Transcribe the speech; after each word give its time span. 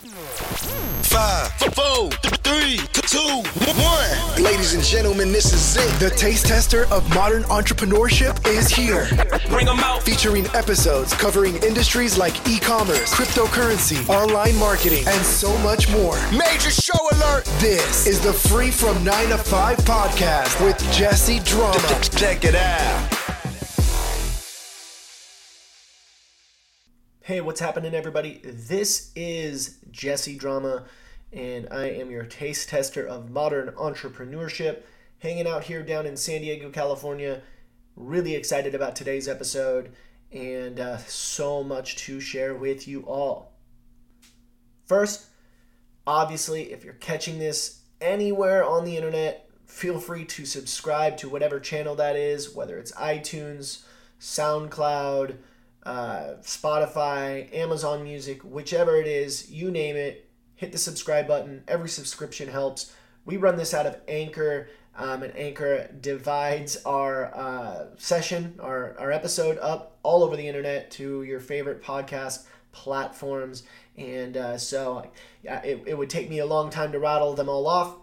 Five, 0.00 1.52
four, 1.74 2.08
three, 2.42 2.78
two, 2.92 3.42
one. 3.76 4.42
Ladies 4.42 4.72
and 4.72 4.82
gentlemen, 4.82 5.30
this 5.30 5.52
is 5.52 5.76
it. 5.76 6.00
The 6.00 6.08
taste 6.08 6.46
tester 6.46 6.86
of 6.90 7.06
modern 7.14 7.42
entrepreneurship 7.44 8.46
is 8.46 8.70
here. 8.70 9.06
Bring 9.50 9.66
them 9.66 9.80
out. 9.80 10.02
Featuring 10.02 10.46
episodes 10.54 11.12
covering 11.12 11.56
industries 11.56 12.16
like 12.16 12.48
e 12.48 12.58
commerce, 12.58 13.12
cryptocurrency, 13.12 14.08
online 14.08 14.56
marketing, 14.56 15.04
and 15.06 15.22
so 15.22 15.54
much 15.58 15.90
more. 15.90 16.16
Major 16.30 16.70
show 16.70 16.98
alert. 17.12 17.44
This 17.58 18.06
is 18.06 18.20
the 18.20 18.32
Free 18.32 18.70
from 18.70 19.04
9 19.04 19.28
to 19.28 19.36
5 19.36 19.76
podcast 19.78 20.64
with 20.64 20.78
Jesse 20.94 21.40
Drama. 21.40 22.00
Check 22.16 22.44
it 22.44 22.54
out. 22.54 23.19
Hey, 27.30 27.40
what's 27.40 27.60
happening, 27.60 27.94
everybody? 27.94 28.40
This 28.42 29.12
is 29.14 29.78
Jesse 29.92 30.34
Drama, 30.34 30.86
and 31.32 31.68
I 31.70 31.84
am 31.90 32.10
your 32.10 32.24
taste 32.24 32.70
tester 32.70 33.06
of 33.06 33.30
modern 33.30 33.68
entrepreneurship, 33.74 34.82
hanging 35.20 35.46
out 35.46 35.62
here 35.62 35.84
down 35.84 36.06
in 36.06 36.16
San 36.16 36.40
Diego, 36.40 36.70
California. 36.70 37.40
Really 37.94 38.34
excited 38.34 38.74
about 38.74 38.96
today's 38.96 39.28
episode, 39.28 39.92
and 40.32 40.80
uh, 40.80 40.96
so 40.96 41.62
much 41.62 41.94
to 41.98 42.18
share 42.18 42.56
with 42.56 42.88
you 42.88 43.02
all. 43.02 43.52
First, 44.86 45.26
obviously, 46.08 46.72
if 46.72 46.82
you're 46.82 46.94
catching 46.94 47.38
this 47.38 47.82
anywhere 48.00 48.64
on 48.64 48.84
the 48.84 48.96
internet, 48.96 49.48
feel 49.66 50.00
free 50.00 50.24
to 50.24 50.44
subscribe 50.44 51.16
to 51.18 51.28
whatever 51.28 51.60
channel 51.60 51.94
that 51.94 52.16
is, 52.16 52.56
whether 52.56 52.76
it's 52.76 52.90
iTunes, 52.90 53.84
SoundCloud 54.18 55.36
uh, 55.84 56.34
Spotify, 56.42 57.52
Amazon 57.54 58.04
Music, 58.04 58.42
whichever 58.42 58.96
it 58.96 59.06
is, 59.06 59.50
you 59.50 59.70
name 59.70 59.96
it, 59.96 60.28
hit 60.56 60.72
the 60.72 60.78
subscribe 60.78 61.26
button. 61.26 61.64
Every 61.66 61.88
subscription 61.88 62.48
helps. 62.48 62.92
We 63.24 63.36
run 63.36 63.56
this 63.56 63.74
out 63.74 63.86
of 63.86 63.98
Anchor, 64.08 64.68
um, 64.96 65.22
and 65.22 65.36
Anchor 65.36 65.88
divides 66.00 66.76
our 66.84 67.34
uh, 67.34 67.86
session, 67.96 68.58
our, 68.60 68.98
our 68.98 69.10
episode 69.10 69.58
up 69.58 69.98
all 70.02 70.22
over 70.22 70.36
the 70.36 70.46
internet 70.46 70.90
to 70.92 71.22
your 71.22 71.40
favorite 71.40 71.82
podcast 71.82 72.44
platforms. 72.72 73.62
And 73.96 74.36
uh, 74.36 74.58
so 74.58 75.10
yeah, 75.42 75.62
it, 75.62 75.82
it 75.86 75.96
would 75.96 76.10
take 76.10 76.28
me 76.28 76.38
a 76.38 76.46
long 76.46 76.70
time 76.70 76.92
to 76.92 76.98
rattle 76.98 77.34
them 77.34 77.48
all 77.48 77.66
off. 77.66 77.96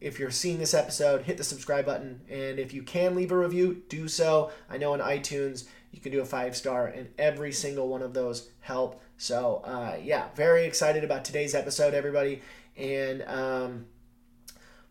If 0.00 0.20
you're 0.20 0.30
seeing 0.30 0.58
this 0.58 0.74
episode, 0.74 1.22
hit 1.22 1.36
the 1.38 1.44
subscribe 1.44 1.86
button. 1.86 2.20
And 2.28 2.60
if 2.60 2.72
you 2.72 2.82
can 2.82 3.16
leave 3.16 3.32
a 3.32 3.36
review, 3.36 3.82
do 3.88 4.06
so. 4.06 4.52
I 4.70 4.78
know 4.78 4.92
on 4.92 5.00
iTunes, 5.00 5.66
you 5.92 6.00
can 6.00 6.12
do 6.12 6.20
a 6.20 6.26
five 6.26 6.56
star, 6.56 6.86
and 6.86 7.08
every 7.18 7.52
single 7.52 7.88
one 7.88 8.02
of 8.02 8.14
those 8.14 8.50
help. 8.60 9.02
So, 9.16 9.62
uh, 9.64 9.96
yeah, 10.02 10.28
very 10.34 10.64
excited 10.64 11.04
about 11.04 11.24
today's 11.24 11.54
episode, 11.54 11.94
everybody. 11.94 12.42
And 12.76 13.22
um, 13.22 13.86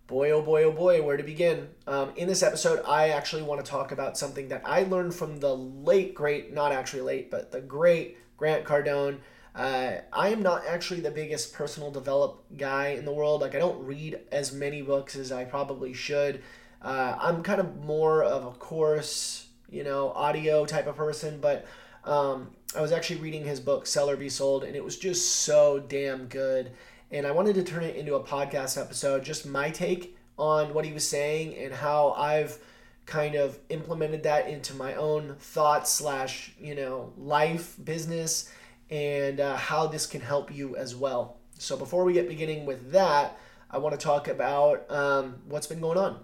boy, 0.08 0.32
oh 0.32 0.42
boy, 0.42 0.64
oh 0.64 0.72
boy, 0.72 1.02
where 1.02 1.18
to 1.18 1.24
begin? 1.24 1.70
Um, 1.86 2.12
in 2.16 2.28
this 2.28 2.44
episode, 2.44 2.84
I 2.86 3.10
actually 3.10 3.44
want 3.44 3.64
to 3.64 3.70
talk 3.70 3.92
about 3.92 4.18
something 4.18 4.50
that 4.50 4.64
I 4.66 4.84
learned 4.84 5.16
from 5.16 5.40
the 5.40 5.56
late, 5.56 6.14
great, 6.14 6.54
not 6.54 6.72
actually 6.72 7.04
late, 7.04 7.32
but 7.32 7.52
the 7.52 7.62
great 7.62 8.18
Grant 8.36 8.66
Cardone. 8.66 9.20
Uh, 9.56 10.02
I 10.14 10.30
am 10.30 10.44
not 10.44 10.68
actually 10.68 11.00
the 11.00 11.10
biggest 11.12 11.54
personal 11.54 11.90
develop 11.90 12.46
guy 12.56 12.90
in 12.90 13.06
the 13.06 13.14
world. 13.14 13.42
Like, 13.42 13.56
I 13.56 13.60
don't 13.60 13.84
read 13.86 14.20
as 14.32 14.54
many 14.54 14.82
books 14.82 15.16
as 15.16 15.32
I 15.32 15.46
probably 15.46 15.94
should. 15.94 16.44
Uh, 16.82 17.18
I'm 17.20 17.42
kind 17.42 17.60
of 17.60 17.84
more 17.84 18.24
of 18.24 18.46
a 18.46 18.52
course 18.52 19.47
you 19.70 19.84
know, 19.84 20.12
audio 20.12 20.66
type 20.66 20.88
of 20.88 20.96
person, 20.96 21.40
but 21.40 21.66
um, 22.04 22.52
I 22.76 22.82
was 22.82 22.92
actually 22.92 23.20
reading 23.20 23.44
his 23.44 23.60
book, 23.60 23.86
Sell 23.86 24.10
or 24.10 24.16
Be 24.16 24.30
Sold, 24.30 24.64
and 24.64 24.76
it 24.76 24.84
was 24.84 24.98
just 24.98 25.44
so 25.44 25.80
damn 25.80 26.28
good. 26.28 26.72
And 27.12 27.26
I 27.26 27.32
wanted 27.32 27.56
to 27.56 27.64
turn 27.64 27.84
it 27.84 27.96
into 27.96 28.16
a 28.16 28.24
podcast 28.24 28.80
episode, 28.80 29.24
just 29.24 29.46
my 29.46 29.70
take 29.70 30.18
on 30.38 30.74
what 30.74 30.86
he 30.86 30.94
was 30.94 31.08
saying 31.08 31.56
and 31.56 31.74
how 31.74 32.12
I've 32.12 32.60
kind 33.08 33.36
of 33.36 33.58
implemented 33.70 34.24
that 34.24 34.48
into 34.50 34.76
my 34.76 34.94
own 34.96 35.36
thoughts 35.40 35.92
slash 35.92 36.52
you 36.60 36.76
know 36.76 37.14
life 37.18 37.76
business 37.84 38.52
and 38.90 39.40
uh, 39.40 39.56
how 39.56 39.88
this 39.88 40.06
can 40.06 40.22
help 40.22 40.54
you 40.54 40.76
as 40.76 40.94
well 40.94 41.38
so 41.58 41.78
before 41.78 42.04
we 42.04 42.12
get 42.12 42.28
beginning 42.28 42.66
with 42.66 42.92
that 42.92 43.40
i 43.72 43.78
want 43.78 43.98
to 43.98 44.06
talk 44.06 44.28
about 44.28 44.90
um, 44.92 45.36
what's 45.48 45.68
been 45.68 45.80
going 45.80 45.98
on 45.98 46.20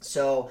so 0.00 0.50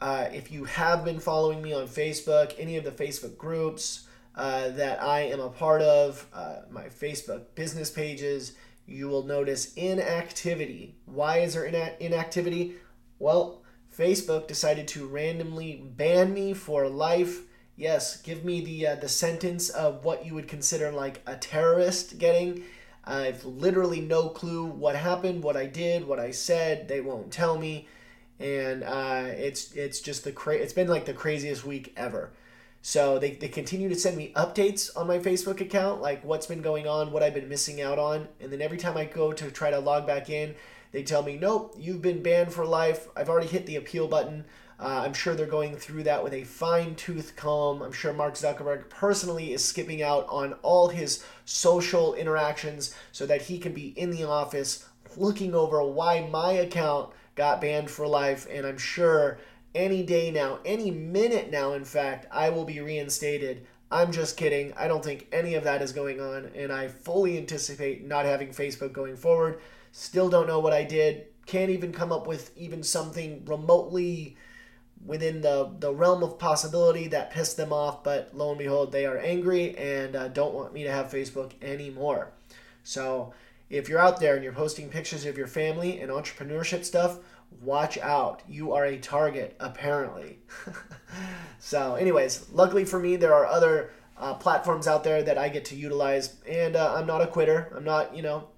uh, 0.00 0.26
if 0.32 0.52
you 0.52 0.64
have 0.64 1.04
been 1.04 1.20
following 1.20 1.62
me 1.62 1.72
on 1.72 1.86
Facebook, 1.86 2.54
any 2.58 2.76
of 2.76 2.84
the 2.84 2.90
Facebook 2.90 3.36
groups 3.36 4.06
uh, 4.34 4.68
that 4.70 5.02
I 5.02 5.20
am 5.22 5.40
a 5.40 5.48
part 5.48 5.80
of, 5.82 6.26
uh, 6.34 6.56
my 6.70 6.84
Facebook 6.84 7.44
business 7.54 7.90
pages, 7.90 8.52
you 8.86 9.08
will 9.08 9.24
notice 9.24 9.72
inactivity. 9.74 10.96
Why 11.06 11.38
is 11.38 11.54
there 11.54 11.64
inactivity? 11.64 12.74
Well, 13.18 13.62
Facebook 13.96 14.46
decided 14.46 14.86
to 14.88 15.06
randomly 15.06 15.82
ban 15.96 16.34
me 16.34 16.52
for 16.52 16.88
life. 16.88 17.42
Yes, 17.76 18.20
give 18.20 18.44
me 18.44 18.64
the 18.64 18.86
uh, 18.88 18.94
the 18.96 19.08
sentence 19.08 19.68
of 19.70 20.04
what 20.04 20.24
you 20.24 20.34
would 20.34 20.48
consider 20.48 20.90
like 20.90 21.22
a 21.26 21.36
terrorist 21.36 22.18
getting. 22.18 22.64
I've 23.04 23.44
literally 23.44 24.00
no 24.00 24.28
clue 24.28 24.64
what 24.64 24.96
happened, 24.96 25.42
what 25.42 25.56
I 25.56 25.66
did, 25.66 26.06
what 26.06 26.18
I 26.18 26.30
said. 26.30 26.88
They 26.88 27.00
won't 27.00 27.30
tell 27.30 27.58
me 27.58 27.88
and 28.38 28.82
uh, 28.82 29.24
it's 29.26 29.72
it's 29.72 30.00
just 30.00 30.24
the 30.24 30.32
cra- 30.32 30.56
it's 30.56 30.72
been 30.72 30.88
like 30.88 31.04
the 31.04 31.12
craziest 31.12 31.64
week 31.64 31.92
ever. 31.96 32.30
So 32.82 33.18
they, 33.18 33.32
they 33.32 33.48
continue 33.48 33.88
to 33.88 33.96
send 33.96 34.16
me 34.16 34.32
updates 34.36 34.96
on 34.96 35.08
my 35.08 35.18
Facebook 35.18 35.60
account, 35.60 36.00
like 36.00 36.22
what's 36.24 36.46
been 36.46 36.62
going 36.62 36.86
on, 36.86 37.10
what 37.10 37.20
I've 37.20 37.34
been 37.34 37.48
missing 37.48 37.82
out 37.82 37.98
on, 37.98 38.28
and 38.40 38.52
then 38.52 38.62
every 38.62 38.78
time 38.78 38.96
I 38.96 39.06
go 39.06 39.32
to 39.32 39.50
try 39.50 39.70
to 39.70 39.80
log 39.80 40.06
back 40.06 40.30
in, 40.30 40.54
they 40.92 41.02
tell 41.02 41.24
me, 41.24 41.36
nope, 41.36 41.74
you've 41.76 42.00
been 42.00 42.22
banned 42.22 42.52
for 42.52 42.64
life. 42.64 43.08
I've 43.16 43.28
already 43.28 43.48
hit 43.48 43.66
the 43.66 43.74
appeal 43.74 44.06
button. 44.06 44.44
Uh, 44.78 45.02
I'm 45.04 45.14
sure 45.14 45.34
they're 45.34 45.46
going 45.46 45.74
through 45.74 46.04
that 46.04 46.22
with 46.22 46.32
a 46.32 46.44
fine 46.44 46.94
tooth 46.94 47.34
comb. 47.34 47.82
I'm 47.82 47.92
sure 47.92 48.12
Mark 48.12 48.34
Zuckerberg 48.34 48.88
personally 48.88 49.52
is 49.52 49.64
skipping 49.64 50.02
out 50.02 50.26
on 50.28 50.52
all 50.62 50.88
his 50.88 51.24
social 51.44 52.14
interactions 52.14 52.94
so 53.10 53.26
that 53.26 53.42
he 53.42 53.58
can 53.58 53.72
be 53.72 53.88
in 53.98 54.10
the 54.10 54.24
office 54.24 54.86
looking 55.16 55.54
over 55.54 55.82
why 55.82 56.28
my 56.30 56.52
account 56.52 57.10
got 57.36 57.60
banned 57.60 57.90
for 57.90 58.06
life, 58.08 58.46
and 58.50 58.66
I'm 58.66 58.78
sure 58.78 59.38
any 59.74 60.02
day 60.02 60.30
now, 60.30 60.58
any 60.64 60.90
minute 60.90 61.50
now, 61.50 61.74
in 61.74 61.84
fact, 61.84 62.26
I 62.32 62.50
will 62.50 62.64
be 62.64 62.80
reinstated. 62.80 63.66
I'm 63.90 64.10
just 64.10 64.36
kidding. 64.36 64.72
I 64.74 64.88
don't 64.88 65.04
think 65.04 65.28
any 65.30 65.54
of 65.54 65.64
that 65.64 65.82
is 65.82 65.92
going 65.92 66.20
on, 66.20 66.50
and 66.56 66.72
I 66.72 66.88
fully 66.88 67.38
anticipate 67.38 68.04
not 68.04 68.24
having 68.24 68.48
Facebook 68.48 68.92
going 68.92 69.16
forward. 69.16 69.60
Still 69.92 70.28
don't 70.28 70.48
know 70.48 70.58
what 70.58 70.72
I 70.72 70.82
did. 70.82 71.26
Can't 71.46 71.70
even 71.70 71.92
come 71.92 72.10
up 72.10 72.26
with 72.26 72.56
even 72.56 72.82
something 72.82 73.44
remotely 73.44 74.36
within 75.04 75.40
the, 75.40 75.70
the 75.78 75.94
realm 75.94 76.22
of 76.22 76.38
possibility 76.38 77.06
that 77.08 77.30
pissed 77.30 77.56
them 77.56 77.72
off, 77.72 78.02
but 78.02 78.30
lo 78.34 78.50
and 78.50 78.58
behold, 78.58 78.90
they 78.90 79.06
are 79.06 79.18
angry 79.18 79.76
and 79.76 80.16
uh, 80.16 80.28
don't 80.28 80.54
want 80.54 80.72
me 80.72 80.82
to 80.82 80.90
have 80.90 81.10
Facebook 81.10 81.52
anymore. 81.62 82.32
So, 82.82 83.32
if 83.68 83.88
you're 83.88 83.98
out 83.98 84.20
there 84.20 84.34
and 84.34 84.44
you're 84.44 84.52
posting 84.52 84.88
pictures 84.88 85.24
of 85.26 85.36
your 85.36 85.46
family 85.46 86.00
and 86.00 86.10
entrepreneurship 86.10 86.84
stuff, 86.84 87.18
watch 87.60 87.98
out. 87.98 88.42
You 88.48 88.72
are 88.72 88.84
a 88.84 88.98
target, 88.98 89.56
apparently. 89.60 90.38
so, 91.58 91.94
anyways, 91.94 92.46
luckily 92.52 92.84
for 92.84 92.98
me, 92.98 93.16
there 93.16 93.34
are 93.34 93.46
other 93.46 93.90
uh, 94.18 94.34
platforms 94.34 94.86
out 94.86 95.04
there 95.04 95.22
that 95.22 95.38
I 95.38 95.48
get 95.48 95.64
to 95.66 95.76
utilize, 95.76 96.36
and 96.48 96.76
uh, 96.76 96.94
I'm 96.94 97.06
not 97.06 97.22
a 97.22 97.26
quitter. 97.26 97.72
I'm 97.76 97.84
not, 97.84 98.16
you 98.16 98.22
know, 98.22 98.48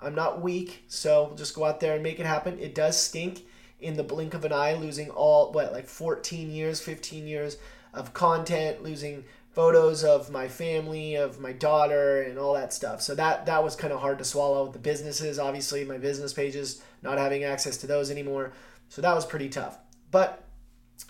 I'm 0.00 0.14
not 0.14 0.42
weak. 0.42 0.84
So 0.88 1.32
just 1.36 1.54
go 1.54 1.64
out 1.64 1.80
there 1.80 1.94
and 1.94 2.02
make 2.02 2.20
it 2.20 2.26
happen. 2.26 2.58
It 2.58 2.74
does 2.74 3.00
stink 3.00 3.44
in 3.80 3.96
the 3.96 4.04
blink 4.04 4.34
of 4.34 4.44
an 4.44 4.52
eye, 4.52 4.74
losing 4.74 5.10
all 5.10 5.52
what 5.52 5.72
like 5.72 5.86
14 5.86 6.50
years, 6.50 6.80
15 6.80 7.26
years 7.26 7.58
of 7.94 8.12
content, 8.12 8.82
losing 8.82 9.24
photos 9.52 10.04
of 10.04 10.30
my 10.30 10.48
family, 10.48 11.14
of 11.16 11.40
my 11.40 11.52
daughter, 11.52 12.22
and 12.22 12.38
all 12.38 12.54
that 12.54 12.72
stuff. 12.72 13.02
So 13.02 13.14
that 13.14 13.46
that 13.46 13.64
was 13.64 13.76
kind 13.76 13.92
of 13.92 14.00
hard 14.00 14.18
to 14.18 14.24
swallow. 14.24 14.70
The 14.70 14.78
businesses, 14.78 15.38
obviously, 15.38 15.84
my 15.84 15.98
business 15.98 16.32
pages, 16.32 16.82
not 17.02 17.18
having 17.18 17.44
access 17.44 17.76
to 17.78 17.86
those 17.86 18.10
anymore. 18.10 18.52
So 18.88 19.02
that 19.02 19.14
was 19.14 19.26
pretty 19.26 19.48
tough. 19.48 19.78
But 20.10 20.44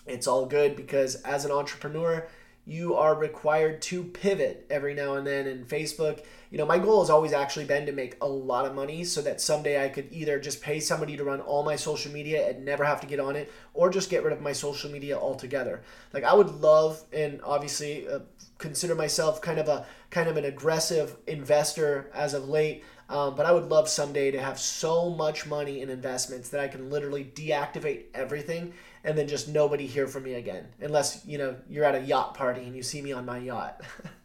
it's 0.05 0.27
all 0.27 0.45
good 0.45 0.75
because 0.75 1.15
as 1.15 1.45
an 1.45 1.51
entrepreneur, 1.51 2.27
you 2.65 2.95
are 2.95 3.15
required 3.15 3.81
to 3.83 4.03
pivot 4.03 4.65
every 4.69 4.93
now 4.93 5.15
and 5.15 5.25
then. 5.25 5.47
And 5.47 5.67
Facebook, 5.67 6.23
you 6.51 6.57
know, 6.57 6.65
my 6.65 6.79
goal 6.79 7.01
has 7.01 7.09
always 7.09 7.31
actually 7.31 7.65
been 7.65 7.85
to 7.85 7.91
make 7.91 8.17
a 8.21 8.27
lot 8.27 8.65
of 8.65 8.73
money 8.73 9.03
so 9.03 9.21
that 9.21 9.39
someday 9.39 9.83
I 9.83 9.89
could 9.89 10.07
either 10.11 10.39
just 10.39 10.61
pay 10.61 10.79
somebody 10.79 11.15
to 11.15 11.23
run 11.23 11.41
all 11.41 11.63
my 11.63 11.75
social 11.75 12.11
media 12.11 12.49
and 12.49 12.65
never 12.65 12.83
have 12.83 13.01
to 13.01 13.07
get 13.07 13.19
on 13.19 13.35
it, 13.35 13.51
or 13.73 13.89
just 13.89 14.09
get 14.09 14.23
rid 14.23 14.33
of 14.33 14.41
my 14.41 14.51
social 14.51 14.89
media 14.89 15.17
altogether. 15.17 15.81
Like 16.11 16.23
I 16.23 16.33
would 16.33 16.49
love, 16.49 17.03
and 17.13 17.39
obviously 17.43 18.07
uh, 18.07 18.19
consider 18.57 18.95
myself 18.95 19.41
kind 19.41 19.59
of 19.59 19.67
a 19.67 19.85
kind 20.09 20.27
of 20.27 20.37
an 20.37 20.45
aggressive 20.45 21.15
investor 21.27 22.09
as 22.13 22.33
of 22.33 22.49
late. 22.49 22.83
Um, 23.09 23.35
but 23.35 23.47
I 23.47 23.51
would 23.51 23.69
love 23.69 23.89
someday 23.89 24.29
to 24.31 24.39
have 24.39 24.59
so 24.59 25.09
much 25.09 25.47
money 25.47 25.81
in 25.81 25.89
investments 25.89 26.49
that 26.49 26.61
I 26.61 26.67
can 26.67 26.91
literally 26.91 27.25
deactivate 27.25 28.03
everything 28.13 28.73
and 29.03 29.17
then 29.17 29.27
just 29.27 29.47
nobody 29.47 29.87
hear 29.87 30.07
from 30.07 30.23
me 30.23 30.33
again 30.35 30.67
unless 30.81 31.25
you 31.25 31.37
know 31.37 31.55
you're 31.67 31.85
at 31.85 31.95
a 31.95 32.01
yacht 32.01 32.35
party 32.35 32.61
and 32.63 32.75
you 32.75 32.83
see 32.83 33.01
me 33.01 33.11
on 33.11 33.25
my 33.25 33.37
yacht 33.37 33.81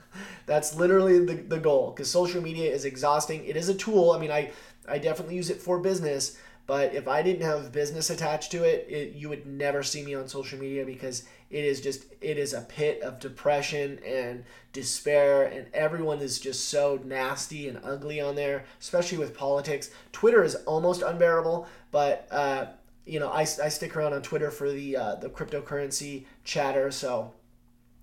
That's 0.46 0.74
literally 0.74 1.24
the, 1.24 1.34
the 1.34 1.58
goal 1.58 1.90
because 1.90 2.10
social 2.10 2.42
media 2.42 2.70
is 2.72 2.84
exhausting. 2.84 3.44
It 3.44 3.56
is 3.56 3.68
a 3.68 3.74
tool. 3.74 4.12
I 4.12 4.18
mean, 4.18 4.30
I, 4.30 4.50
I 4.88 4.98
definitely 4.98 5.36
use 5.36 5.50
it 5.50 5.60
for 5.60 5.78
business, 5.78 6.36
but 6.66 6.94
if 6.94 7.08
I 7.08 7.22
didn't 7.22 7.42
have 7.42 7.72
business 7.72 8.10
attached 8.10 8.50
to 8.52 8.64
it, 8.64 8.86
it, 8.88 9.14
you 9.14 9.28
would 9.28 9.46
never 9.46 9.82
see 9.82 10.02
me 10.02 10.14
on 10.14 10.28
social 10.28 10.58
media 10.58 10.84
because 10.84 11.24
it 11.50 11.64
is 11.64 11.80
just 11.80 12.06
it 12.20 12.38
is 12.38 12.54
a 12.54 12.62
pit 12.62 13.00
of 13.02 13.20
depression 13.20 13.98
and 14.04 14.44
despair 14.72 15.44
and 15.44 15.66
everyone 15.74 16.20
is 16.20 16.40
just 16.40 16.68
so 16.68 17.00
nasty 17.04 17.68
and 17.68 17.80
ugly 17.84 18.20
on 18.20 18.34
there, 18.34 18.64
especially 18.80 19.18
with 19.18 19.36
politics. 19.36 19.90
Twitter 20.12 20.42
is 20.42 20.54
almost 20.66 21.02
unbearable, 21.02 21.68
but 21.90 22.26
uh, 22.30 22.66
you 23.04 23.20
know 23.20 23.28
I, 23.28 23.40
I 23.42 23.68
stick 23.68 23.94
around 23.94 24.14
on 24.14 24.22
Twitter 24.22 24.50
for 24.50 24.70
the 24.70 24.96
uh, 24.96 25.14
the 25.16 25.28
cryptocurrency 25.28 26.24
chatter, 26.44 26.90
so 26.90 27.32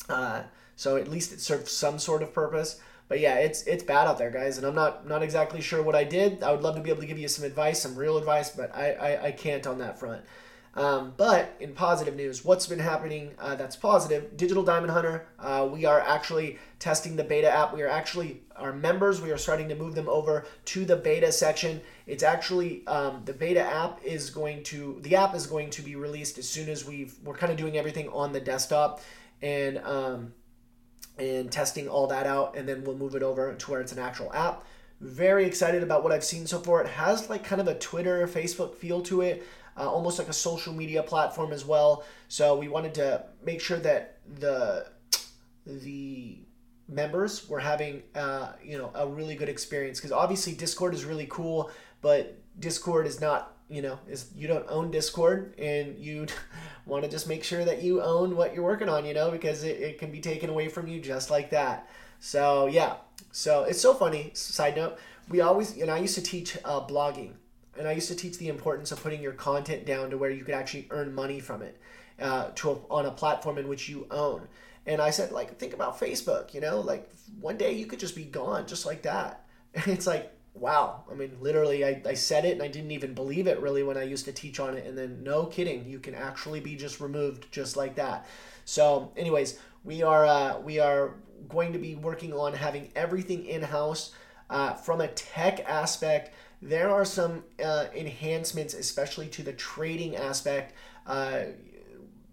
uh, 0.07 0.43
so 0.81 0.97
at 0.97 1.07
least 1.07 1.31
it 1.31 1.41
serves 1.41 1.71
some 1.71 1.99
sort 1.99 2.23
of 2.23 2.33
purpose. 2.33 2.79
But 3.07 3.19
yeah, 3.19 3.35
it's 3.35 3.61
it's 3.63 3.83
bad 3.83 4.07
out 4.07 4.17
there, 4.17 4.31
guys, 4.31 4.57
and 4.57 4.65
I'm 4.65 4.73
not 4.73 5.07
not 5.07 5.21
exactly 5.21 5.61
sure 5.61 5.83
what 5.83 5.95
I 5.95 6.03
did. 6.03 6.41
I 6.41 6.51
would 6.51 6.63
love 6.63 6.75
to 6.75 6.81
be 6.81 6.89
able 6.89 7.01
to 7.01 7.07
give 7.07 7.19
you 7.19 7.27
some 7.27 7.45
advice, 7.45 7.79
some 7.79 7.95
real 7.95 8.17
advice, 8.17 8.49
but 8.49 8.75
I 8.75 8.93
I, 8.93 9.25
I 9.27 9.31
can't 9.31 9.67
on 9.67 9.77
that 9.77 9.99
front. 9.99 10.23
Um, 10.73 11.13
but 11.17 11.53
in 11.59 11.73
positive 11.73 12.15
news, 12.15 12.45
what's 12.45 12.65
been 12.65 12.79
happening 12.79 13.31
uh, 13.37 13.55
that's 13.55 13.75
positive? 13.75 14.37
Digital 14.37 14.63
Diamond 14.63 14.91
Hunter, 14.91 15.27
uh, 15.37 15.67
we 15.69 15.85
are 15.85 15.99
actually 15.99 16.57
testing 16.79 17.15
the 17.15 17.25
beta 17.25 17.51
app. 17.51 17.73
We 17.73 17.81
are 17.81 17.89
actually, 17.89 18.41
our 18.55 18.71
members, 18.71 19.21
we 19.21 19.31
are 19.31 19.37
starting 19.37 19.67
to 19.67 19.75
move 19.75 19.95
them 19.95 20.07
over 20.07 20.45
to 20.65 20.85
the 20.85 20.95
beta 20.95 21.31
section. 21.31 21.81
It's 22.07 22.23
actually, 22.23 22.87
um, 22.87 23.21
the 23.25 23.33
beta 23.33 23.61
app 23.61 24.01
is 24.01 24.29
going 24.29 24.63
to, 24.71 24.97
the 25.01 25.17
app 25.17 25.35
is 25.35 25.45
going 25.45 25.71
to 25.71 25.81
be 25.81 25.97
released 25.97 26.37
as 26.37 26.47
soon 26.47 26.69
as 26.69 26.85
we've, 26.85 27.15
we're 27.25 27.35
kind 27.35 27.51
of 27.51 27.57
doing 27.57 27.77
everything 27.77 28.07
on 28.07 28.31
the 28.31 28.39
desktop. 28.39 29.01
And, 29.41 29.77
um, 29.79 30.33
and 31.17 31.51
testing 31.51 31.87
all 31.87 32.07
that 32.07 32.25
out, 32.25 32.55
and 32.55 32.67
then 32.67 32.83
we'll 32.83 32.97
move 32.97 33.15
it 33.15 33.23
over 33.23 33.53
to 33.53 33.71
where 33.71 33.81
it's 33.81 33.91
an 33.91 33.99
actual 33.99 34.33
app. 34.33 34.65
Very 34.99 35.45
excited 35.45 35.83
about 35.83 36.03
what 36.03 36.11
I've 36.11 36.23
seen 36.23 36.45
so 36.45 36.59
far. 36.59 36.81
It 36.81 36.87
has 36.87 37.29
like 37.29 37.43
kind 37.43 37.59
of 37.59 37.67
a 37.67 37.75
Twitter, 37.75 38.27
Facebook 38.27 38.75
feel 38.75 39.01
to 39.03 39.21
it, 39.21 39.43
uh, 39.77 39.89
almost 39.89 40.19
like 40.19 40.27
a 40.27 40.33
social 40.33 40.73
media 40.73 41.01
platform 41.01 41.51
as 41.51 41.65
well. 41.65 42.03
So 42.27 42.55
we 42.55 42.67
wanted 42.67 42.93
to 42.95 43.25
make 43.43 43.61
sure 43.61 43.79
that 43.79 44.19
the 44.39 44.87
the 45.65 46.39
members 46.87 47.47
were 47.47 47.59
having 47.59 48.03
uh, 48.15 48.53
you 48.63 48.77
know 48.77 48.91
a 48.93 49.07
really 49.07 49.35
good 49.35 49.49
experience 49.49 49.99
because 49.99 50.11
obviously 50.11 50.53
Discord 50.53 50.93
is 50.93 51.05
really 51.05 51.27
cool, 51.29 51.71
but 52.01 52.37
Discord 52.59 53.07
is 53.07 53.21
not 53.21 53.57
you 53.71 53.81
know 53.81 53.97
is 54.09 54.29
you 54.35 54.47
don't 54.47 54.65
own 54.69 54.91
discord 54.91 55.55
and 55.57 55.97
you 55.97 56.27
want 56.85 57.03
to 57.03 57.09
just 57.09 57.27
make 57.27 57.43
sure 57.43 57.63
that 57.63 57.81
you 57.81 58.01
own 58.01 58.35
what 58.35 58.53
you're 58.53 58.63
working 58.63 58.89
on 58.89 59.05
you 59.05 59.13
know 59.13 59.31
because 59.31 59.63
it, 59.63 59.79
it 59.79 59.97
can 59.97 60.11
be 60.11 60.19
taken 60.19 60.49
away 60.49 60.67
from 60.67 60.87
you 60.87 60.99
just 60.99 61.29
like 61.29 61.49
that. 61.49 61.89
So 62.19 62.67
yeah. 62.67 62.95
So 63.31 63.63
it's 63.63 63.79
so 63.79 63.93
funny. 63.93 64.31
Side 64.33 64.75
note 64.75 64.97
we 65.31 65.41
always 65.41 65.77
and 65.77 65.89
i 65.89 65.97
used 65.97 66.15
to 66.15 66.21
teach 66.21 66.57
uh, 66.65 66.81
blogging 66.81 67.31
and 67.77 67.87
i 67.87 67.91
used 67.93 68.07
to 68.07 68.15
teach 68.15 68.37
the 68.37 68.49
importance 68.49 68.91
of 68.91 69.01
putting 69.01 69.21
your 69.21 69.31
content 69.31 69.85
down 69.85 70.09
to 70.09 70.17
where 70.17 70.29
you 70.29 70.43
could 70.43 70.53
actually 70.53 70.87
earn 70.91 71.13
money 71.13 71.39
from 71.39 71.61
it 71.61 71.79
uh, 72.19 72.49
to 72.53 72.71
a, 72.71 72.77
on 72.89 73.05
a 73.05 73.11
platform 73.11 73.57
in 73.57 73.67
which 73.67 73.89
you 73.89 74.05
own. 74.11 74.47
And 74.85 75.01
i 75.01 75.09
said 75.09 75.31
like 75.31 75.57
think 75.57 75.73
about 75.73 75.99
facebook 75.99 76.53
you 76.53 76.61
know 76.61 76.81
like 76.81 77.09
one 77.39 77.57
day 77.57 77.73
you 77.73 77.85
could 77.85 77.99
just 77.99 78.15
be 78.15 78.25
gone 78.25 78.67
just 78.67 78.85
like 78.85 79.03
that. 79.03 79.45
And 79.73 79.87
it's 79.95 80.07
like 80.07 80.33
wow. 80.53 81.03
I 81.11 81.15
mean, 81.15 81.37
literally, 81.39 81.85
I, 81.85 82.01
I 82.05 82.13
said 82.13 82.45
it 82.45 82.53
and 82.53 82.61
I 82.61 82.67
didn't 82.67 82.91
even 82.91 83.13
believe 83.13 83.47
it 83.47 83.59
really 83.59 83.83
when 83.83 83.97
I 83.97 84.03
used 84.03 84.25
to 84.25 84.31
teach 84.31 84.59
on 84.59 84.75
it. 84.75 84.85
And 84.85 84.97
then, 84.97 85.23
no 85.23 85.45
kidding, 85.45 85.87
you 85.87 85.99
can 85.99 86.15
actually 86.15 86.59
be 86.59 86.75
just 86.75 86.99
removed 86.99 87.51
just 87.51 87.77
like 87.77 87.95
that. 87.95 88.27
So, 88.65 89.11
anyways, 89.17 89.59
we 89.83 90.03
are 90.03 90.25
uh, 90.25 90.59
we 90.59 90.79
are 90.79 91.15
going 91.49 91.73
to 91.73 91.79
be 91.79 91.95
working 91.95 92.33
on 92.33 92.53
having 92.53 92.91
everything 92.95 93.45
in 93.45 93.63
house 93.63 94.13
uh, 94.49 94.73
from 94.73 95.01
a 95.01 95.07
tech 95.07 95.61
aspect. 95.67 96.33
There 96.61 96.91
are 96.91 97.05
some 97.05 97.43
uh, 97.63 97.85
enhancements, 97.95 98.73
especially 98.73 99.27
to 99.29 99.43
the 99.43 99.53
trading 99.53 100.15
aspect. 100.15 100.75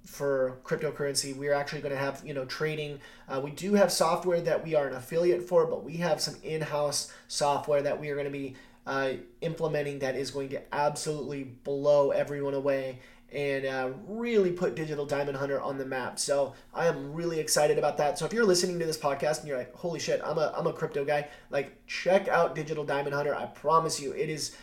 For 0.09 0.59
cryptocurrency. 0.65 1.37
We're 1.37 1.53
actually 1.53 1.83
going 1.83 1.95
to 1.95 2.01
have, 2.01 2.23
you 2.25 2.33
know, 2.33 2.47
trading. 2.47 2.99
Uh, 3.29 3.41
we 3.45 3.51
do 3.51 3.75
have 3.75 3.93
software 3.93 4.41
that 4.41 4.65
we 4.65 4.75
are 4.75 4.89
an 4.89 4.95
affiliate 4.95 5.43
for, 5.43 5.67
but 5.67 5.85
we 5.85 5.99
have 5.99 6.21
some 6.21 6.35
in-house 6.43 7.13
software 7.29 7.83
that 7.83 8.01
we 8.01 8.09
are 8.09 8.15
going 8.15 8.27
to 8.27 8.33
be 8.33 8.57
uh, 8.87 9.13
implementing 9.43 9.99
that 9.99 10.17
is 10.17 10.31
going 10.31 10.49
to 10.49 10.75
absolutely 10.75 11.45
blow 11.45 12.11
everyone 12.11 12.55
away 12.55 12.99
and 13.31 13.67
uh, 13.67 13.91
really 14.07 14.51
put 14.51 14.75
Digital 14.75 15.05
Diamond 15.05 15.37
Hunter 15.37 15.61
on 15.61 15.77
the 15.77 15.85
map. 15.85 16.19
So 16.19 16.55
I 16.73 16.87
am 16.87 17.13
really 17.13 17.39
excited 17.39 17.79
about 17.79 17.99
that. 17.99 18.19
So 18.19 18.25
if 18.25 18.33
you're 18.33 18.47
listening 18.47 18.79
to 18.79 18.87
this 18.87 18.97
podcast 18.97 19.41
and 19.41 19.49
you're 19.49 19.59
like, 19.59 19.75
"Holy 19.75 20.01
shit, 20.01 20.23
I'm 20.25 20.39
a 20.39 20.55
I'm 20.57 20.67
a 20.67 20.73
crypto 20.73 21.05
guy," 21.05 21.29
like 21.51 21.87
check 21.87 22.29
out 22.29 22.55
Digital 22.55 22.85
Diamond 22.85 23.15
Hunter. 23.15 23.35
I 23.35 23.45
promise 23.47 24.01
you, 24.01 24.13
it 24.13 24.31
is 24.31 24.57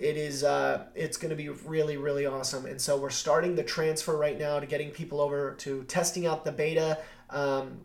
it 0.00 0.16
is 0.16 0.42
uh, 0.42 0.86
it's 0.94 1.18
going 1.18 1.30
to 1.30 1.36
be 1.36 1.50
really 1.50 1.98
really 1.98 2.26
awesome. 2.26 2.64
And 2.66 2.80
so 2.80 2.96
we're 2.96 3.10
starting 3.10 3.54
the 3.54 3.62
transfer 3.62 4.16
right 4.16 4.38
now 4.38 4.58
to 4.58 4.66
getting 4.66 4.90
people 4.90 5.20
over 5.20 5.54
to 5.58 5.84
testing 5.84 6.26
out 6.26 6.44
the 6.44 6.52
beta 6.52 6.98
um, 7.28 7.82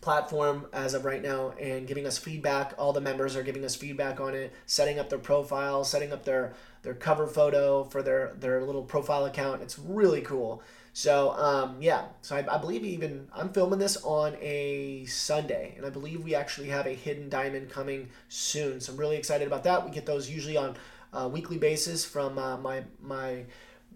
platform 0.00 0.66
as 0.72 0.94
of 0.94 1.04
right 1.04 1.22
now 1.22 1.50
and 1.60 1.86
giving 1.86 2.06
us 2.06 2.16
feedback. 2.16 2.74
All 2.78 2.92
the 2.92 3.00
members 3.00 3.34
are 3.34 3.42
giving 3.42 3.64
us 3.64 3.74
feedback 3.74 4.20
on 4.20 4.34
it 4.34 4.52
setting 4.66 5.00
up 5.00 5.10
their 5.10 5.18
profile 5.18 5.84
setting 5.84 6.12
up 6.12 6.24
their 6.24 6.54
their 6.82 6.94
cover 6.94 7.26
photo 7.26 7.84
for 7.84 8.02
their 8.02 8.34
their 8.38 8.62
little 8.62 8.82
profile 8.82 9.24
account. 9.24 9.62
It's 9.62 9.78
really 9.78 10.20
cool. 10.20 10.62
So 10.92 11.32
um, 11.32 11.76
yeah. 11.80 12.04
So 12.20 12.36
I, 12.36 12.54
I 12.54 12.58
believe 12.58 12.84
even 12.84 13.26
i'm 13.34 13.52
filming 13.52 13.80
this 13.80 13.96
on 14.04 14.36
a 14.40 15.04
sunday 15.06 15.74
and 15.76 15.84
i 15.84 15.90
believe 15.90 16.22
we 16.22 16.34
actually 16.34 16.68
have 16.68 16.86
a 16.86 16.94
hidden 16.94 17.28
diamond 17.28 17.68
coming 17.68 18.10
soon. 18.28 18.80
So 18.80 18.92
i'm 18.92 18.98
really 18.98 19.16
excited 19.16 19.48
about 19.48 19.64
that. 19.64 19.84
We 19.84 19.90
get 19.90 20.06
those 20.06 20.30
usually 20.30 20.56
on 20.56 20.76
uh, 21.12 21.28
weekly 21.30 21.58
basis 21.58 22.04
from 22.04 22.38
uh, 22.38 22.56
my 22.56 22.84
my 23.00 23.44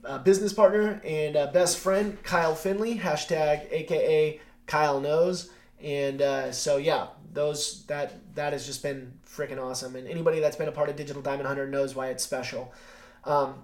uh, 0.04 0.18
business 0.18 0.52
partner 0.52 1.00
and 1.04 1.36
uh, 1.36 1.46
best 1.52 1.78
friend 1.78 2.22
Kyle 2.22 2.54
Finley 2.54 2.98
hashtag 2.98 3.66
AKA 3.70 4.40
Kyle 4.66 5.00
knows. 5.00 5.50
And 5.82 6.22
uh, 6.22 6.52
so 6.52 6.76
yeah 6.78 7.08
those 7.32 7.84
that 7.86 8.34
that 8.34 8.52
has 8.52 8.66
just 8.66 8.82
been 8.82 9.12
freaking 9.26 9.62
awesome. 9.62 9.96
And 9.96 10.08
anybody 10.08 10.40
that's 10.40 10.56
been 10.56 10.68
a 10.68 10.72
part 10.72 10.88
of 10.88 10.96
Digital 10.96 11.22
Diamond 11.22 11.46
Hunter 11.46 11.68
knows 11.68 11.94
why 11.94 12.08
it's 12.08 12.24
special. 12.24 12.72
Um, 13.24 13.62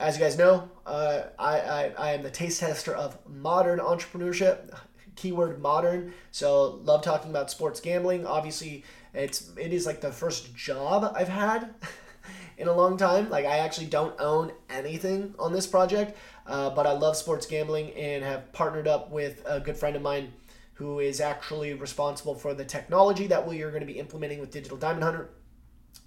as 0.00 0.16
you 0.16 0.24
guys 0.24 0.38
know, 0.38 0.68
uh, 0.86 1.24
I, 1.38 1.60
I, 1.60 1.92
I 1.98 2.12
am 2.12 2.22
the 2.22 2.30
taste 2.30 2.60
tester 2.60 2.94
of 2.94 3.18
modern 3.28 3.78
entrepreneurship 3.78 4.74
keyword 5.14 5.60
modern. 5.60 6.14
So 6.30 6.80
love 6.84 7.02
talking 7.02 7.30
about 7.30 7.50
sports 7.50 7.78
gambling. 7.80 8.26
Obviously 8.26 8.84
it's 9.14 9.50
it 9.56 9.72
is 9.72 9.86
like 9.86 10.00
the 10.00 10.10
first 10.10 10.54
job 10.54 11.12
i've 11.16 11.28
had 11.28 11.74
in 12.62 12.68
a 12.68 12.74
long 12.74 12.96
time. 12.96 13.28
Like 13.28 13.44
I 13.44 13.58
actually 13.58 13.86
don't 13.86 14.18
own 14.20 14.52
anything 14.70 15.34
on 15.38 15.52
this 15.52 15.66
project, 15.66 16.16
uh, 16.46 16.70
but 16.70 16.86
I 16.86 16.92
love 16.92 17.16
sports 17.16 17.46
gambling 17.46 17.92
and 17.92 18.24
have 18.24 18.52
partnered 18.52 18.88
up 18.88 19.10
with 19.10 19.42
a 19.46 19.60
good 19.60 19.76
friend 19.76 19.96
of 19.96 20.02
mine 20.02 20.32
who 20.74 21.00
is 21.00 21.20
actually 21.20 21.74
responsible 21.74 22.34
for 22.34 22.54
the 22.54 22.64
technology 22.64 23.26
that 23.26 23.46
we 23.46 23.62
are 23.62 23.70
going 23.70 23.80
to 23.80 23.86
be 23.86 23.98
implementing 23.98 24.40
with 24.40 24.50
Digital 24.50 24.78
Diamond 24.78 25.04
Hunter, 25.04 25.30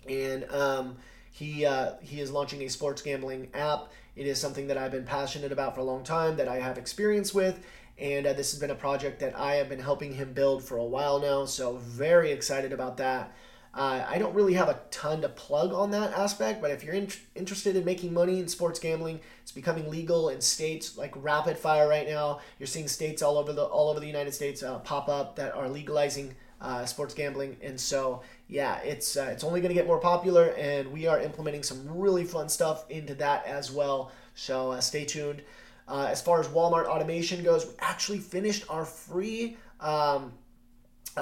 and 0.10 0.52
um, 0.52 0.98
he 1.32 1.66
uh, 1.66 1.94
he 2.02 2.20
is 2.20 2.32
launching 2.32 2.62
a 2.64 2.68
sports 2.70 3.02
gambling 3.02 3.50
app. 3.54 3.92
It 4.16 4.28
is 4.28 4.40
something 4.40 4.68
that 4.68 4.78
I've 4.78 4.92
been 4.92 5.06
passionate 5.06 5.52
about 5.52 5.76
for 5.76 5.82
a 5.82 5.84
long 5.84 6.04
time, 6.04 6.38
that 6.38 6.48
I 6.48 6.60
have 6.60 6.78
experience 6.78 7.34
with, 7.34 7.64
and 7.98 8.26
uh, 8.26 8.34
this 8.34 8.52
has 8.52 8.60
been 8.60 8.72
a 8.72 8.76
project 8.76 9.20
that 9.20 9.38
I 9.38 9.56
have 9.56 9.70
been 9.70 9.80
helping 9.80 10.14
him 10.14 10.34
build 10.34 10.64
for 10.64 10.78
a 10.78 10.86
while 10.86 11.20
now. 11.20 11.46
So 11.46 11.78
very 11.78 12.32
excited 12.32 12.74
about 12.74 12.98
that. 12.98 13.34
Uh, 13.76 14.06
I 14.08 14.18
don't 14.18 14.34
really 14.34 14.54
have 14.54 14.70
a 14.70 14.80
ton 14.90 15.22
to 15.22 15.28
plug 15.28 15.74
on 15.74 15.92
that 15.92 16.14
aspect, 16.14 16.62
but 16.62 16.72
if 16.72 16.82
you're 16.82 16.94
in, 16.94 17.10
interested 17.36 17.76
in 17.76 17.84
making 17.84 18.14
money 18.14 18.40
in 18.40 18.48
sports 18.48 18.80
gambling, 18.80 19.20
it's 19.42 19.52
becoming 19.52 19.90
legal 19.90 20.30
in 20.30 20.40
states 20.40 20.98
like 20.98 21.12
rapid 21.18 21.58
fire 21.58 21.86
right 21.86 22.08
now. 22.08 22.40
You're 22.58 22.68
seeing 22.68 22.88
states 22.88 23.22
all 23.22 23.38
over 23.38 23.52
the 23.52 23.64
all 23.64 23.90
over 23.90 24.00
the 24.00 24.08
United 24.08 24.34
States 24.34 24.64
uh, 24.64 24.80
pop 24.80 25.10
up 25.10 25.36
that 25.36 25.54
are 25.54 25.68
legalizing 25.68 26.36
uh, 26.62 26.86
sports 26.86 27.14
gambling, 27.14 27.58
and 27.62 27.78
so 27.78 28.22
yeah, 28.48 28.78
it's 28.78 29.18
uh, 29.18 29.28
it's 29.30 29.44
only 29.44 29.60
going 29.60 29.70
to 29.70 29.76
get 29.76 29.88
more 29.88 30.00
popular, 30.00 30.54
and 30.58 30.90
we 30.90 31.06
are 31.06 31.20
implementing 31.20 31.62
some 31.62 31.86
really 32.00 32.24
fun 32.24 32.48
stuff 32.48 32.90
into 32.90 33.14
that 33.16 33.46
as 33.46 33.74
well. 33.74 34.10
So 34.36 34.72
uh, 34.72 34.80
stay 34.80 35.04
tuned. 35.04 35.42
Uh, 35.86 36.08
as 36.10 36.22
far 36.22 36.40
as 36.40 36.48
Walmart 36.48 36.86
automation 36.86 37.44
goes, 37.44 37.66
we 37.66 37.74
actually 37.80 38.20
finished 38.20 38.64
our 38.70 38.86
free. 38.86 39.58
Um, 39.82 40.32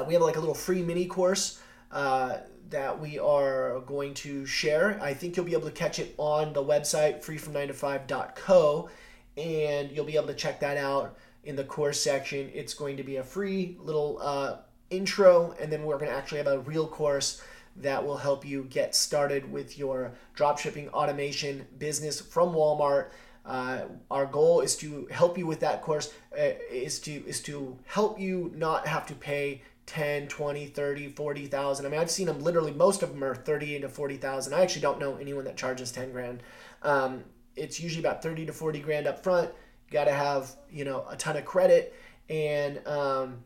we 0.08 0.14
have 0.14 0.22
like 0.22 0.36
a 0.36 0.40
little 0.40 0.56
free 0.56 0.84
mini 0.84 1.08
course 1.08 1.60
uh, 1.94 2.40
that 2.70 3.00
we 3.00 3.20
are 3.20 3.80
going 3.82 4.14
to 4.16 4.46
share. 4.46 5.00
I 5.02 5.14
think 5.14 5.38
you'll 5.38 5.46
be 5.46 5.54
able 5.54 5.68
to 5.68 5.72
catch 5.72 6.00
it 6.00 6.14
on 6.18 6.52
the 6.52 6.64
website 6.64 7.24
freefrom9to5.co 7.24 8.90
and 9.38 9.92
you'll 9.92 10.06
be 10.06 10.16
able 10.16 10.28
to 10.28 10.34
check 10.34 10.60
that 10.60 10.78
out 10.78 11.18
in 11.44 11.56
the 11.56 11.64
course 11.64 12.00
section. 12.00 12.50
It's 12.54 12.74
going 12.74 12.98
to 12.98 13.04
be 13.04 13.18
a 13.18 13.24
free 13.24 13.78
little 13.80 14.20
uh, 14.22 14.58
intro, 14.90 15.56
and 15.60 15.72
then 15.72 15.84
we're 15.84 15.98
going 15.98 16.10
to 16.10 16.16
actually 16.16 16.40
have 16.40 16.48
a 16.48 16.60
real 16.60 16.88
course 16.88 17.42
that 17.78 18.06
will 18.06 18.18
help 18.18 18.46
you 18.46 18.68
get 18.70 18.96
started 18.96 19.52
with 19.52 19.78
your 19.78 20.14
dropshipping 20.38 20.90
automation 20.90 21.66
business 21.80 22.22
from 22.22 22.54
Walmart. 22.54 23.10
Uh, 23.46 23.82
our 24.10 24.26
goal 24.26 24.62
is 24.62 24.76
to 24.78 25.08
help 25.12 25.38
you 25.38 25.46
with 25.46 25.60
that 25.60 25.82
course 25.82 26.14
uh, 26.40 26.52
is 26.72 26.98
to 27.00 27.12
is 27.28 27.42
to 27.42 27.78
help 27.86 28.18
you 28.18 28.54
not 28.56 28.88
have 28.88 29.06
to 29.06 29.14
pay 29.14 29.62
10 29.86 30.28
20 30.28 30.68
30 30.68 31.10
40000 31.10 31.86
i 31.86 31.90
mean 31.90 32.00
i've 32.00 32.10
seen 32.10 32.28
them 32.28 32.40
literally 32.40 32.72
most 32.72 33.04
of 33.04 33.10
them 33.10 33.24
are 33.24 33.36
30 33.36 33.82
to 33.82 33.90
40000 33.90 34.54
i 34.54 34.62
actually 34.62 34.82
don't 34.82 35.00
know 35.00 35.18
anyone 35.18 35.44
that 35.44 35.58
charges 35.58 35.92
10 35.92 36.12
grand. 36.12 36.42
Um, 36.84 37.24
it's 37.56 37.80
usually 37.80 38.04
about 38.04 38.24
30 38.24 38.48
to 38.48 38.54
40 38.54 38.80
grand 38.80 39.08
up 39.08 39.24
front. 39.24 39.50
You 39.88 39.94
got 39.94 40.06
to 40.06 40.12
have 40.12 40.52
you 40.72 40.86
know 40.86 41.06
a 41.10 41.16
ton 41.16 41.38
of 41.38 41.46
credit 41.46 41.94
and 42.30 42.86
um, 42.88 43.40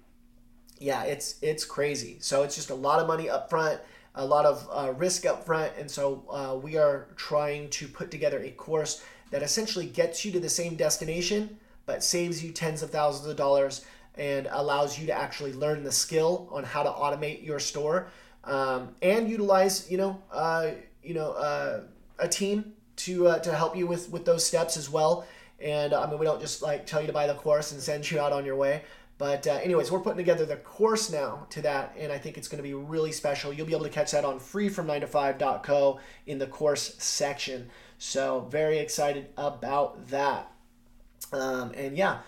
yeah 0.79 1.03
it's 1.03 1.35
it's 1.41 1.65
crazy. 1.65 2.17
So 2.19 2.43
it's 2.43 2.55
just 2.55 2.69
a 2.69 2.75
lot 2.75 2.99
of 2.99 3.07
money 3.07 3.29
up 3.29 3.49
front 3.49 3.79
a 4.17 4.25
lot 4.25 4.45
of 4.45 4.67
uh, 4.71 4.91
risk 4.93 5.25
up 5.25 5.45
front. 5.45 5.71
And 5.77 5.89
so 5.89 6.23
uh, 6.29 6.57
we 6.57 6.75
are 6.75 7.07
trying 7.15 7.69
to 7.69 7.87
put 7.87 8.09
together 8.09 8.39
a 8.39 8.49
course 8.49 9.03
that 9.29 9.43
essentially 9.43 9.85
gets 9.85 10.25
you 10.25 10.31
to 10.31 10.39
the 10.39 10.49
same 10.49 10.75
destination 10.75 11.57
but 11.85 12.03
saves 12.03 12.43
you 12.43 12.51
tens 12.51 12.83
of 12.83 12.89
thousands 12.89 13.27
of 13.27 13.37
dollars 13.37 13.85
and 14.17 14.47
allows 14.51 14.99
you 14.99 15.05
to 15.07 15.13
actually 15.13 15.53
learn 15.53 15.83
the 15.83 15.91
skill 15.91 16.49
on 16.51 16.63
how 16.63 16.83
to 16.83 16.89
automate 16.89 17.45
your 17.45 17.59
store 17.59 18.09
um, 18.47 18.95
and 19.01 19.29
utilize 19.29 19.89
you 19.91 19.97
know 19.97 20.21
uh, 20.31 20.71
you 21.03 21.13
know 21.13 21.31
uh, 21.33 21.81
a 22.19 22.27
team 22.27 22.73
to 22.95 23.27
uh, 23.27 23.39
to 23.39 23.53
help 23.53 23.75
you 23.75 23.87
with 23.87 24.09
with 24.09 24.25
those 24.25 24.45
steps 24.45 24.77
as 24.77 24.89
well. 24.89 25.27
And 25.59 25.93
I 25.93 26.09
mean 26.09 26.19
we 26.19 26.25
don't 26.25 26.41
just 26.41 26.61
like 26.61 26.85
tell 26.85 27.01
you 27.01 27.07
to 27.07 27.13
buy 27.13 27.27
the 27.27 27.35
course 27.35 27.71
and 27.71 27.81
send 27.81 28.09
you 28.09 28.19
out 28.19 28.31
on 28.31 28.45
your 28.45 28.55
way. 28.55 28.83
But 29.17 29.47
uh, 29.47 29.53
anyways 29.63 29.91
we're 29.91 29.99
putting 29.99 30.17
together 30.17 30.45
the 30.45 30.57
course 30.57 31.11
now 31.11 31.47
to 31.49 31.61
that 31.63 31.95
and 31.97 32.11
I 32.11 32.19
think 32.19 32.37
it's 32.37 32.47
going 32.47 32.61
to 32.61 32.67
be 32.67 32.73
really 32.73 33.11
special. 33.11 33.51
You'll 33.51 33.65
be 33.65 33.73
able 33.73 33.85
to 33.85 33.91
catch 33.91 34.11
that 34.11 34.25
on 34.25 34.39
free 34.39 34.69
from 34.69 34.85
9 34.87 35.01
to 35.01 35.07
5.co 35.07 35.99
in 36.27 36.37
the 36.37 36.45
course 36.45 36.95
section. 36.99 37.69
So 37.97 38.47
very 38.51 38.77
excited 38.77 39.29
about 39.35 40.09
that. 40.09 40.51
Um, 41.33 41.71
and 41.75 41.97
yeah 41.97 42.19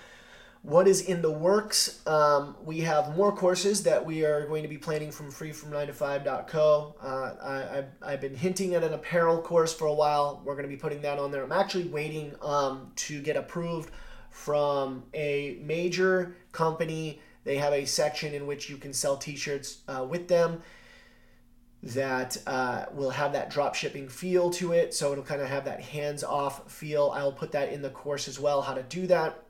what 0.62 0.88
is 0.88 1.02
in 1.02 1.22
the 1.22 1.32
works. 1.32 2.06
Um, 2.06 2.56
we 2.64 2.80
have 2.82 3.16
more 3.16 3.32
courses 3.32 3.84
that 3.84 4.06
we 4.06 4.26
are 4.26 4.46
going 4.46 4.64
to 4.64 4.68
be 4.68 4.78
planning 4.78 5.12
from 5.12 5.32
freefrom9to5.co. 5.32 6.96
Uh, 7.02 7.06
I, 7.42 7.78
I've, 7.78 7.86
I've 8.02 8.22
been 8.22 8.36
hinting 8.36 8.76
at 8.76 8.84
an 8.84 8.94
apparel 8.94 9.42
course 9.42 9.74
for 9.74 9.86
a 9.86 9.94
while. 9.94 10.42
We're 10.44 10.56
going 10.56 10.66
to 10.66 10.70
be 10.70 10.76
putting 10.76 11.02
that 11.04 11.18
on 11.18 11.32
there. 11.32 11.44
I'm 11.44 11.52
actually 11.52 11.86
waiting 11.86 12.36
um, 12.42 12.92
to 12.98 13.22
get 13.22 13.38
approved 13.38 13.92
from 14.32 15.04
a 15.14 15.60
major 15.64 16.36
company. 16.52 17.22
They 17.46 17.58
have 17.58 17.74
a 17.74 17.86
section 17.86 18.34
in 18.34 18.46
which 18.46 18.70
you 18.70 18.78
can 18.78 18.94
sell 18.94 19.16
t 19.16 19.38
shirts 19.38 19.80
uh, 19.88 20.06
with 20.08 20.28
them 20.28 20.62
that 21.82 22.38
uh, 22.46 22.86
will 22.94 23.12
have 23.12 23.32
that 23.32 23.50
drop 23.50 23.74
shipping 23.74 24.10
feel 24.10 24.50
to 24.50 24.74
it. 24.74 24.94
So 24.94 25.14
it'll 25.14 25.24
kind 25.24 25.42
of 25.42 25.48
have 25.48 25.64
that 25.66 25.80
hands 25.80 26.26
off 26.26 26.70
feel. 26.70 27.14
I'll 27.16 27.32
put 27.32 27.54
that 27.54 27.72
in 27.72 27.82
the 27.82 27.90
course 27.90 28.28
as 28.28 28.38
well, 28.38 28.62
how 28.62 28.74
to 28.74 28.84
do 28.84 29.08
that. 29.08 29.42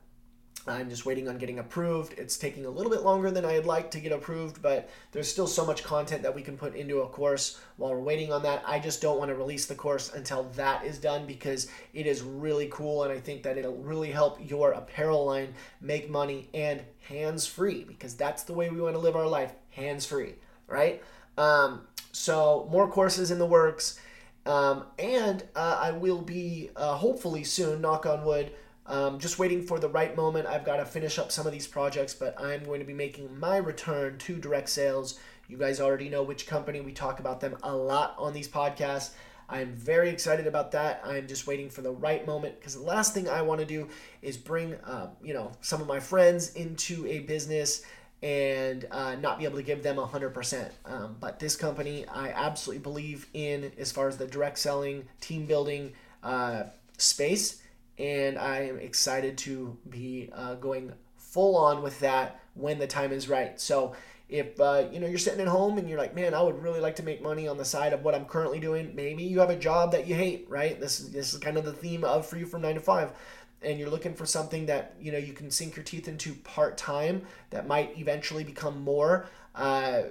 I'm 0.66 0.90
just 0.90 1.06
waiting 1.06 1.26
on 1.26 1.38
getting 1.38 1.58
approved. 1.58 2.18
It's 2.18 2.36
taking 2.36 2.66
a 2.66 2.70
little 2.70 2.92
bit 2.92 3.02
longer 3.02 3.30
than 3.30 3.46
I'd 3.46 3.64
like 3.64 3.90
to 3.92 4.00
get 4.00 4.12
approved, 4.12 4.60
but 4.60 4.90
there's 5.10 5.30
still 5.30 5.46
so 5.46 5.64
much 5.64 5.82
content 5.82 6.22
that 6.22 6.34
we 6.34 6.42
can 6.42 6.58
put 6.58 6.74
into 6.76 7.00
a 7.00 7.08
course 7.08 7.58
while 7.78 7.92
we're 7.92 8.00
waiting 8.00 8.30
on 8.30 8.42
that. 8.42 8.62
I 8.66 8.78
just 8.78 9.00
don't 9.00 9.18
want 9.18 9.30
to 9.30 9.34
release 9.34 9.64
the 9.66 9.74
course 9.74 10.12
until 10.12 10.44
that 10.56 10.84
is 10.84 10.98
done 10.98 11.26
because 11.26 11.68
it 11.94 12.06
is 12.06 12.22
really 12.22 12.68
cool 12.70 13.04
and 13.04 13.12
I 13.12 13.18
think 13.18 13.42
that 13.44 13.56
it'll 13.56 13.76
really 13.76 14.10
help 14.10 14.38
your 14.50 14.72
apparel 14.72 15.24
line 15.24 15.54
make 15.80 16.10
money 16.10 16.50
and 16.52 16.82
hands 17.08 17.46
free 17.46 17.84
because 17.84 18.14
that's 18.14 18.42
the 18.42 18.52
way 18.52 18.68
we 18.68 18.82
want 18.82 18.94
to 18.94 19.00
live 19.00 19.16
our 19.16 19.26
life 19.26 19.52
hands 19.70 20.04
free, 20.04 20.34
right? 20.66 21.02
Um, 21.38 21.86
so, 22.12 22.68
more 22.70 22.90
courses 22.90 23.30
in 23.30 23.38
the 23.38 23.46
works. 23.46 23.98
Um, 24.46 24.84
and 24.98 25.42
uh, 25.54 25.78
I 25.80 25.92
will 25.92 26.20
be 26.20 26.70
uh, 26.74 26.96
hopefully 26.96 27.44
soon, 27.44 27.80
knock 27.80 28.04
on 28.04 28.24
wood 28.24 28.52
um, 28.90 29.20
just 29.20 29.38
waiting 29.38 29.62
for 29.62 29.78
the 29.78 29.88
right 29.88 30.16
moment. 30.16 30.48
I've 30.48 30.64
got 30.64 30.78
to 30.78 30.84
finish 30.84 31.18
up 31.18 31.30
some 31.30 31.46
of 31.46 31.52
these 31.52 31.66
projects, 31.66 32.12
but 32.12 32.38
I'm 32.40 32.64
going 32.64 32.80
to 32.80 32.86
be 32.86 32.92
making 32.92 33.38
my 33.38 33.56
return 33.56 34.18
to 34.18 34.36
direct 34.36 34.68
sales. 34.68 35.18
You 35.48 35.56
guys 35.56 35.80
already 35.80 36.08
know 36.08 36.24
which 36.24 36.48
company. 36.48 36.80
We 36.80 36.92
talk 36.92 37.20
about 37.20 37.40
them 37.40 37.56
a 37.62 37.74
lot 37.74 38.16
on 38.18 38.32
these 38.32 38.48
podcasts. 38.48 39.10
I'm 39.48 39.72
very 39.74 40.10
excited 40.10 40.48
about 40.48 40.72
that. 40.72 41.02
I'm 41.04 41.28
just 41.28 41.46
waiting 41.46 41.70
for 41.70 41.82
the 41.82 41.92
right 41.92 42.26
moment 42.26 42.58
because 42.58 42.74
the 42.74 42.82
last 42.82 43.14
thing 43.14 43.28
I 43.28 43.42
want 43.42 43.60
to 43.60 43.66
do 43.66 43.88
is 44.22 44.36
bring, 44.36 44.74
uh, 44.74 45.10
you 45.22 45.34
know, 45.34 45.52
some 45.60 45.80
of 45.80 45.86
my 45.86 46.00
friends 46.00 46.54
into 46.54 47.06
a 47.06 47.20
business 47.20 47.82
and 48.22 48.86
uh, 48.90 49.14
not 49.14 49.38
be 49.38 49.44
able 49.44 49.56
to 49.56 49.62
give 49.62 49.84
them 49.84 49.96
100%. 49.96 50.70
Um, 50.84 51.16
but 51.20 51.38
this 51.38 51.54
company, 51.54 52.06
I 52.08 52.30
absolutely 52.30 52.82
believe 52.82 53.28
in 53.34 53.70
as 53.78 53.92
far 53.92 54.08
as 54.08 54.18
the 54.18 54.26
direct 54.26 54.58
selling, 54.58 55.04
team 55.20 55.46
building 55.46 55.92
uh, 56.24 56.64
space 56.98 57.62
and 58.00 58.38
I 58.38 58.60
am 58.62 58.78
excited 58.78 59.36
to 59.38 59.76
be 59.88 60.30
uh, 60.32 60.54
going 60.54 60.92
full 61.18 61.56
on 61.56 61.82
with 61.82 62.00
that 62.00 62.40
when 62.54 62.78
the 62.78 62.86
time 62.86 63.12
is 63.12 63.28
right. 63.28 63.60
So 63.60 63.94
if 64.30 64.58
uh, 64.58 64.84
you 64.90 65.00
know 65.00 65.06
you're 65.06 65.18
sitting 65.18 65.40
at 65.40 65.48
home 65.48 65.76
and 65.76 65.88
you're 65.88 65.98
like, 65.98 66.14
man, 66.14 66.32
I 66.32 66.40
would 66.40 66.62
really 66.62 66.80
like 66.80 66.96
to 66.96 67.02
make 67.02 67.22
money 67.22 67.46
on 67.46 67.58
the 67.58 67.64
side 67.64 67.92
of 67.92 68.02
what 68.02 68.14
I'm 68.14 68.24
currently 68.24 68.58
doing. 68.58 68.92
Maybe 68.94 69.24
you 69.24 69.40
have 69.40 69.50
a 69.50 69.56
job 69.56 69.92
that 69.92 70.06
you 70.06 70.14
hate, 70.14 70.46
right? 70.48 70.80
This 70.80 71.00
is 71.00 71.10
this 71.10 71.34
is 71.34 71.40
kind 71.40 71.58
of 71.58 71.64
the 71.64 71.72
theme 71.72 72.04
of 72.04 72.26
for 72.26 72.38
you 72.38 72.46
from 72.46 72.62
Nine 72.62 72.74
to 72.74 72.80
Five, 72.80 73.12
and 73.60 73.78
you're 73.78 73.90
looking 73.90 74.14
for 74.14 74.24
something 74.24 74.66
that 74.66 74.94
you 75.00 75.12
know 75.12 75.18
you 75.18 75.34
can 75.34 75.50
sink 75.50 75.76
your 75.76 75.84
teeth 75.84 76.08
into 76.08 76.32
part 76.36 76.78
time 76.78 77.26
that 77.50 77.66
might 77.66 77.98
eventually 77.98 78.44
become 78.44 78.80
more. 78.80 79.26
Uh, 79.54 80.02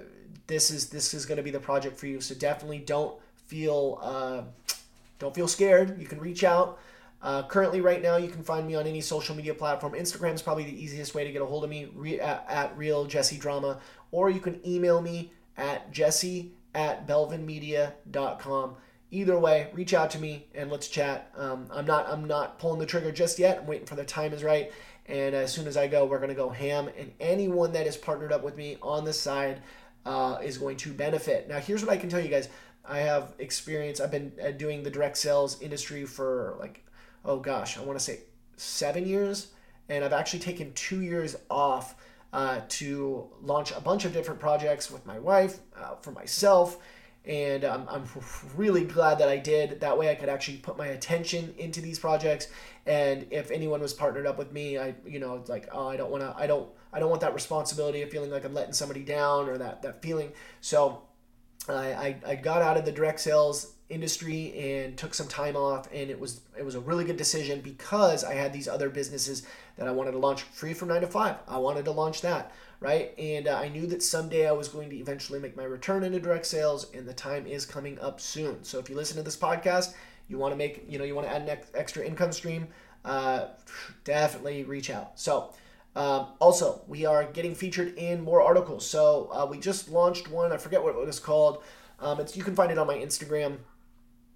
this 0.46 0.70
is 0.70 0.90
this 0.90 1.12
is 1.12 1.26
going 1.26 1.38
to 1.38 1.42
be 1.42 1.50
the 1.50 1.60
project 1.60 1.98
for 1.98 2.06
you. 2.06 2.20
So 2.20 2.34
definitely 2.36 2.78
don't 2.78 3.18
feel 3.46 3.98
uh, 4.00 4.42
don't 5.18 5.34
feel 5.34 5.48
scared. 5.48 6.00
You 6.00 6.06
can 6.06 6.20
reach 6.20 6.44
out. 6.44 6.78
Uh, 7.22 7.42
currently, 7.42 7.80
right 7.80 8.00
now, 8.00 8.16
you 8.16 8.28
can 8.28 8.42
find 8.42 8.66
me 8.66 8.74
on 8.74 8.86
any 8.86 9.00
social 9.00 9.34
media 9.34 9.54
platform. 9.54 9.92
Instagram 9.92 10.34
is 10.34 10.42
probably 10.42 10.64
the 10.64 10.82
easiest 10.82 11.14
way 11.14 11.24
to 11.24 11.32
get 11.32 11.42
a 11.42 11.46
hold 11.46 11.64
of 11.64 11.70
me 11.70 11.88
re- 11.94 12.18
at, 12.18 12.46
at 12.48 12.76
Real 12.78 13.04
Jesse 13.04 13.36
Drama, 13.36 13.78
or 14.10 14.30
you 14.30 14.40
can 14.40 14.60
email 14.66 15.02
me 15.02 15.32
at 15.56 15.92
jesse 15.92 16.52
at 16.74 17.06
belvinmedia.com. 17.06 18.76
Either 19.12 19.38
way, 19.38 19.68
reach 19.72 19.92
out 19.92 20.10
to 20.10 20.18
me 20.18 20.46
and 20.54 20.70
let's 20.70 20.88
chat. 20.88 21.32
Um, 21.36 21.66
I'm 21.72 21.84
not 21.84 22.08
I'm 22.08 22.26
not 22.26 22.58
pulling 22.58 22.78
the 22.78 22.86
trigger 22.86 23.10
just 23.10 23.38
yet. 23.38 23.58
I'm 23.58 23.66
waiting 23.66 23.86
for 23.86 23.96
the 23.96 24.04
time 24.04 24.32
is 24.32 24.44
right, 24.44 24.72
and 25.06 25.34
as 25.34 25.52
soon 25.52 25.66
as 25.66 25.76
I 25.76 25.88
go, 25.88 26.04
we're 26.06 26.20
gonna 26.20 26.34
go 26.34 26.48
ham. 26.48 26.88
And 26.96 27.12
anyone 27.18 27.72
that 27.72 27.86
is 27.86 27.96
partnered 27.96 28.32
up 28.32 28.44
with 28.44 28.56
me 28.56 28.78
on 28.80 29.04
the 29.04 29.12
side 29.12 29.62
uh, 30.06 30.38
is 30.42 30.58
going 30.58 30.76
to 30.78 30.92
benefit. 30.92 31.48
Now, 31.48 31.58
here's 31.58 31.84
what 31.84 31.92
I 31.92 31.96
can 31.96 32.08
tell 32.08 32.20
you 32.20 32.28
guys. 32.28 32.48
I 32.84 33.00
have 33.00 33.34
experience. 33.38 34.00
I've 34.00 34.10
been 34.10 34.32
uh, 34.42 34.52
doing 34.52 34.84
the 34.84 34.90
direct 34.90 35.18
sales 35.18 35.60
industry 35.60 36.06
for 36.06 36.56
like 36.60 36.84
oh 37.24 37.38
gosh, 37.38 37.78
I 37.78 37.82
want 37.82 37.98
to 37.98 38.04
say 38.04 38.20
seven 38.56 39.06
years, 39.06 39.48
and 39.88 40.04
I've 40.04 40.12
actually 40.12 40.40
taken 40.40 40.72
two 40.74 41.02
years 41.02 41.36
off 41.50 41.94
uh, 42.32 42.60
to 42.68 43.28
launch 43.42 43.72
a 43.72 43.80
bunch 43.80 44.04
of 44.04 44.12
different 44.12 44.40
projects 44.40 44.90
with 44.90 45.04
my 45.06 45.18
wife, 45.18 45.58
uh, 45.76 45.96
for 45.96 46.12
myself, 46.12 46.78
and 47.24 47.64
um, 47.64 47.86
I'm 47.90 48.04
really 48.56 48.84
glad 48.84 49.18
that 49.18 49.28
I 49.28 49.36
did. 49.36 49.80
That 49.80 49.98
way, 49.98 50.10
I 50.10 50.14
could 50.14 50.28
actually 50.28 50.58
put 50.58 50.78
my 50.78 50.88
attention 50.88 51.54
into 51.58 51.80
these 51.80 51.98
projects. 51.98 52.48
And 52.86 53.26
if 53.30 53.50
anyone 53.50 53.80
was 53.80 53.92
partnered 53.92 54.26
up 54.26 54.38
with 54.38 54.52
me, 54.52 54.78
I, 54.78 54.94
you 55.06 55.20
know, 55.20 55.44
like, 55.46 55.68
oh, 55.70 55.86
I 55.86 55.96
don't 55.96 56.10
want 56.10 56.22
to, 56.22 56.34
I 56.36 56.46
don't, 56.46 56.68
I 56.92 56.98
don't 56.98 57.10
want 57.10 57.20
that 57.20 57.34
responsibility 57.34 58.00
of 58.02 58.10
feeling 58.10 58.30
like 58.30 58.44
I'm 58.44 58.54
letting 58.54 58.72
somebody 58.72 59.02
down 59.02 59.48
or 59.48 59.58
that 59.58 59.82
that 59.82 60.02
feeling. 60.02 60.32
So, 60.60 61.02
I, 61.68 61.92
I, 61.92 62.16
I 62.26 62.34
got 62.36 62.62
out 62.62 62.78
of 62.78 62.86
the 62.86 62.92
direct 62.92 63.20
sales 63.20 63.74
industry 63.90 64.54
and 64.56 64.96
took 64.96 65.12
some 65.12 65.28
time 65.28 65.56
off 65.56 65.88
and 65.92 66.10
it 66.10 66.18
was 66.18 66.40
it 66.56 66.64
was 66.64 66.74
a 66.74 66.80
really 66.80 67.04
good 67.04 67.16
decision 67.16 67.60
because 67.60 68.24
I 68.24 68.34
had 68.34 68.52
these 68.52 68.68
other 68.68 68.88
businesses 68.88 69.42
that 69.76 69.88
I 69.88 69.92
wanted 69.92 70.12
to 70.12 70.18
launch 70.18 70.42
free 70.42 70.74
from 70.74 70.88
9 70.88 71.02
to 71.02 71.06
5. 71.06 71.36
I 71.48 71.58
wanted 71.58 71.84
to 71.86 71.90
launch 71.90 72.22
that, 72.22 72.52
right? 72.80 73.12
And 73.18 73.48
uh, 73.48 73.56
I 73.56 73.68
knew 73.68 73.86
that 73.88 74.02
someday 74.02 74.48
I 74.48 74.52
was 74.52 74.68
going 74.68 74.90
to 74.90 74.96
eventually 74.96 75.38
make 75.38 75.56
my 75.56 75.64
return 75.64 76.04
into 76.04 76.20
direct 76.20 76.46
sales 76.46 76.90
and 76.94 77.06
the 77.06 77.14
time 77.14 77.46
is 77.46 77.66
coming 77.66 77.98
up 77.98 78.20
soon. 78.20 78.62
So 78.62 78.78
if 78.78 78.88
you 78.88 78.96
listen 78.96 79.16
to 79.16 79.22
this 79.22 79.36
podcast, 79.36 79.94
you 80.28 80.38
want 80.38 80.52
to 80.52 80.56
make, 80.56 80.84
you 80.88 80.98
know, 80.98 81.04
you 81.04 81.14
want 81.14 81.26
to 81.26 81.34
add 81.34 81.48
an 81.48 81.58
extra 81.74 82.04
income 82.04 82.32
stream, 82.32 82.68
uh, 83.04 83.46
definitely 84.04 84.64
reach 84.64 84.90
out. 84.90 85.18
So 85.18 85.52
um, 85.96 86.28
also, 86.38 86.82
we 86.86 87.04
are 87.04 87.24
getting 87.24 87.54
featured 87.54 87.96
in 87.96 88.22
more 88.22 88.42
articles. 88.42 88.88
So 88.88 89.28
uh, 89.32 89.46
we 89.46 89.58
just 89.58 89.88
launched 89.88 90.30
one. 90.30 90.52
I 90.52 90.56
forget 90.56 90.82
what 90.82 90.94
it 90.94 91.06
was 91.06 91.18
called. 91.18 91.62
Um, 91.98 92.20
it's 92.20 92.36
you 92.36 92.44
can 92.44 92.54
find 92.54 92.70
it 92.70 92.78
on 92.78 92.86
my 92.86 92.96
Instagram. 92.96 93.58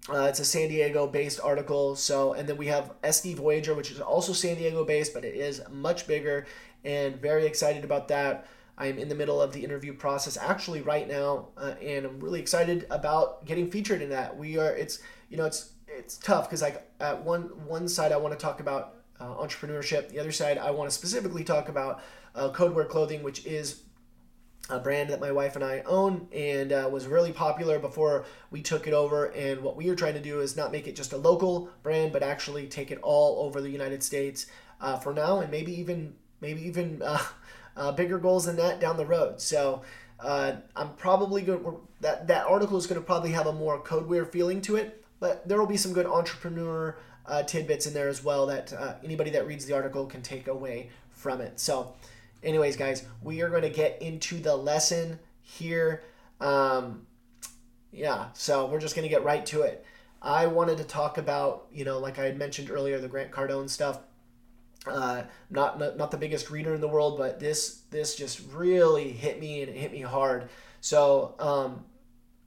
Uh, 0.07 0.27
it's 0.29 0.39
a 0.39 0.45
San 0.45 0.69
Diego 0.69 1.07
based 1.07 1.39
article. 1.41 1.95
So, 1.95 2.33
and 2.33 2.47
then 2.47 2.57
we 2.57 2.67
have 2.67 2.93
SD 3.01 3.35
Voyager, 3.35 3.73
which 3.73 3.91
is 3.91 3.99
also 3.99 4.33
San 4.33 4.55
Diego 4.55 4.85
based, 4.85 5.13
but 5.13 5.25
it 5.25 5.35
is 5.35 5.61
much 5.71 6.05
bigger 6.05 6.45
and 6.83 7.19
very 7.19 7.45
excited 7.45 7.83
about 7.83 8.07
that. 8.09 8.47
I'm 8.77 8.99
in 8.99 9.09
the 9.09 9.15
middle 9.15 9.41
of 9.41 9.53
the 9.53 9.63
interview 9.63 9.93
process 9.93 10.37
actually 10.37 10.81
right 10.81 11.07
now, 11.07 11.47
uh, 11.57 11.75
and 11.81 12.05
I'm 12.05 12.19
really 12.19 12.41
excited 12.41 12.85
about 12.89 13.45
getting 13.45 13.71
featured 13.71 14.01
in 14.01 14.09
that. 14.09 14.37
We 14.37 14.57
are, 14.57 14.75
it's, 14.75 14.99
you 15.29 15.37
know, 15.37 15.45
it's, 15.45 15.71
it's 15.87 16.17
tough 16.17 16.49
because 16.49 16.61
like 16.61 16.87
at 16.99 17.23
one, 17.23 17.43
one 17.65 17.87
side, 17.87 18.11
I 18.11 18.17
want 18.17 18.37
to 18.37 18.43
talk 18.43 18.59
about 18.59 18.95
uh, 19.19 19.27
entrepreneurship. 19.27 20.09
The 20.09 20.19
other 20.19 20.33
side, 20.33 20.57
I 20.57 20.71
want 20.71 20.89
to 20.89 20.95
specifically 20.95 21.43
talk 21.43 21.69
about 21.69 22.03
uh, 22.35 22.49
Codewear 22.49 22.87
Clothing, 22.87 23.23
which 23.23 23.45
is 23.45 23.81
a 24.69 24.79
brand 24.79 25.09
that 25.09 25.19
my 25.19 25.31
wife 25.31 25.55
and 25.55 25.63
I 25.63 25.83
own 25.85 26.27
and 26.33 26.71
uh, 26.71 26.89
was 26.91 27.05
really 27.07 27.31
popular 27.31 27.77
before 27.77 28.25
we 28.49 28.61
took 28.61 28.87
it 28.87 28.93
over. 28.93 29.25
And 29.25 29.61
what 29.61 29.75
we 29.75 29.89
are 29.89 29.95
trying 29.95 30.15
to 30.15 30.21
do 30.21 30.39
is 30.39 30.57
not 30.57 30.71
make 30.71 30.87
it 30.87 30.95
just 30.95 31.13
a 31.13 31.17
local 31.17 31.69
brand, 31.83 32.11
but 32.11 32.23
actually 32.23 32.67
take 32.67 32.89
it 32.89 32.99
all 33.01 33.45
over 33.45 33.61
the 33.61 33.69
United 33.69 34.01
States 34.01 34.47
uh, 34.81 34.97
for 34.97 35.13
now, 35.13 35.39
and 35.39 35.51
maybe 35.51 35.79
even 35.79 36.15
maybe 36.41 36.61
even 36.61 37.01
uh, 37.05 37.23
uh 37.77 37.91
bigger 37.91 38.17
goals 38.17 38.45
than 38.45 38.55
that 38.57 38.79
down 38.79 38.97
the 38.97 39.05
road. 39.05 39.41
So 39.41 39.81
Uh, 40.17 40.55
I'm 40.77 40.93
probably 40.95 41.41
going 41.41 41.75
that 41.99 42.27
that 42.27 42.47
article 42.47 42.77
is 42.77 42.87
going 42.87 43.01
to 43.01 43.05
probably 43.05 43.31
have 43.31 43.47
a 43.47 43.51
more 43.51 43.83
codeware 43.83 44.25
feeling 44.25 44.61
to 44.61 44.77
it, 44.77 45.03
but 45.19 45.45
there 45.45 45.59
will 45.59 45.67
be 45.67 45.77
some 45.77 45.91
good 45.91 46.05
entrepreneur 46.05 46.95
uh, 47.25 47.43
tidbits 47.43 47.85
in 47.85 47.93
there 47.93 48.07
as 48.07 48.23
well 48.23 48.45
that 48.45 48.71
anybody 49.03 49.29
that 49.31 49.45
reads 49.45 49.65
the 49.65 49.73
article 49.73 50.05
can 50.05 50.21
take 50.21 50.47
away 50.47 50.89
from 51.11 51.41
it. 51.41 51.59
So, 51.59 51.93
anyways, 52.43 52.75
guys, 52.75 53.05
we 53.21 53.41
are 53.41 53.49
going 53.49 53.63
to 53.63 53.69
get 53.69 54.01
into 54.01 54.39
the 54.39 54.55
lesson 54.55 55.19
here. 55.41 56.03
Um, 56.39 57.05
yeah, 57.91 58.27
so 58.33 58.65
we're 58.67 58.79
just 58.79 58.95
going 58.95 59.07
to 59.07 59.13
get 59.13 59.23
right 59.23 59.45
to 59.47 59.61
it. 59.61 59.85
I 60.21 60.47
wanted 60.47 60.77
to 60.77 60.83
talk 60.83 61.17
about, 61.17 61.67
you 61.71 61.85
know, 61.85 61.99
like 61.99 62.17
I 62.17 62.25
had 62.25 62.37
mentioned 62.37 62.71
earlier, 62.71 62.99
the 62.99 63.07
Grant 63.07 63.31
Cardone 63.31 63.69
stuff. 63.69 63.99
Uh, 64.87 65.23
not, 65.49 65.79
not 65.79 65.97
not 65.97 66.11
the 66.11 66.17
biggest 66.17 66.51
reader 66.51 66.75
in 66.75 66.81
the 66.81 66.87
world, 66.87 67.17
but 67.17 67.39
this 67.39 67.81
this 67.89 68.15
just 68.15 68.41
really 68.53 69.11
hit 69.11 69.39
me 69.39 69.61
and 69.61 69.69
it 69.69 69.75
hit 69.75 69.91
me 69.91 70.01
hard. 70.01 70.47
So 70.79 71.33
um, 71.39 71.85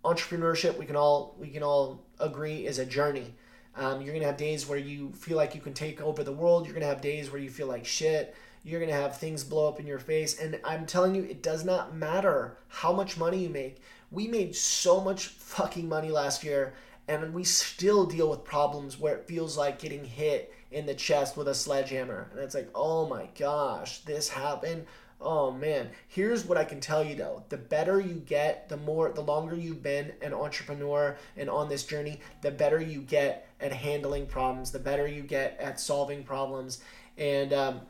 entrepreneurship, 0.05 0.79
we 0.79 0.87
can 0.87 0.95
all 0.95 1.35
we 1.39 1.49
can 1.49 1.65
all 1.65 2.07
agree, 2.21 2.65
is 2.65 2.79
a 2.79 2.87
journey. 2.87 3.35
Um, 3.75 4.01
you're 4.01 4.15
gonna 4.15 4.27
have 4.27 4.37
days 4.37 4.69
where 4.69 4.79
you 4.79 5.13
feel 5.13 5.37
like 5.37 5.55
you 5.55 5.61
can 5.61 5.75
take 5.75 6.01
over 6.01 6.23
the 6.23 6.33
world. 6.33 6.65
You're 6.65 6.75
gonna 6.75 6.87
have 6.87 7.01
days 7.01 7.33
where 7.33 7.41
you 7.41 7.51
feel 7.51 7.67
like 7.67 7.85
shit. 7.85 8.37
You're 8.69 8.81
gonna 8.81 8.93
have 8.93 9.17
things 9.17 9.45
blow 9.45 9.67
up 9.67 9.81
in 9.81 9.87
your 9.87 9.99
face, 9.99 10.39
and 10.39 10.61
I'm 10.63 10.85
telling 10.85 11.15
you, 11.15 11.23
it 11.23 11.43
does 11.43 11.65
not 11.65 11.97
matter 11.97 12.59
how 12.69 12.93
much 12.93 13.17
money 13.17 13.39
you 13.39 13.49
make. 13.49 13.81
We 14.11 14.29
made 14.29 14.55
so 14.55 15.01
much 15.01 15.29
fucking 15.29 15.89
money 15.89 16.11
last 16.11 16.45
year, 16.45 16.75
and 17.09 17.33
we 17.33 17.45
still 17.45 18.05
deal 18.05 18.29
with 18.29 18.45
problems 18.45 19.01
where 19.01 19.17
it 19.17 19.27
feels 19.27 19.57
like 19.57 19.79
getting 19.79 20.05
hit 20.05 20.53
in 20.71 20.85
the 20.85 20.95
chest 20.95 21.35
with 21.35 21.49
a 21.49 21.55
sledgehammer. 21.55 22.29
And 22.31 22.41
it's 22.41 22.55
like, 22.55 22.69
oh 22.75 23.09
my 23.09 23.31
gosh, 23.39 24.01
this 24.01 24.29
happened. 24.29 24.85
Oh 25.19 25.51
man, 25.51 25.89
here's 26.07 26.45
what 26.45 26.59
I 26.59 26.65
can 26.65 26.79
tell 26.79 27.03
you 27.03 27.15
though. 27.15 27.45
The 27.49 27.57
better 27.57 27.99
you 28.01 28.17
get, 28.27 28.69
the 28.69 28.77
more 28.77 29.11
the 29.11 29.23
longer 29.23 29.57
you've 29.57 29.83
been 29.83 30.13
an 30.21 30.35
entrepreneur 30.35 31.17
and 31.39 31.49
on 31.49 31.71
this 31.71 31.85
journey, 31.85 32.21
the 32.43 32.51
better 32.51 32.83
you 32.83 33.01
get 33.01 33.49
at 33.61 33.73
handling 33.73 34.27
problems, 34.27 34.71
the 34.71 34.79
better 34.79 35.07
you 35.09 35.23
get 35.23 35.59
at 35.59 35.81
solving 35.81 36.23
problems. 36.23 36.83
And 37.17 37.53
um, 37.55 37.81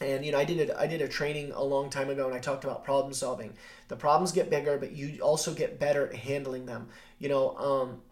and 0.00 0.24
you 0.24 0.32
know, 0.32 0.38
I 0.38 0.44
did 0.44 0.70
a, 0.70 0.80
I 0.80 0.86
did 0.86 1.02
a 1.02 1.08
training 1.08 1.52
a 1.52 1.62
long 1.62 1.90
time 1.90 2.10
ago 2.10 2.26
and 2.26 2.34
I 2.34 2.38
talked 2.38 2.64
about 2.64 2.84
problem 2.84 3.12
solving. 3.12 3.52
The 3.88 3.96
problems 3.96 4.32
get 4.32 4.50
bigger, 4.50 4.78
but 4.78 4.92
you 4.92 5.20
also 5.20 5.52
get 5.52 5.80
better 5.80 6.06
at 6.06 6.14
handling 6.14 6.66
them. 6.66 6.88
You 7.18 7.28
know, 7.28 7.56
um, 7.56 8.02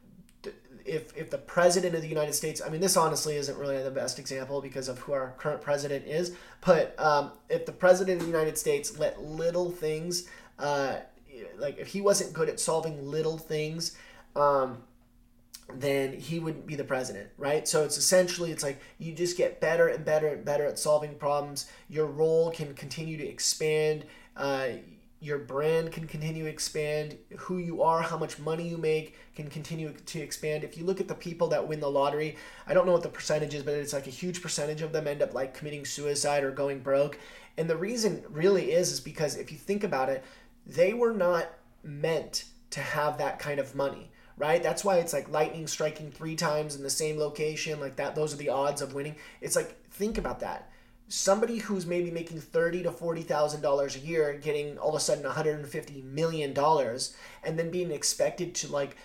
if 0.85 1.17
if 1.17 1.31
the 1.31 1.39
president 1.39 1.95
of 1.95 2.03
the 2.03 2.09
United 2.09 2.35
States, 2.35 2.63
I 2.65 2.69
mean, 2.69 2.81
this 2.81 2.97
honestly 2.97 3.37
isn't 3.37 3.59
really 3.59 3.83
the 3.83 3.91
best 3.91 4.19
example 4.19 4.61
because 4.61 4.89
of 4.89 4.99
who 5.01 5.13
our 5.13 5.35
current 5.39 5.61
president 5.61 6.07
is, 6.07 6.35
but 6.65 6.99
um, 6.99 7.33
if 7.49 7.67
the 7.67 7.73
president 7.73 8.21
of 8.21 8.27
the 8.27 8.33
United 8.33 8.57
States 8.57 8.99
let 8.99 9.23
little 9.23 9.71
things, 9.71 10.29
uh, 10.59 10.97
like 11.59 11.79
if 11.79 11.89
he 11.89 12.01
wasn't 12.01 12.33
good 12.33 12.49
at 12.49 12.61
solving 12.61 13.11
little 13.11 13.39
things, 13.39 13.97
um, 14.35 14.83
then 15.75 16.13
he 16.13 16.39
wouldn't 16.39 16.67
be 16.67 16.77
the 16.77 16.85
president, 16.85 17.29
right? 17.39 17.67
So 17.67 17.85
it's 17.85 17.99
essentially 17.99 18.53
it's 18.53 18.63
like 18.63 18.81
you 18.99 19.13
just 19.13 19.37
get 19.37 19.61
better 19.61 19.89
and 19.89 20.05
better 20.05 20.29
and 20.29 20.45
better 20.45 20.65
at 20.65 20.79
solving 20.79 21.15
problems. 21.17 21.67
Your 21.89 22.07
role 22.07 22.51
can 22.51 22.75
continue 22.75 23.17
to 23.17 23.27
expand. 23.27 24.05
Uh, 24.37 24.69
your 25.21 25.39
brand 25.39 25.93
can 25.93 26.07
continue 26.07 26.45
to 26.45 26.49
expand 26.49 27.17
who 27.39 27.57
you 27.57 27.83
are 27.83 28.03
how 28.03 28.19
much 28.19 28.39
money 28.39 28.69
you 28.69 28.77
make 28.77 29.17
can 29.35 29.49
continue 29.49 29.93
to 30.05 30.21
expand 30.21 30.63
if 30.63 30.77
you 30.77 30.85
look 30.85 31.01
at 31.01 31.09
the 31.09 31.15
people 31.15 31.49
that 31.49 31.67
win 31.67 31.81
the 31.81 31.91
lottery 31.91 32.37
i 32.67 32.75
don't 32.75 32.85
know 32.85 32.93
what 32.93 33.03
the 33.03 33.09
percentage 33.09 33.55
is 33.55 33.63
but 33.63 33.73
it's 33.73 33.95
like 33.95 34.07
a 34.07 34.11
huge 34.11 34.43
percentage 34.43 34.83
of 34.83 34.93
them 34.93 35.09
end 35.09 35.23
up 35.23 35.33
like 35.33 35.55
committing 35.55 35.87
suicide 35.87 36.45
or 36.45 36.51
going 36.51 36.81
broke 36.81 37.19
and 37.57 37.69
the 37.69 37.77
reason 37.77 38.23
really 38.29 38.73
is 38.73 38.93
is 38.93 39.01
because 39.01 39.37
if 39.37 39.51
you 39.51 39.57
think 39.57 39.83
about 39.83 40.11
it 40.11 40.23
they 40.67 40.93
were 40.93 41.15
not 41.15 41.49
meant 41.83 42.45
to 42.69 42.81
have 42.81 43.17
that 43.17 43.39
kind 43.39 43.59
of 43.59 43.75
money 43.75 44.11
right? 44.37 44.63
That's 44.63 44.85
why 44.85 44.99
it's 44.99 45.13
like 45.13 45.31
lightning 45.31 45.67
striking 45.67 46.11
three 46.11 46.37
times 46.37 46.77
in 46.77 46.83
the 46.83 46.91
same 46.91 47.19
location 47.19 47.81
like 47.81 47.97
that 47.97 48.15
those 48.15 48.35
are 48.35 48.39
the 48.39 48.51
odds 48.51 48.83
of 48.83 48.95
winning. 48.95 49.17
It's 49.41 49.57
like 49.57 49.77
think 49.91 50.19
about 50.19 50.41
that. 50.41 50.71
Somebody 51.09 51.59
who's 51.59 51.87
maybe 51.87 52.11
making 52.11 52.41
thirty 52.41 52.83
to 52.83 52.91
forty 52.91 53.23
thousand 53.23 53.63
dollars 53.63 53.97
a 53.97 54.01
year 54.01 54.35
getting 54.35 54.79
all 54.79 54.91
of 54.91 54.97
a 54.97 55.01
sudden 55.01 55.25
150 55.25 56.03
million 56.03 56.53
dollars 56.53 57.17
and 57.45 57.59
then 57.59 57.71
being 57.71 57.91
expected 57.91 58.55
to 58.57 58.73
like 58.73 58.97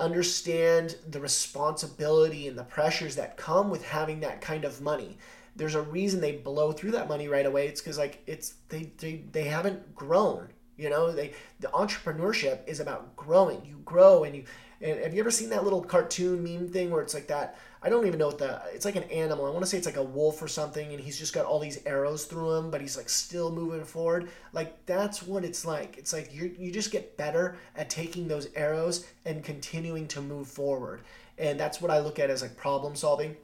understand 0.00 0.96
the 1.08 1.20
responsibility 1.20 2.46
and 2.46 2.56
the 2.56 2.64
pressures 2.64 3.16
that 3.16 3.36
come 3.36 3.68
with 3.68 3.84
having 3.84 4.20
that 4.20 4.40
kind 4.40 4.64
of 4.64 4.80
money. 4.80 5.18
There's 5.56 5.74
a 5.74 5.82
reason 5.82 6.20
they 6.20 6.36
blow 6.36 6.70
through 6.70 6.92
that 6.92 7.08
money 7.08 7.26
right 7.26 7.44
away. 7.44 7.66
It's 7.66 7.80
because 7.80 7.98
like 7.98 8.22
it's 8.26 8.54
they, 8.68 8.92
they 8.98 9.24
they 9.32 9.44
haven't 9.44 9.94
grown 9.94 10.48
you 10.78 10.88
know? 10.88 11.12
They 11.12 11.32
the 11.60 11.68
entrepreneurship 11.68 12.66
is 12.66 12.80
about 12.80 13.14
growing. 13.16 13.62
You 13.66 13.80
grow 13.84 14.24
and 14.24 14.34
you 14.34 14.44
and 14.80 15.00
have 15.00 15.14
you 15.14 15.20
ever 15.20 15.30
seen 15.30 15.50
that 15.50 15.64
little 15.64 15.82
cartoon 15.82 16.42
meme 16.42 16.68
thing 16.68 16.90
where 16.90 17.02
it's 17.02 17.14
like 17.14 17.26
that 17.28 17.58
I 17.82 17.90
don't 17.90 18.06
even 18.06 18.18
know 18.18 18.26
what 18.26 18.38
the 18.38 18.60
it's 18.72 18.84
like 18.84 18.96
an 18.96 19.04
animal. 19.04 19.46
I 19.46 19.50
want 19.50 19.60
to 19.60 19.66
say 19.66 19.76
it's 19.76 19.86
like 19.86 19.96
a 19.96 20.02
wolf 20.02 20.42
or 20.42 20.48
something, 20.48 20.92
and 20.92 21.00
he's 21.00 21.18
just 21.18 21.32
got 21.32 21.46
all 21.46 21.60
these 21.60 21.84
arrows 21.86 22.24
through 22.24 22.54
him, 22.54 22.70
but 22.70 22.80
he's 22.80 22.96
like 22.96 23.08
still 23.08 23.52
moving 23.52 23.84
forward. 23.84 24.30
Like 24.52 24.84
that's 24.86 25.22
what 25.22 25.44
it's 25.44 25.64
like. 25.64 25.96
It's 25.96 26.12
like 26.12 26.34
you 26.34 26.54
you 26.58 26.72
just 26.72 26.90
get 26.90 27.16
better 27.16 27.56
at 27.76 27.88
taking 27.88 28.26
those 28.26 28.48
arrows 28.56 29.06
and 29.24 29.44
continuing 29.44 30.08
to 30.08 30.20
move 30.20 30.48
forward, 30.48 31.02
and 31.38 31.58
that's 31.58 31.80
what 31.80 31.92
I 31.92 32.00
look 32.00 32.18
at 32.18 32.30
as 32.30 32.42
like 32.42 32.56
problem 32.56 32.96
solving. 32.96 33.36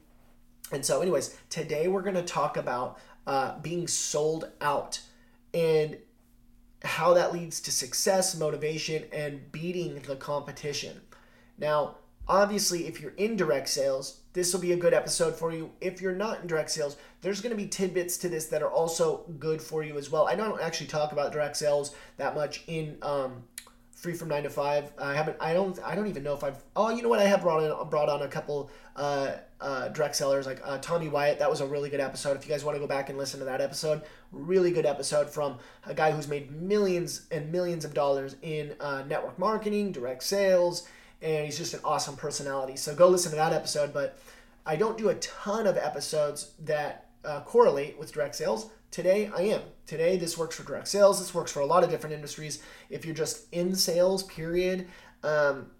And 0.72 0.84
so, 0.84 1.00
anyways, 1.00 1.36
today 1.48 1.86
we're 1.86 2.02
gonna 2.02 2.22
talk 2.22 2.56
about 2.56 2.98
uh, 3.28 3.58
being 3.60 3.86
sold 3.86 4.50
out 4.60 5.00
and 5.52 5.96
how 6.82 7.14
that 7.14 7.32
leads 7.32 7.60
to 7.60 7.70
success, 7.70 8.36
motivation, 8.36 9.04
and 9.12 9.52
beating 9.52 10.00
the 10.06 10.16
competition. 10.16 11.00
Now, 11.58 11.96
obviously, 12.28 12.86
if 12.86 13.00
you're 13.00 13.12
in 13.12 13.36
direct 13.36 13.68
sales, 13.68 14.20
this 14.32 14.52
will 14.52 14.60
be 14.60 14.72
a 14.72 14.76
good 14.76 14.94
episode 14.94 15.36
for 15.36 15.52
you. 15.52 15.70
If 15.80 16.00
you're 16.00 16.14
not 16.14 16.40
in 16.40 16.46
direct 16.46 16.70
sales, 16.70 16.96
there's 17.22 17.40
going 17.40 17.56
to 17.56 17.62
be 17.62 17.68
tidbits 17.68 18.16
to 18.18 18.28
this 18.28 18.46
that 18.46 18.62
are 18.62 18.70
also 18.70 19.24
good 19.38 19.62
for 19.62 19.82
you 19.82 19.96
as 19.96 20.10
well. 20.10 20.26
I 20.26 20.34
don't 20.34 20.60
actually 20.60 20.88
talk 20.88 21.12
about 21.12 21.32
direct 21.32 21.56
sales 21.56 21.94
that 22.16 22.34
much 22.34 22.64
in 22.66 22.98
um, 23.02 23.44
Free 24.04 24.12
from 24.12 24.28
Nine 24.28 24.42
to 24.42 24.50
Five. 24.50 24.92
I 24.98 25.14
haven't. 25.14 25.36
I 25.40 25.54
don't. 25.54 25.78
I 25.82 25.94
don't 25.94 26.08
even 26.08 26.24
know 26.24 26.34
if 26.34 26.42
I've. 26.42 26.62
Oh, 26.74 26.90
you 26.90 27.02
know 27.02 27.08
what? 27.08 27.20
I 27.20 27.24
have 27.24 27.42
brought 27.42 27.62
in 27.62 27.88
brought 27.88 28.08
on 28.08 28.22
a 28.22 28.28
couple 28.28 28.70
uh, 28.96 29.36
uh, 29.60 29.88
direct 29.88 30.16
sellers 30.16 30.46
like 30.46 30.60
uh, 30.64 30.78
Tommy 30.78 31.08
Wyatt. 31.08 31.38
That 31.38 31.48
was 31.48 31.60
a 31.60 31.66
really 31.66 31.88
good 31.88 32.00
episode. 32.00 32.36
If 32.36 32.44
you 32.44 32.50
guys 32.50 32.64
want 32.64 32.74
to 32.74 32.80
go 32.80 32.86
back 32.86 33.08
and 33.08 33.16
listen 33.16 33.38
to 33.38 33.46
that 33.46 33.60
episode, 33.60 34.02
really 34.30 34.72
good 34.72 34.84
episode 34.84 35.30
from 35.30 35.58
a 35.86 35.94
guy 35.94 36.10
who's 36.10 36.28
made 36.28 36.50
millions 36.50 37.22
and 37.30 37.50
millions 37.50 37.84
of 37.84 37.94
dollars 37.94 38.36
in 38.42 38.74
uh, 38.80 39.04
network 39.08 39.38
marketing, 39.38 39.92
direct 39.92 40.24
sales 40.24 40.86
and 41.22 41.44
he's 41.44 41.58
just 41.58 41.74
an 41.74 41.80
awesome 41.84 42.16
personality. 42.16 42.76
So 42.76 42.94
go 42.94 43.08
listen 43.08 43.30
to 43.30 43.36
that 43.36 43.52
episode. 43.52 43.92
But 43.92 44.18
I 44.66 44.76
don't 44.76 44.98
do 44.98 45.08
a 45.08 45.14
ton 45.16 45.66
of 45.66 45.76
episodes 45.76 46.52
that 46.64 47.08
uh, 47.24 47.40
correlate 47.40 47.98
with 47.98 48.12
direct 48.12 48.36
sales. 48.36 48.70
Today 48.90 49.30
I 49.36 49.42
am. 49.42 49.62
Today 49.86 50.16
this 50.16 50.38
works 50.38 50.56
for 50.56 50.62
direct 50.62 50.88
sales. 50.88 51.18
This 51.18 51.34
works 51.34 51.50
for 51.50 51.60
a 51.60 51.66
lot 51.66 51.82
of 51.84 51.90
different 51.90 52.14
industries. 52.14 52.62
If 52.90 53.04
you're 53.04 53.14
just 53.14 53.46
in 53.52 53.74
sales, 53.74 54.22
period. 54.24 54.86
Um, 55.22 55.70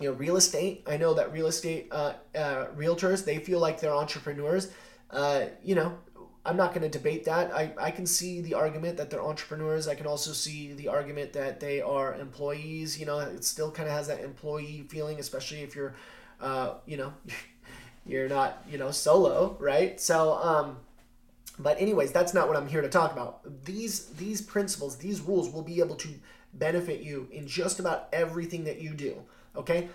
you 0.00 0.08
know, 0.08 0.16
real 0.16 0.36
estate. 0.36 0.84
I 0.86 0.96
know 0.96 1.14
that 1.14 1.32
real 1.32 1.48
estate 1.48 1.88
uh, 1.90 2.14
uh, 2.34 2.66
realtors 2.76 3.24
they 3.24 3.38
feel 3.38 3.58
like 3.58 3.80
they're 3.80 3.94
entrepreneurs. 3.94 4.70
Uh, 5.10 5.46
you 5.62 5.74
know, 5.74 5.98
I'm 6.44 6.56
not 6.56 6.72
going 6.72 6.88
to 6.88 6.98
debate 6.98 7.24
that. 7.24 7.52
I, 7.54 7.72
I 7.78 7.90
can 7.90 8.06
see 8.06 8.40
the 8.40 8.54
argument 8.54 8.96
that 8.96 9.10
they're 9.10 9.22
entrepreneurs. 9.22 9.86
I 9.88 9.94
can 9.94 10.06
also 10.06 10.32
see 10.32 10.72
the 10.72 10.88
argument 10.88 11.32
that 11.34 11.60
they 11.60 11.80
are 11.80 12.14
employees. 12.14 12.98
You 12.98 13.06
know, 13.06 13.18
it 13.18 13.44
still 13.44 13.70
kind 13.70 13.88
of 13.88 13.94
has 13.94 14.06
that 14.08 14.20
employee 14.20 14.86
feeling, 14.88 15.20
especially 15.20 15.60
if 15.60 15.74
you're, 15.74 15.94
uh, 16.40 16.74
you 16.86 16.96
know, 16.96 17.12
you're 18.06 18.28
not, 18.28 18.64
you 18.70 18.78
know, 18.78 18.90
solo, 18.90 19.56
right? 19.60 20.00
So, 20.00 20.34
um, 20.34 20.78
but 21.58 21.80
anyways, 21.80 22.12
that's 22.12 22.32
not 22.32 22.48
what 22.48 22.56
I'm 22.56 22.68
here 22.68 22.82
to 22.82 22.88
talk 22.88 23.12
about. 23.12 23.64
These 23.64 24.06
these 24.10 24.40
principles, 24.40 24.96
these 24.96 25.20
rules 25.20 25.50
will 25.50 25.62
be 25.62 25.80
able 25.80 25.96
to 25.96 26.08
benefit 26.54 27.00
you 27.00 27.28
in 27.32 27.46
just 27.46 27.78
about 27.78 28.08
everything 28.12 28.64
that 28.64 28.80
you 28.80 28.94
do. 28.94 29.22
Okay, 29.56 29.88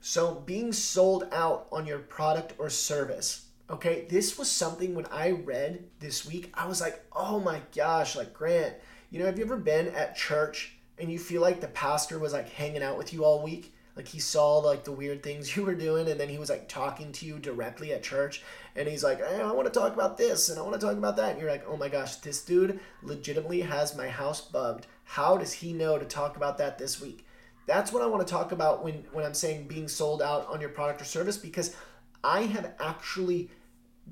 so 0.00 0.42
being 0.46 0.72
sold 0.72 1.26
out 1.32 1.66
on 1.72 1.86
your 1.86 1.98
product 1.98 2.54
or 2.58 2.70
service 2.70 3.47
Okay, 3.70 4.06
this 4.08 4.38
was 4.38 4.50
something 4.50 4.94
when 4.94 5.04
I 5.06 5.32
read 5.32 5.84
this 6.00 6.26
week, 6.26 6.50
I 6.54 6.66
was 6.66 6.80
like, 6.80 7.04
oh 7.12 7.38
my 7.38 7.60
gosh, 7.76 8.16
like 8.16 8.32
Grant, 8.32 8.74
you 9.10 9.18
know, 9.18 9.26
have 9.26 9.38
you 9.38 9.44
ever 9.44 9.58
been 9.58 9.88
at 9.88 10.16
church 10.16 10.78
and 10.98 11.12
you 11.12 11.18
feel 11.18 11.42
like 11.42 11.60
the 11.60 11.68
pastor 11.68 12.18
was 12.18 12.32
like 12.32 12.48
hanging 12.48 12.82
out 12.82 12.96
with 12.96 13.12
you 13.12 13.26
all 13.26 13.42
week? 13.42 13.74
Like 13.94 14.08
he 14.08 14.20
saw 14.20 14.56
like 14.58 14.84
the 14.84 14.92
weird 14.92 15.22
things 15.22 15.54
you 15.56 15.64
were 15.64 15.74
doing 15.74 16.08
and 16.08 16.18
then 16.18 16.30
he 16.30 16.38
was 16.38 16.48
like 16.48 16.66
talking 16.66 17.12
to 17.12 17.26
you 17.26 17.38
directly 17.38 17.92
at 17.92 18.02
church 18.02 18.42
and 18.74 18.88
he's 18.88 19.04
like, 19.04 19.18
hey, 19.18 19.42
I 19.42 19.52
want 19.52 19.70
to 19.70 19.78
talk 19.78 19.92
about 19.92 20.16
this 20.16 20.48
and 20.48 20.58
I 20.58 20.62
want 20.62 20.80
to 20.80 20.86
talk 20.86 20.96
about 20.96 21.16
that. 21.16 21.32
And 21.32 21.40
you're 21.40 21.50
like, 21.50 21.68
oh 21.68 21.76
my 21.76 21.90
gosh, 21.90 22.16
this 22.16 22.42
dude 22.42 22.80
legitimately 23.02 23.60
has 23.60 23.94
my 23.94 24.08
house 24.08 24.40
bugged. 24.40 24.86
How 25.04 25.36
does 25.36 25.52
he 25.52 25.74
know 25.74 25.98
to 25.98 26.06
talk 26.06 26.38
about 26.38 26.56
that 26.56 26.78
this 26.78 27.02
week? 27.02 27.26
That's 27.66 27.92
what 27.92 28.02
I 28.02 28.06
want 28.06 28.26
to 28.26 28.32
talk 28.32 28.52
about 28.52 28.82
when, 28.82 29.04
when 29.12 29.26
I'm 29.26 29.34
saying 29.34 29.68
being 29.68 29.88
sold 29.88 30.22
out 30.22 30.46
on 30.48 30.58
your 30.58 30.70
product 30.70 31.02
or 31.02 31.04
service 31.04 31.36
because 31.36 31.76
I 32.24 32.42
have 32.42 32.72
actually 32.80 33.50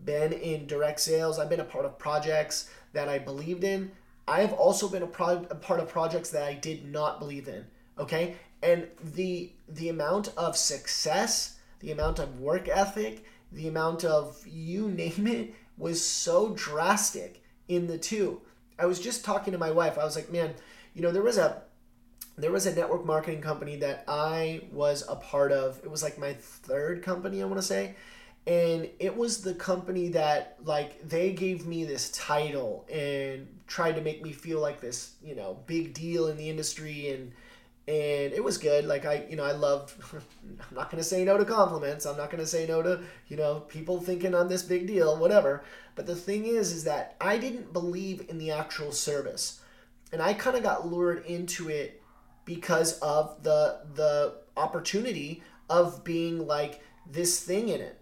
been 0.05 0.33
in 0.33 0.67
direct 0.67 1.01
sales. 1.01 1.39
I've 1.39 1.51
been 1.51 1.61
a 1.61 1.65
part 1.65 1.85
of 1.85 1.99
projects 1.99 2.71
that 2.93 3.09
I 3.09 3.19
believed 3.19 3.65
in, 3.65 3.91
I 4.29 4.41
have 4.41 4.53
also 4.53 4.89
been 4.89 5.03
a, 5.03 5.07
pro- 5.07 5.47
a 5.51 5.55
part 5.55 5.81
of 5.81 5.89
projects 5.89 6.31
that 6.31 6.43
I 6.43 6.55
did 6.55 6.91
not 6.91 7.19
believe 7.19 7.49
in. 7.49 7.65
Okay, 7.99 8.37
and 8.63 8.89
the 9.15 9.53
the 9.69 9.89
amount 9.89 10.33
of 10.37 10.57
success, 10.57 11.59
the 11.81 11.93
amount 11.93 12.19
of 12.19 12.41
work 12.41 12.69
ethic, 12.69 13.25
the 13.53 13.69
amount 13.69 14.05
of 14.05 14.45
you 14.47 14.89
name 14.89 15.27
it 15.27 15.55
was 15.79 16.05
so 16.05 16.53
drastic 16.55 17.43
in 17.69 17.87
the 17.87 17.99
two. 17.99 18.41
I 18.79 18.87
was 18.87 19.01
just 19.01 19.25
talking 19.25 19.53
to 19.53 19.59
my 19.59 19.71
wife. 19.71 19.99
I 19.99 20.05
was 20.05 20.17
like, 20.17 20.31
man, 20.31 20.55
you 20.95 21.03
know, 21.03 21.13
there 21.13 21.23
was 21.23 21.39
a 21.39 21.63
there 22.37 22.53
was 22.53 22.67
a 22.67 22.75
network 22.75 23.07
marketing 23.07 23.41
company 23.41 23.77
that 23.77 24.05
I 24.09 24.63
was 24.73 25.05
a 25.09 25.17
part 25.17 25.53
of. 25.53 25.81
It 25.85 25.91
was 25.91 26.03
like 26.03 26.19
my 26.19 26.35
third 26.35 27.03
company, 27.03 27.43
I 27.43 27.47
want 27.47 27.59
to 27.59 27.67
say. 27.67 27.95
And 28.47 28.89
it 29.01 29.17
was 29.17 29.43
the 29.43 29.55
company 29.55 30.09
that 30.11 30.57
like 30.63 31.09
they 31.09 31.33
gave 31.33 31.67
me 31.67 31.85
this 31.85 32.11
title 32.11 32.87
and 32.93 33.49
tried 33.67 33.97
to 33.97 34.01
make 34.01 34.23
me 34.23 34.33
feel 34.33 34.61
like 34.61 34.81
this, 34.81 35.15
you 35.23 35.35
know, 35.35 35.59
big 35.67 35.95
deal 35.95 36.29
in 36.29 36.37
the 36.37 36.49
industry 36.49 37.11
and 37.11 37.33
and 37.89 38.33
it 38.33 38.43
was 38.43 38.59
good. 38.59 38.85
Like 38.85 39.05
I, 39.05 39.25
you 39.29 39.37
know, 39.37 39.45
I 39.45 39.53
love. 39.53 39.95
I'm 40.69 40.77
not 40.77 40.91
gonna 40.91 41.05
say 41.05 41.25
no 41.25 41.39
to 41.39 41.45
compliments. 41.45 42.05
I'm 42.05 42.17
not 42.17 42.31
gonna 42.31 42.47
say 42.47 42.67
no 42.67 42.83
to 42.83 43.01
you 43.29 43.37
know 43.37 43.61
people 43.61 44.01
thinking 44.01 44.35
I'm 44.35 44.49
this 44.49 44.63
big 44.63 44.87
deal, 44.87 45.17
whatever. 45.17 45.63
But 45.95 46.07
the 46.07 46.17
thing 46.17 46.47
is, 46.47 46.73
is 46.73 46.85
that 46.85 47.15
I 47.21 47.39
didn't 47.39 47.73
believe 47.73 48.27
in 48.29 48.39
the 48.39 48.51
actual 48.51 48.93
service, 48.93 49.61
and 50.13 50.21
I 50.21 50.35
kind 50.35 50.57
of 50.57 50.63
got 50.63 50.87
lured 50.87 51.25
into 51.27 51.69
it 51.69 52.03
because 52.45 52.99
of 53.01 53.43
the 53.43 53.81
the 53.95 54.35
opportunity 54.57 55.43
of 55.71 56.03
being 56.03 56.47
like 56.47 56.83
this 57.09 57.41
thing 57.41 57.69
in 57.69 57.81
it. 57.81 58.01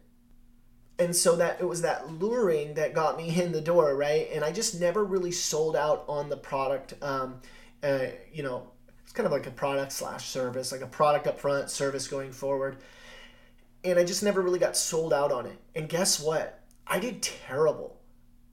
And 0.99 1.15
so 1.15 1.37
that 1.37 1.61
it 1.61 1.65
was 1.65 1.83
that 1.83 2.09
luring 2.21 2.75
that 2.75 2.95
got 2.95 3.17
me 3.17 3.41
in 3.41 3.53
the 3.53 3.61
door, 3.61 3.97
right? 3.97 4.29
And 4.33 4.45
I 4.45 4.53
just 4.53 4.81
never 4.81 5.05
really 5.05 5.33
sold 5.33 5.75
out 5.77 6.05
on 6.09 6.29
the 6.29 6.37
product. 6.37 6.95
Um, 7.03 7.41
uh, 7.83 8.07
you 8.33 8.43
know, 8.43 8.71
it's 9.03 9.13
kind 9.13 9.27
of 9.27 9.33
like 9.33 9.47
a 9.47 9.51
product 9.51 9.93
slash 9.93 10.27
service, 10.27 10.73
like 10.73 10.83
a 10.83 10.87
product 10.87 11.27
up 11.27 11.39
front, 11.39 11.71
service 11.71 12.07
going 12.07 12.33
forward. 12.33 12.77
And 13.83 13.99
I 13.99 14.05
just 14.05 14.23
never 14.23 14.41
really 14.41 14.59
got 14.59 14.77
sold 14.77 15.13
out 15.13 15.33
on 15.33 15.47
it. 15.47 15.59
And 15.75 15.89
guess 15.89 16.21
what? 16.21 16.61
I 16.87 16.99
did 17.01 17.23
terrible. 17.23 17.99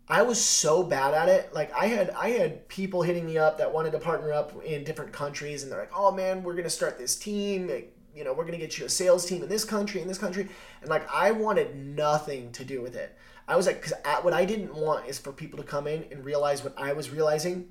I 0.08 0.24
was 0.24 0.44
so 0.44 0.84
bad 0.84 1.14
at 1.14 1.30
it. 1.30 1.54
Like 1.54 1.72
I 1.74 1.88
had 1.88 2.10
I 2.12 2.32
had 2.32 2.68
people 2.68 3.02
hitting 3.02 3.26
me 3.26 3.38
up 3.38 3.58
that 3.60 3.74
wanted 3.74 3.92
to 3.92 4.00
partner 4.00 4.34
up 4.34 4.62
in 4.66 4.84
different 4.84 5.14
countries 5.14 5.64
and 5.64 5.72
they're 5.72 5.80
like, 5.80 5.96
"Oh 5.96 6.12
man, 6.12 6.44
we're 6.44 6.54
to 6.62 6.70
start 6.70 6.98
this 6.98 7.16
team. 7.16 7.70
Like, 7.70 7.96
you 8.16 8.24
know, 8.24 8.34
we're 8.34 8.44
going 8.44 8.60
to 8.60 8.66
get 8.66 8.78
you 8.78 8.86
a 8.86 8.90
sales 8.90 9.26
team 9.26 9.44
in 9.44 9.50
this 9.50 9.66
country, 9.66 10.02
in 10.02 10.08
this 10.08 10.18
country." 10.18 10.48
And 10.82 10.90
like 10.90 11.08
I 11.14 11.32
wanted 11.32 11.76
nothing 11.76 12.52
to 12.54 12.66
do 12.66 12.82
with 12.82 12.96
it. 12.96 13.18
I 13.48 13.56
was 13.56 13.66
like 13.66 13.82
cuz 13.82 13.94
what 14.22 14.34
I 14.34 14.46
didn't 14.46 14.74
want 14.74 15.08
is 15.08 15.20
for 15.20 15.32
people 15.32 15.58
to 15.58 15.66
come 15.66 15.88
in 15.88 16.06
and 16.12 16.24
realize 16.24 16.64
what 16.64 16.74
I 16.78 16.94
was 16.94 17.10
realizing 17.10 17.70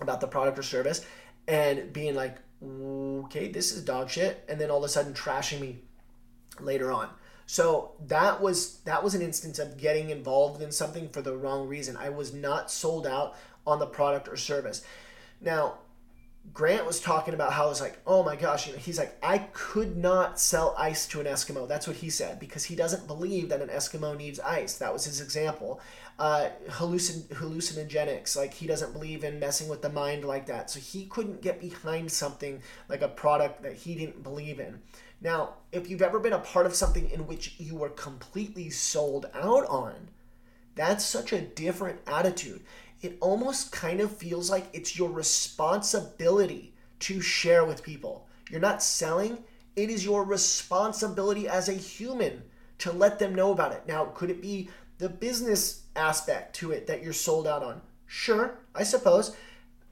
about 0.00 0.20
the 0.20 0.26
product 0.26 0.58
or 0.58 0.62
service 0.62 1.04
and 1.46 1.92
being 1.92 2.14
like, 2.14 2.38
okay, 2.62 3.48
this 3.48 3.72
is 3.72 3.84
dog 3.84 4.10
shit, 4.10 4.44
and 4.48 4.60
then 4.60 4.70
all 4.70 4.78
of 4.78 4.84
a 4.84 4.88
sudden 4.88 5.12
trashing 5.12 5.60
me 5.60 5.80
later 6.60 6.90
on. 6.92 7.10
So 7.46 7.92
that 8.06 8.40
was 8.40 8.78
that 8.80 9.04
was 9.04 9.14
an 9.14 9.22
instance 9.22 9.58
of 9.58 9.76
getting 9.76 10.10
involved 10.10 10.62
in 10.62 10.72
something 10.72 11.08
for 11.10 11.20
the 11.20 11.36
wrong 11.36 11.68
reason. 11.68 11.96
I 11.96 12.08
was 12.08 12.32
not 12.32 12.70
sold 12.70 13.06
out 13.06 13.36
on 13.66 13.78
the 13.78 13.86
product 13.86 14.28
or 14.28 14.36
service. 14.36 14.82
Now, 15.40 15.78
Grant 16.52 16.86
was 16.86 17.00
talking 17.00 17.34
about 17.34 17.52
how 17.52 17.70
it's 17.70 17.80
like, 17.80 17.98
oh 18.06 18.22
my 18.22 18.36
gosh, 18.36 18.66
you 18.66 18.74
know, 18.74 18.78
he's 18.78 18.98
like, 18.98 19.16
I 19.22 19.38
could 19.52 19.96
not 19.96 20.38
sell 20.38 20.74
ice 20.78 21.06
to 21.08 21.20
an 21.20 21.26
Eskimo. 21.26 21.66
That's 21.66 21.86
what 21.86 21.96
he 21.96 22.10
said 22.10 22.38
because 22.38 22.64
he 22.64 22.76
doesn't 22.76 23.06
believe 23.06 23.48
that 23.48 23.62
an 23.62 23.70
Eskimo 23.70 24.16
needs 24.16 24.38
ice. 24.38 24.76
That 24.76 24.92
was 24.92 25.04
his 25.04 25.20
example. 25.20 25.80
Uh, 26.18 26.50
hallucin- 26.68 27.26
hallucinogenics, 27.28 28.36
like 28.36 28.54
he 28.54 28.66
doesn't 28.68 28.92
believe 28.92 29.24
in 29.24 29.40
messing 29.40 29.68
with 29.68 29.82
the 29.82 29.88
mind 29.88 30.24
like 30.24 30.46
that. 30.46 30.70
So 30.70 30.78
he 30.78 31.06
couldn't 31.06 31.42
get 31.42 31.60
behind 31.60 32.12
something 32.12 32.62
like 32.88 33.02
a 33.02 33.08
product 33.08 33.62
that 33.62 33.72
he 33.72 33.96
didn't 33.96 34.22
believe 34.22 34.60
in. 34.60 34.80
Now, 35.20 35.54
if 35.72 35.88
you've 35.88 36.02
ever 36.02 36.20
been 36.20 36.34
a 36.34 36.38
part 36.38 36.66
of 36.66 36.74
something 36.74 37.10
in 37.10 37.26
which 37.26 37.54
you 37.58 37.74
were 37.76 37.88
completely 37.88 38.70
sold 38.70 39.26
out 39.34 39.64
on, 39.66 39.94
that's 40.74 41.04
such 41.04 41.32
a 41.32 41.40
different 41.40 42.00
attitude 42.06 42.62
it 43.04 43.18
almost 43.20 43.70
kind 43.72 44.00
of 44.00 44.16
feels 44.16 44.50
like 44.50 44.66
it's 44.72 44.98
your 44.98 45.10
responsibility 45.10 46.74
to 47.00 47.20
share 47.20 47.64
with 47.64 47.82
people. 47.82 48.26
You're 48.50 48.60
not 48.60 48.82
selling, 48.82 49.38
it 49.76 49.90
is 49.90 50.04
your 50.04 50.24
responsibility 50.24 51.48
as 51.48 51.68
a 51.68 51.74
human 51.74 52.42
to 52.78 52.92
let 52.92 53.18
them 53.18 53.34
know 53.34 53.52
about 53.52 53.72
it. 53.72 53.82
Now, 53.86 54.06
could 54.06 54.30
it 54.30 54.40
be 54.40 54.70
the 54.98 55.08
business 55.08 55.82
aspect 55.96 56.56
to 56.56 56.72
it 56.72 56.86
that 56.86 57.02
you're 57.02 57.12
sold 57.12 57.46
out 57.46 57.62
on? 57.62 57.80
Sure, 58.06 58.58
I 58.74 58.84
suppose. 58.84 59.36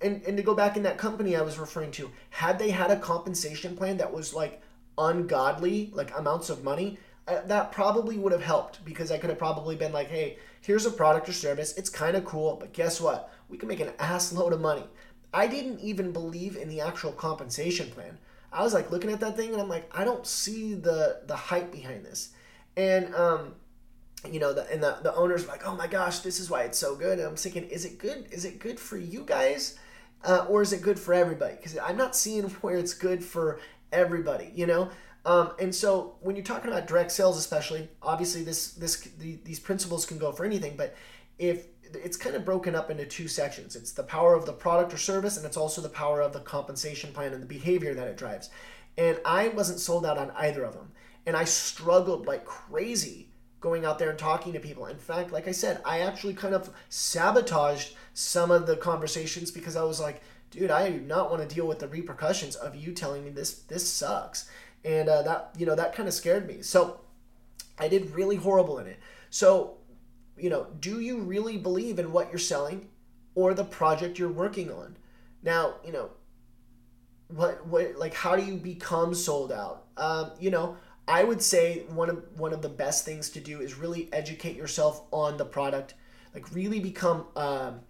And, 0.01 0.23
and 0.25 0.37
to 0.37 0.43
go 0.43 0.55
back 0.55 0.77
in 0.77 0.83
that 0.85 0.99
company 0.99 1.37
I 1.37 1.43
was 1.43 1.59
referring 1.59 1.91
to, 1.93 2.11
had 2.31 2.59
they 2.59 2.71
had 2.71 2.91
a 2.91 2.99
compensation 2.99 3.77
plan 3.77 3.99
that 3.99 4.13
was 4.13 4.35
like 4.35 4.61
ungodly, 4.99 5.91
like 5.93 6.17
amounts 6.17 6.51
of 6.51 6.65
money, 6.65 6.99
that 7.27 7.73
probably 7.73 8.19
would 8.19 8.33
have 8.33 8.43
helped 8.43 8.85
because 8.85 9.13
I 9.13 9.19
could 9.19 9.31
have 9.31 9.39
probably 9.39 9.77
been 9.77 9.93
like, 9.93 10.09
hey, 10.09 10.39
here's 10.61 10.87
a 10.87 10.91
product 10.91 11.29
or 11.29 11.33
service. 11.33 11.77
It's 11.77 11.89
kind 11.91 12.17
of 12.17 12.25
cool, 12.25 12.57
but 12.59 12.73
guess 12.73 13.01
what? 13.01 13.33
We 13.49 13.59
can 13.59 13.69
make 13.69 13.81
an 13.81 13.93
ass 13.99 14.33
load 14.33 14.53
of 14.53 14.61
money. 14.61 14.85
I 15.33 15.47
didn't 15.47 15.81
even 15.81 16.13
believe 16.13 16.57
in 16.57 16.69
the 16.69 16.81
actual 16.81 17.13
compensation 17.13 17.91
plan. 17.91 18.19
I 18.53 18.63
was 18.63 18.75
like 18.75 18.91
looking 18.91 19.11
at 19.11 19.21
that 19.21 19.37
thing 19.37 19.53
and 19.53 19.63
I'm 19.63 19.69
like, 19.69 19.91
I 19.97 20.05
don't 20.05 20.27
see 20.27 20.75
the 20.75 21.23
the 21.27 21.37
hype 21.37 21.73
behind 21.73 22.05
this. 22.05 22.31
And 22.77 23.15
um, 23.15 23.55
you 24.31 24.41
know, 24.41 24.53
the 24.53 24.71
and 24.71 24.83
the, 24.83 24.99
the 25.03 25.15
owner's 25.15 25.49
like, 25.49 25.67
oh 25.67 25.75
my 25.75 25.87
gosh, 25.87 26.19
this 26.21 26.39
is 26.39 26.51
why 26.51 26.63
it's 26.63 26.79
so 26.79 26.95
good. 26.95 27.19
And 27.19 27.27
I'm 27.27 27.37
thinking, 27.37 27.65
is 27.65 27.85
it 27.85 27.99
good? 27.99 28.27
Is 28.31 28.45
it 28.45 28.59
good 28.59 28.79
for 28.79 28.99
you 28.99 29.25
guys? 29.25 29.79
Uh, 30.25 30.47
or 30.49 30.63
is 30.63 30.73
it 30.73 30.83
good 30.83 30.99
for 30.99 31.15
everybody? 31.15 31.57
Because 31.57 31.77
I'm 31.79 31.97
not 31.97 32.15
seeing 32.15 32.45
where 32.61 32.77
it's 32.77 32.95
good 32.95 33.25
for 33.25 33.59
everybody, 33.91 34.53
you 34.55 34.67
know? 34.67 34.91
Um, 35.25 35.53
and 35.61 35.75
so 35.75 36.17
when 36.21 36.35
you're 36.35 36.45
talking 36.45 36.71
about 36.71 36.87
direct 36.87 37.13
sales, 37.13 37.39
especially, 37.39 37.89
obviously 38.03 38.43
this 38.43 38.73
this 38.73 38.97
the, 39.19 39.39
these 39.45 39.61
principles 39.61 40.05
can 40.05 40.19
go 40.19 40.33
for 40.33 40.45
anything, 40.45 40.77
but 40.77 40.97
if 41.39 41.67
it's 41.97 42.17
kind 42.17 42.37
of 42.37 42.45
broken 42.45 42.75
up 42.75 42.91
into 42.91 43.05
two 43.05 43.29
sections. 43.29 43.77
It's 43.77 43.93
the 43.93 44.03
power 44.03 44.35
of 44.35 44.47
the 44.47 44.53
product 44.53 44.93
or 44.93 44.99
service, 44.99 45.37
and 45.37 45.47
it's 45.47 45.57
also 45.57 45.81
the 45.81 45.89
power 45.89 46.21
of 46.21 46.33
the 46.33 46.41
compensation 46.41 47.13
plan 47.13 47.33
and 47.33 47.43
the 47.43 47.47
behavior 47.47 47.95
that 47.95 48.09
it 48.09 48.17
drives. 48.17 48.51
And 48.97 49.19
I 49.25 49.49
wasn't 49.49 49.81
sold 49.81 50.05
out 50.05 50.19
on 50.19 50.31
either 50.33 50.65
of 50.65 50.75
them. 50.75 50.93
And 51.27 51.37
I 51.37 51.45
struggled 51.45 52.27
like 52.27 52.45
crazy 52.45 53.29
going 53.61 53.85
out 53.85 53.99
there 53.99 54.11
and 54.11 54.19
talking 54.19 54.53
to 54.53 54.61
people. 54.61 54.87
In 54.87 54.99
fact, 54.99 55.33
like 55.33 55.47
I 55.47 55.53
said, 55.53 55.81
I 55.85 56.01
actually 56.01 56.35
kind 56.35 56.55
of 56.55 56.71
sabotaged 56.89 57.95
some 58.13 58.51
of 58.51 58.67
the 58.67 58.77
conversations 58.77 59.51
because 59.51 59.77
I 59.77 59.85
was 59.85 60.01
like, 60.01 60.21
dude, 60.51 60.71
I 60.71 60.91
do 60.91 61.01
not 61.01 61.31
want 61.31 61.49
to 61.49 61.55
deal 61.55 61.67
with 61.67 61.79
the 61.79 61.89
repercussions 61.89 62.57
of 62.57 62.75
you 62.75 62.93
telling 62.93 63.25
me 63.25 63.31
this 63.31 63.61
this 63.61 63.91
sucks 63.91 64.51
and 64.85 65.09
uh, 65.09 65.23
that 65.23 65.51
you 65.57 65.67
know 65.67 65.75
that 65.75 65.95
kind 65.95 66.09
of 66.09 66.15
scared 66.15 66.47
me. 66.47 66.63
So 66.63 67.01
I 67.79 67.89
did 67.89 68.11
really 68.11 68.37
horrible 68.37 68.79
in 68.79 68.87
it. 68.87 68.99
So 69.31 69.79
you 70.37 70.51
know, 70.51 70.67
do 70.81 71.01
you 71.01 71.19
really 71.19 71.57
believe 71.57 71.99
in 71.99 72.13
what 72.13 72.31
you're 72.31 72.39
selling 72.39 72.89
or 73.35 73.55
the 73.55 73.65
project 73.65 74.19
you're 74.19 74.33
working 74.33 74.71
on? 74.71 74.97
Now, 75.43 75.75
you 75.85 75.93
know, 75.93 76.11
what 77.29 77.67
what 77.67 77.97
like 77.97 78.15
how 78.15 78.37
do 78.37 78.45
you 78.45 78.57
become 78.57 79.15
sold 79.15 79.53
out? 79.53 79.85
Um, 79.97 80.33
you 80.41 80.51
know, 80.51 80.77
I 81.09 81.25
would 81.25 81.43
say 81.43 81.85
one 81.89 82.11
of 82.11 82.25
one 82.39 82.53
of 82.53 82.63
the 82.63 82.69
best 82.69 83.05
things 83.05 83.31
to 83.31 83.41
do 83.41 83.61
is 83.61 83.77
really 83.77 84.09
educate 84.13 84.57
yourself 84.57 85.03
on 85.11 85.37
the 85.37 85.45
product, 85.45 85.95
like 86.35 86.53
really 86.55 86.81
become 86.81 87.27
um, 87.37 87.81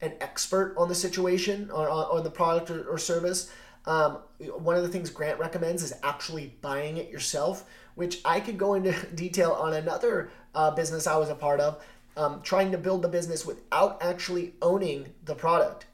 an 0.00 0.12
expert 0.20 0.74
on 0.76 0.88
the 0.88 0.94
situation 0.94 1.70
or 1.70 1.88
on, 1.88 2.24
the 2.24 2.30
product 2.30 2.70
or, 2.70 2.84
or 2.84 2.98
service. 2.98 3.50
Um, 3.88 4.18
one 4.58 4.76
of 4.76 4.82
the 4.82 4.88
things 4.88 5.08
Grant 5.08 5.40
recommends 5.40 5.82
is 5.82 5.94
actually 6.02 6.54
buying 6.60 6.98
it 6.98 7.08
yourself, 7.08 7.64
which 7.94 8.20
I 8.22 8.38
could 8.38 8.58
go 8.58 8.74
into 8.74 8.92
detail 9.14 9.52
on 9.52 9.72
another 9.72 10.30
uh, 10.54 10.70
business 10.72 11.06
I 11.06 11.16
was 11.16 11.30
a 11.30 11.34
part 11.34 11.58
of, 11.58 11.82
um, 12.16 12.42
trying 12.42 12.70
to 12.72 12.78
build 12.78 13.00
the 13.00 13.08
business 13.08 13.46
without 13.46 14.02
actually 14.02 14.52
owning 14.60 15.14
the 15.24 15.34
product. 15.34 15.86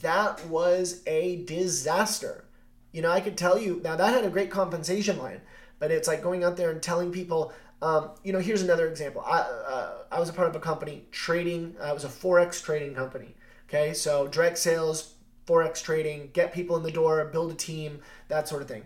That 0.00 0.44
was 0.46 1.02
a 1.06 1.44
disaster. 1.44 2.46
You 2.90 3.02
know, 3.02 3.10
I 3.10 3.20
could 3.20 3.36
tell 3.36 3.58
you 3.58 3.82
now 3.84 3.96
that 3.96 4.14
had 4.14 4.24
a 4.24 4.30
great 4.30 4.50
compensation 4.50 5.18
line, 5.18 5.42
but 5.78 5.90
it's 5.90 6.08
like 6.08 6.22
going 6.22 6.44
out 6.44 6.56
there 6.56 6.70
and 6.70 6.82
telling 6.82 7.12
people, 7.12 7.52
um, 7.82 8.12
you 8.24 8.32
know, 8.32 8.38
here's 8.38 8.62
another 8.62 8.88
example. 8.88 9.22
I, 9.26 9.40
uh, 9.40 9.92
I 10.10 10.20
was 10.20 10.30
a 10.30 10.32
part 10.32 10.48
of 10.48 10.56
a 10.56 10.60
company 10.60 11.04
trading, 11.10 11.76
I 11.82 11.92
was 11.92 12.04
a 12.04 12.08
Forex 12.08 12.64
trading 12.64 12.94
company. 12.94 13.34
Okay, 13.68 13.92
so 13.92 14.26
direct 14.26 14.58
sales, 14.58 15.11
forex 15.46 15.82
trading, 15.82 16.30
get 16.32 16.52
people 16.52 16.76
in 16.76 16.82
the 16.82 16.90
door, 16.90 17.24
build 17.26 17.50
a 17.50 17.54
team, 17.54 18.00
that 18.28 18.48
sort 18.48 18.62
of 18.62 18.68
thing. 18.68 18.84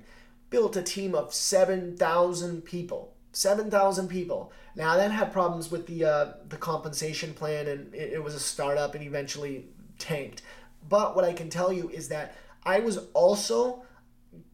Built 0.50 0.76
a 0.76 0.82
team 0.82 1.14
of 1.14 1.34
7,000 1.34 2.64
people. 2.64 3.12
7,000 3.32 4.08
people. 4.08 4.52
Now 4.74 4.96
that 4.96 5.10
had 5.10 5.32
problems 5.32 5.70
with 5.70 5.86
the 5.86 6.04
uh, 6.04 6.32
the 6.48 6.56
compensation 6.56 7.34
plan, 7.34 7.66
and 7.66 7.94
it, 7.94 8.14
it 8.14 8.24
was 8.24 8.34
a 8.34 8.40
startup, 8.40 8.94
and 8.94 9.04
eventually 9.04 9.66
tanked. 9.98 10.42
But 10.88 11.14
what 11.14 11.24
I 11.24 11.32
can 11.32 11.50
tell 11.50 11.72
you 11.72 11.88
is 11.90 12.08
that 12.08 12.34
I 12.64 12.80
was 12.80 12.98
also 13.12 13.84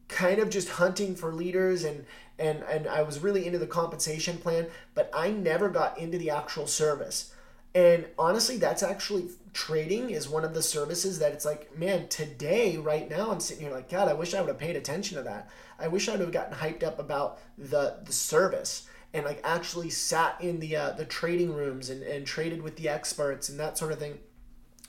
kind 0.07 0.39
of 0.39 0.49
just 0.49 0.69
hunting 0.69 1.15
for 1.15 1.33
leaders 1.33 1.83
and 1.83 2.05
and 2.39 2.63
and 2.63 2.87
I 2.87 3.03
was 3.03 3.19
really 3.19 3.45
into 3.45 3.59
the 3.59 3.67
compensation 3.67 4.37
plan, 4.37 4.67
but 4.95 5.09
I 5.13 5.31
never 5.31 5.69
got 5.69 5.97
into 5.97 6.17
the 6.17 6.29
actual 6.29 6.67
service. 6.67 7.32
And 7.75 8.05
honestly, 8.19 8.57
that's 8.57 8.83
actually 8.83 9.29
trading 9.53 10.11
is 10.11 10.29
one 10.29 10.43
of 10.43 10.53
the 10.53 10.61
services 10.61 11.19
that 11.19 11.33
it's 11.33 11.45
like, 11.45 11.75
man, 11.77 12.07
today, 12.07 12.77
right 12.77 13.09
now, 13.09 13.31
I'm 13.31 13.39
sitting 13.39 13.65
here 13.65 13.73
like, 13.73 13.89
God, 13.89 14.07
I 14.07 14.13
wish 14.13 14.33
I 14.33 14.41
would 14.41 14.49
have 14.49 14.59
paid 14.59 14.75
attention 14.75 15.17
to 15.17 15.23
that. 15.23 15.49
I 15.79 15.87
wish 15.87 16.07
I 16.07 16.11
would 16.11 16.21
have 16.21 16.31
gotten 16.31 16.55
hyped 16.55 16.83
up 16.83 16.99
about 16.99 17.39
the 17.57 17.97
the 18.05 18.13
service 18.13 18.87
and 19.13 19.25
like 19.25 19.41
actually 19.43 19.89
sat 19.89 20.39
in 20.39 20.59
the 20.59 20.75
uh, 20.75 20.91
the 20.91 21.05
trading 21.05 21.53
rooms 21.53 21.89
and, 21.89 22.03
and 22.03 22.25
traded 22.25 22.61
with 22.61 22.75
the 22.75 22.89
experts 22.89 23.49
and 23.49 23.59
that 23.59 23.77
sort 23.77 23.91
of 23.91 23.99
thing. 23.99 24.19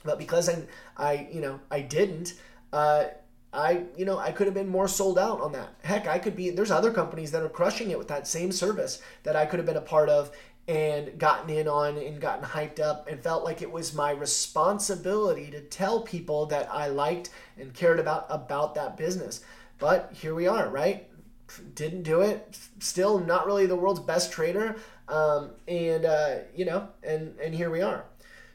But 0.04 0.18
because 0.18 0.50
I, 0.50 0.64
I 0.96 1.28
you 1.32 1.40
know, 1.40 1.60
I 1.70 1.80
didn't, 1.80 2.34
uh, 2.72 3.04
I, 3.54 3.84
you 3.96 4.04
know, 4.04 4.18
I 4.18 4.32
could 4.32 4.46
have 4.46 4.54
been 4.54 4.68
more 4.68 4.88
sold 4.88 5.18
out 5.18 5.40
on 5.40 5.52
that. 5.52 5.74
Heck, 5.82 6.06
I 6.06 6.18
could 6.18 6.34
be, 6.34 6.50
there's 6.50 6.72
other 6.72 6.92
companies 6.92 7.30
that 7.30 7.42
are 7.42 7.48
crushing 7.48 7.90
it 7.90 7.98
with 7.98 8.08
that 8.08 8.26
same 8.26 8.50
service 8.50 9.00
that 9.22 9.36
I 9.36 9.46
could 9.46 9.58
have 9.58 9.66
been 9.66 9.76
a 9.76 9.80
part 9.80 10.08
of 10.08 10.32
and 10.66 11.18
gotten 11.18 11.50
in 11.50 11.68
on 11.68 11.98
and 11.98 12.20
gotten 12.20 12.44
hyped 12.44 12.80
up 12.80 13.06
and 13.08 13.22
felt 13.22 13.44
like 13.44 13.60
it 13.60 13.70
was 13.70 13.94
my 13.94 14.10
responsibility 14.10 15.50
to 15.50 15.60
tell 15.60 16.00
people 16.00 16.46
that 16.46 16.72
I 16.72 16.88
liked 16.88 17.30
and 17.58 17.74
cared 17.74 18.00
about 18.00 18.26
about 18.30 18.74
that 18.76 18.96
business. 18.96 19.42
But 19.78 20.10
here 20.14 20.34
we 20.34 20.46
are, 20.46 20.68
right? 20.68 21.06
Didn't 21.74 22.02
do 22.02 22.22
it. 22.22 22.58
Still 22.78 23.18
not 23.18 23.46
really 23.46 23.66
the 23.66 23.76
world's 23.76 24.00
best 24.00 24.32
trader. 24.32 24.76
Um, 25.08 25.50
and 25.68 26.06
uh, 26.06 26.36
you 26.54 26.64
know, 26.64 26.88
and 27.02 27.38
and 27.38 27.54
here 27.54 27.70
we 27.70 27.82
are. 27.82 28.06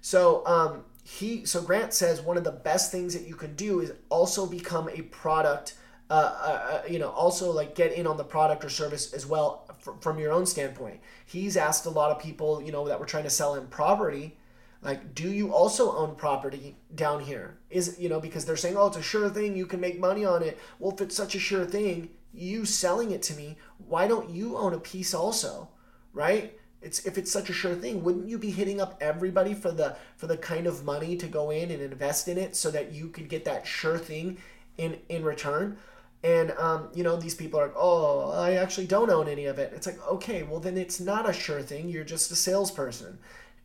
So 0.02 0.45
um, 0.48 0.86
he 1.04 1.45
so 1.45 1.62
Grant 1.62 1.93
says 1.93 2.22
one 2.22 2.38
of 2.38 2.43
the 2.43 2.52
best 2.52 2.91
things 2.91 3.13
that 3.13 3.28
you 3.28 3.36
can 3.36 3.56
do 3.56 3.82
is 3.82 3.93
also 4.10 4.48
become 4.48 4.89
a 4.89 5.04
product. 5.04 5.76
Uh, 6.10 6.13
uh, 6.13 6.48
uh 6.48 6.82
you 6.89 6.98
know, 6.98 7.10
also 7.10 7.52
like 7.52 7.76
get 7.76 7.93
in 7.93 8.08
on 8.08 8.17
the 8.17 8.24
product 8.24 8.65
or 8.65 8.69
service 8.69 9.13
as 9.13 9.28
well 9.28 9.69
from, 9.80 10.00
from 10.00 10.20
your 10.20 10.32
own 10.32 10.46
standpoint. 10.46 11.00
He's 11.26 11.58
asked 11.58 11.86
a 11.86 11.89
lot 11.89 12.12
of 12.12 12.20
people, 12.22 12.62
you 12.62 12.72
know, 12.72 12.88
that 12.88 13.00
were 13.00 13.06
trying 13.06 13.24
to 13.24 13.30
sell 13.30 13.56
him 13.56 13.68
property, 13.68 14.38
like, 14.82 15.13
do 15.13 15.30
you 15.30 15.54
also 15.54 15.96
own 15.96 16.15
property 16.15 16.78
down 16.96 17.20
here? 17.22 17.58
Is 17.70 17.98
you 18.00 18.08
know 18.08 18.20
because 18.20 18.46
they're 18.46 18.56
saying, 18.56 18.78
oh, 18.78 18.88
it's 18.88 18.98
a 18.98 19.02
sure 19.02 19.30
thing, 19.30 19.56
you 19.56 19.65
can 19.65 19.82
make 19.82 20.00
money 20.00 20.24
on 20.24 20.42
it. 20.42 20.58
Well, 20.80 20.94
if 20.94 21.02
it's 21.02 21.15
such 21.15 21.36
a 21.36 21.39
sure 21.39 21.65
thing, 21.65 22.10
you 22.34 22.65
selling 22.65 23.12
it 23.12 23.22
to 23.24 23.34
me, 23.34 23.58
why 23.78 24.08
don't 24.08 24.30
you 24.30 24.58
own 24.58 24.74
a 24.74 24.80
piece 24.80 25.13
also, 25.13 25.70
right? 26.13 26.58
It's 26.82 27.06
if 27.06 27.18
it's 27.18 27.32
such 27.32 27.50
a 27.50 27.54
sure 27.54 27.76
thing, 27.76 28.04
wouldn't 28.04 28.30
you 28.30 28.38
be 28.38 28.52
hitting 28.52 28.80
up 28.80 28.98
everybody 29.02 29.54
for 29.54 29.72
the 29.72 29.98
for 30.15 30.28
the 30.28 30.38
kind 30.38 30.65
of 30.65 30.86
money 30.86 31.18
to 31.18 31.28
go 31.28 31.50
in 31.50 31.72
and 31.72 31.82
invest 31.82 32.30
in 32.30 32.38
it 32.38 32.56
so 32.56 32.72
that 32.72 32.94
you 32.94 33.10
could 33.10 33.28
get 33.28 33.44
that 33.46 33.68
sure 33.68 33.98
thing 33.98 34.38
in 34.78 35.00
in 35.10 35.24
return? 35.24 35.78
And 36.24 36.52
um, 36.52 36.90
you 36.94 37.04
know 37.04 37.16
these 37.16 37.36
people 37.36 37.60
are 37.60 37.68
like, 37.68 37.76
oh, 37.78 38.32
I 38.32 38.54
actually 38.54 38.88
don't 38.88 39.10
own 39.10 39.28
any 39.28 39.46
of 39.46 39.58
it. 39.58 39.72
It's 39.74 39.88
like 39.88 40.06
okay, 40.08 40.44
well 40.44 40.60
then 40.60 40.78
it's 40.78 41.00
not 41.00 41.30
a 41.30 41.34
sure 41.34 41.62
thing. 41.62 41.90
You're 41.90 42.04
just 42.04 42.32
a 42.32 42.36
salesperson, 42.36 43.20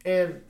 and 0.04 0.40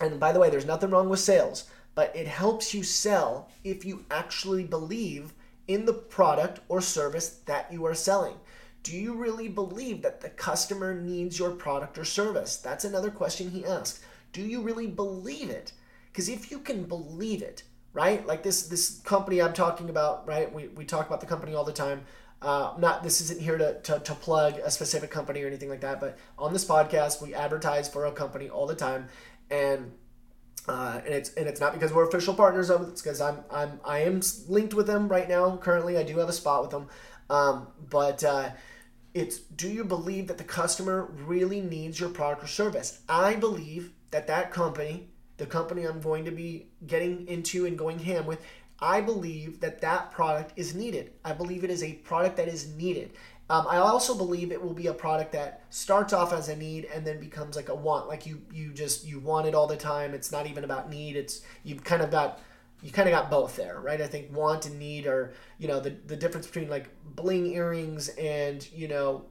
and 0.00 0.18
by 0.18 0.32
the 0.32 0.40
way, 0.40 0.50
there's 0.50 0.66
nothing 0.66 0.90
wrong 0.90 1.08
with 1.08 1.20
sales, 1.20 1.64
but 1.94 2.14
it 2.16 2.26
helps 2.26 2.72
you 2.72 2.82
sell 2.82 3.50
if 3.64 3.84
you 3.84 4.04
actually 4.10 4.64
believe 4.64 5.34
in 5.68 5.84
the 5.84 5.92
product 5.92 6.60
or 6.68 6.80
service 6.80 7.40
that 7.46 7.72
you 7.72 7.84
are 7.84 7.94
selling. 7.94 8.36
Do 8.82 8.96
you 8.96 9.14
really 9.14 9.48
believe 9.48 10.02
that 10.02 10.20
the 10.20 10.30
customer 10.30 10.92
needs 10.94 11.38
your 11.38 11.52
product 11.52 11.98
or 11.98 12.04
service? 12.04 12.56
That's 12.56 12.84
another 12.84 13.10
question 13.10 13.50
he 13.50 13.64
asks. 13.64 14.00
Do 14.32 14.42
you 14.42 14.60
really 14.60 14.88
believe 14.88 15.50
it? 15.50 15.72
Because 16.10 16.28
if 16.28 16.50
you 16.50 16.58
can 16.58 16.84
believe 16.84 17.42
it, 17.42 17.62
right? 17.92 18.26
Like 18.26 18.42
this 18.42 18.68
this 18.68 19.00
company 19.00 19.40
I'm 19.42 19.52
talking 19.52 19.90
about, 19.90 20.26
right? 20.26 20.52
We, 20.52 20.68
we 20.68 20.84
talk 20.84 21.06
about 21.06 21.20
the 21.20 21.26
company 21.26 21.54
all 21.54 21.64
the 21.64 21.72
time. 21.72 22.04
Uh, 22.40 22.74
not 22.78 23.04
this 23.04 23.20
isn't 23.20 23.40
here 23.40 23.56
to, 23.56 23.80
to, 23.82 24.00
to 24.00 24.14
plug 24.14 24.58
a 24.58 24.70
specific 24.70 25.10
company 25.10 25.42
or 25.42 25.46
anything 25.46 25.68
like 25.68 25.80
that, 25.80 26.00
but 26.00 26.18
on 26.36 26.52
this 26.52 26.64
podcast 26.64 27.22
we 27.22 27.34
advertise 27.34 27.88
for 27.88 28.06
a 28.06 28.12
company 28.12 28.48
all 28.48 28.66
the 28.66 28.74
time, 28.74 29.08
and 29.50 29.92
uh, 30.68 31.00
and 31.04 31.14
it's 31.14 31.32
and 31.34 31.46
it's 31.48 31.60
not 31.60 31.72
because 31.72 31.92
we're 31.92 32.06
official 32.06 32.34
partners 32.34 32.70
of 32.70 32.82
it. 32.82 32.88
It's 32.88 33.02
because 33.02 33.20
I'm 33.20 33.44
I'm 33.50 33.80
I 33.84 34.00
am 34.00 34.20
linked 34.48 34.74
with 34.74 34.86
them 34.86 35.08
right 35.08 35.28
now. 35.28 35.56
Currently, 35.56 35.98
I 35.98 36.02
do 36.02 36.18
have 36.18 36.28
a 36.28 36.32
spot 36.32 36.62
with 36.62 36.70
them. 36.70 36.88
Um, 37.30 37.68
but 37.90 38.22
uh, 38.24 38.50
it's 39.14 39.38
do 39.38 39.68
you 39.68 39.84
believe 39.84 40.28
that 40.28 40.38
the 40.38 40.44
customer 40.44 41.10
really 41.26 41.60
needs 41.60 41.98
your 41.98 42.10
product 42.10 42.44
or 42.44 42.46
service? 42.46 43.00
I 43.08 43.36
believe 43.36 43.92
that 44.10 44.26
that 44.26 44.52
company, 44.52 45.08
the 45.36 45.46
company 45.46 45.84
I'm 45.84 46.00
going 46.00 46.24
to 46.24 46.30
be 46.30 46.68
getting 46.86 47.26
into 47.28 47.66
and 47.66 47.76
going 47.76 47.98
ham 47.98 48.26
with, 48.26 48.42
I 48.80 49.00
believe 49.00 49.60
that 49.60 49.80
that 49.80 50.10
product 50.10 50.52
is 50.56 50.74
needed. 50.74 51.12
I 51.24 51.32
believe 51.32 51.64
it 51.64 51.70
is 51.70 51.82
a 51.82 51.94
product 51.94 52.36
that 52.36 52.48
is 52.48 52.74
needed. 52.74 53.12
Um, 53.48 53.66
I 53.68 53.76
also 53.76 54.16
believe 54.16 54.50
it 54.50 54.62
will 54.62 54.72
be 54.72 54.86
a 54.86 54.94
product 54.94 55.32
that 55.32 55.64
starts 55.70 56.12
off 56.12 56.32
as 56.32 56.48
a 56.48 56.56
need 56.56 56.86
and 56.92 57.06
then 57.06 57.20
becomes 57.20 57.54
like 57.54 57.68
a 57.68 57.74
want. 57.74 58.08
Like 58.08 58.26
you, 58.26 58.40
you 58.52 58.72
just 58.72 59.06
you 59.06 59.20
want 59.20 59.46
it 59.46 59.54
all 59.54 59.66
the 59.66 59.76
time. 59.76 60.14
It's 60.14 60.32
not 60.32 60.46
even 60.46 60.64
about 60.64 60.90
need. 60.90 61.16
It's 61.16 61.42
you've 61.62 61.84
kind 61.84 62.02
of 62.02 62.10
got 62.10 62.40
you 62.82 62.90
kind 62.90 63.08
of 63.08 63.12
got 63.12 63.30
both 63.30 63.54
there, 63.56 63.80
right? 63.80 64.00
I 64.00 64.06
think 64.06 64.34
want 64.34 64.66
and 64.66 64.78
need 64.78 65.06
are 65.06 65.34
you 65.58 65.68
know 65.68 65.80
the 65.80 65.90
the 66.06 66.16
difference 66.16 66.46
between 66.46 66.68
like 66.68 66.88
bling 67.14 67.46
earrings 67.46 68.08
and 68.10 68.66
you 68.72 68.88
know 68.88 69.26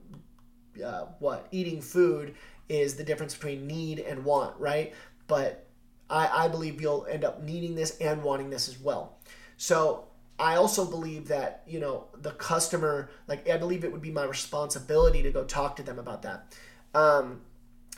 uh, 0.83 1.05
what 1.19 1.47
eating 1.51 1.81
food 1.81 2.35
is 2.69 2.95
the 2.95 3.03
difference 3.03 3.33
between 3.33 3.67
need 3.67 3.99
and 3.99 4.23
want, 4.23 4.57
right? 4.59 4.93
But 5.27 5.67
I, 6.11 6.45
I 6.45 6.47
believe 6.49 6.81
you'll 6.81 7.07
end 7.09 7.23
up 7.23 7.41
needing 7.41 7.73
this 7.73 7.97
and 7.99 8.21
wanting 8.21 8.49
this 8.49 8.67
as 8.67 8.77
well. 8.79 9.17
So 9.57 10.07
I 10.37 10.55
also 10.55 10.85
believe 10.85 11.27
that, 11.29 11.63
you 11.65 11.79
know, 11.79 12.07
the 12.21 12.31
customer, 12.31 13.09
like, 13.27 13.49
I 13.49 13.57
believe 13.57 13.83
it 13.83 13.91
would 13.91 14.01
be 14.01 14.11
my 14.11 14.25
responsibility 14.25 15.23
to 15.23 15.31
go 15.31 15.43
talk 15.43 15.75
to 15.77 15.83
them 15.83 15.97
about 15.97 16.23
that. 16.23 16.55
Um, 16.93 17.41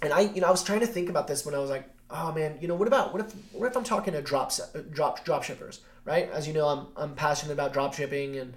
and 0.02 0.14
I, 0.14 0.22
you 0.22 0.42
know, 0.42 0.48
I 0.48 0.52
was 0.52 0.64
trying 0.64 0.82
to 0.82 0.88
think 0.88 1.10
about 1.10 1.28
this 1.28 1.46
when 1.46 1.56
I 1.56 1.60
was 1.60 1.70
like, 1.70 1.90
oh 2.10 2.32
man, 2.32 2.58
you 2.62 2.68
know, 2.68 2.76
what 2.76 2.88
about, 2.88 3.14
what 3.14 3.26
if, 3.26 3.34
what 3.54 3.66
if 3.66 3.76
I'm 3.76 3.84
talking 3.84 4.14
to 4.14 4.22
drop, 4.22 4.52
drop, 4.92 5.26
drop 5.26 5.44
shippers, 5.44 5.82
right? 6.06 6.30
As 6.32 6.48
you 6.48 6.54
know, 6.54 6.68
I'm, 6.68 6.88
I'm 6.96 7.16
passionate 7.16 7.54
about 7.54 7.74
drop 7.74 7.94
shipping 7.94 8.38
and, 8.38 8.54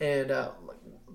and, 0.00 0.30
uh, 0.30 0.50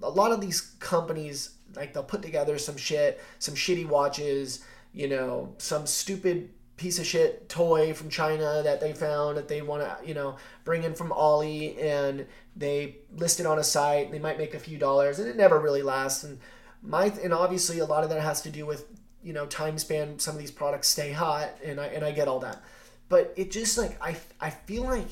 a 0.03 0.09
lot 0.09 0.33
of 0.33 0.41
these 0.41 0.59
companies, 0.79 1.51
like, 1.75 1.93
they'll 1.93 2.03
put 2.03 2.21
together 2.21 2.57
some 2.57 2.75
shit, 2.75 3.21
some 3.39 3.55
shitty 3.55 3.87
watches, 3.87 4.65
you 4.93 5.07
know, 5.07 5.53
some 5.57 5.87
stupid 5.87 6.49
piece 6.77 6.99
of 6.99 7.05
shit 7.05 7.47
toy 7.47 7.93
from 7.93 8.09
China 8.09 8.61
that 8.63 8.81
they 8.81 8.93
found 8.93 9.37
that 9.37 9.47
they 9.47 9.61
want 9.61 9.81
to, 9.81 10.07
you 10.07 10.13
know, 10.13 10.35
bring 10.63 10.83
in 10.83 10.93
from 10.93 11.11
Ali 11.11 11.79
and 11.79 12.25
they 12.55 12.97
list 13.15 13.39
it 13.39 13.45
on 13.45 13.59
a 13.59 13.63
site. 13.63 14.11
They 14.11 14.19
might 14.19 14.37
make 14.37 14.53
a 14.53 14.59
few 14.59 14.77
dollars 14.77 15.19
and 15.19 15.27
it 15.27 15.37
never 15.37 15.59
really 15.59 15.81
lasts. 15.81 16.23
And 16.23 16.39
my 16.81 17.05
and 17.23 17.33
obviously 17.33 17.79
a 17.79 17.85
lot 17.85 18.03
of 18.03 18.09
that 18.09 18.21
has 18.21 18.41
to 18.41 18.49
do 18.49 18.65
with 18.65 18.85
you 19.23 19.33
know 19.33 19.45
time 19.45 19.77
span. 19.77 20.19
Some 20.19 20.35
of 20.35 20.39
these 20.39 20.51
products 20.51 20.87
stay 20.87 21.11
hot, 21.11 21.49
and 21.63 21.79
I 21.79 21.87
and 21.87 22.03
I 22.03 22.11
get 22.11 22.27
all 22.27 22.39
that. 22.39 22.61
But 23.09 23.33
it 23.35 23.51
just 23.51 23.77
like 23.77 23.97
I 24.01 24.15
I 24.39 24.49
feel 24.49 24.83
like 24.83 25.07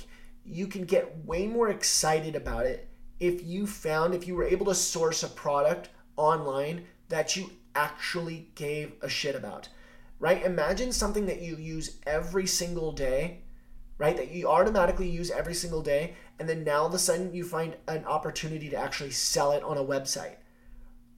you 0.45 0.67
can 0.67 0.84
get 0.84 1.26
way 1.26 1.47
more 1.47 1.69
excited 1.69 2.36
about 2.36 2.65
it 2.65 2.89
if 3.19 3.43
you 3.43 3.65
found 3.65 4.13
if 4.13 4.28
you 4.28 4.36
were 4.36 4.43
able 4.43 4.65
to 4.67 4.76
source 4.76 5.23
a 5.23 5.30
product 5.30 5.89
online 6.17 6.86
that 7.10 7.36
you 7.36 7.49
actually 7.76 8.49
gave 8.56 8.91
a 9.02 9.10
shit 9.10 9.36
about 9.36 9.69
right? 10.24 10.46
Imagine 10.46 10.94
something 10.94 11.26
that 11.26 11.42
you 11.42 11.58
use 11.58 11.98
every 12.08 12.48
single 12.48 12.94
day, 12.94 13.42
right? 13.98 14.16
That 14.16 14.32
you 14.32 14.48
automatically 14.48 15.10
use 15.10 15.30
every 15.30 15.54
single 15.54 15.82
day, 15.82 16.14
and 16.40 16.48
then 16.48 16.64
now 16.64 16.84
all 16.84 16.86
of 16.86 16.94
a 16.94 16.98
sudden 16.98 17.34
you 17.34 17.44
find 17.44 17.76
an 17.90 18.06
opportunity 18.06 18.70
to 18.70 18.78
actually 18.78 19.12
sell 19.12 19.52
it 19.52 19.62
on 19.64 19.78
a 19.78 19.84
website. 19.84 20.36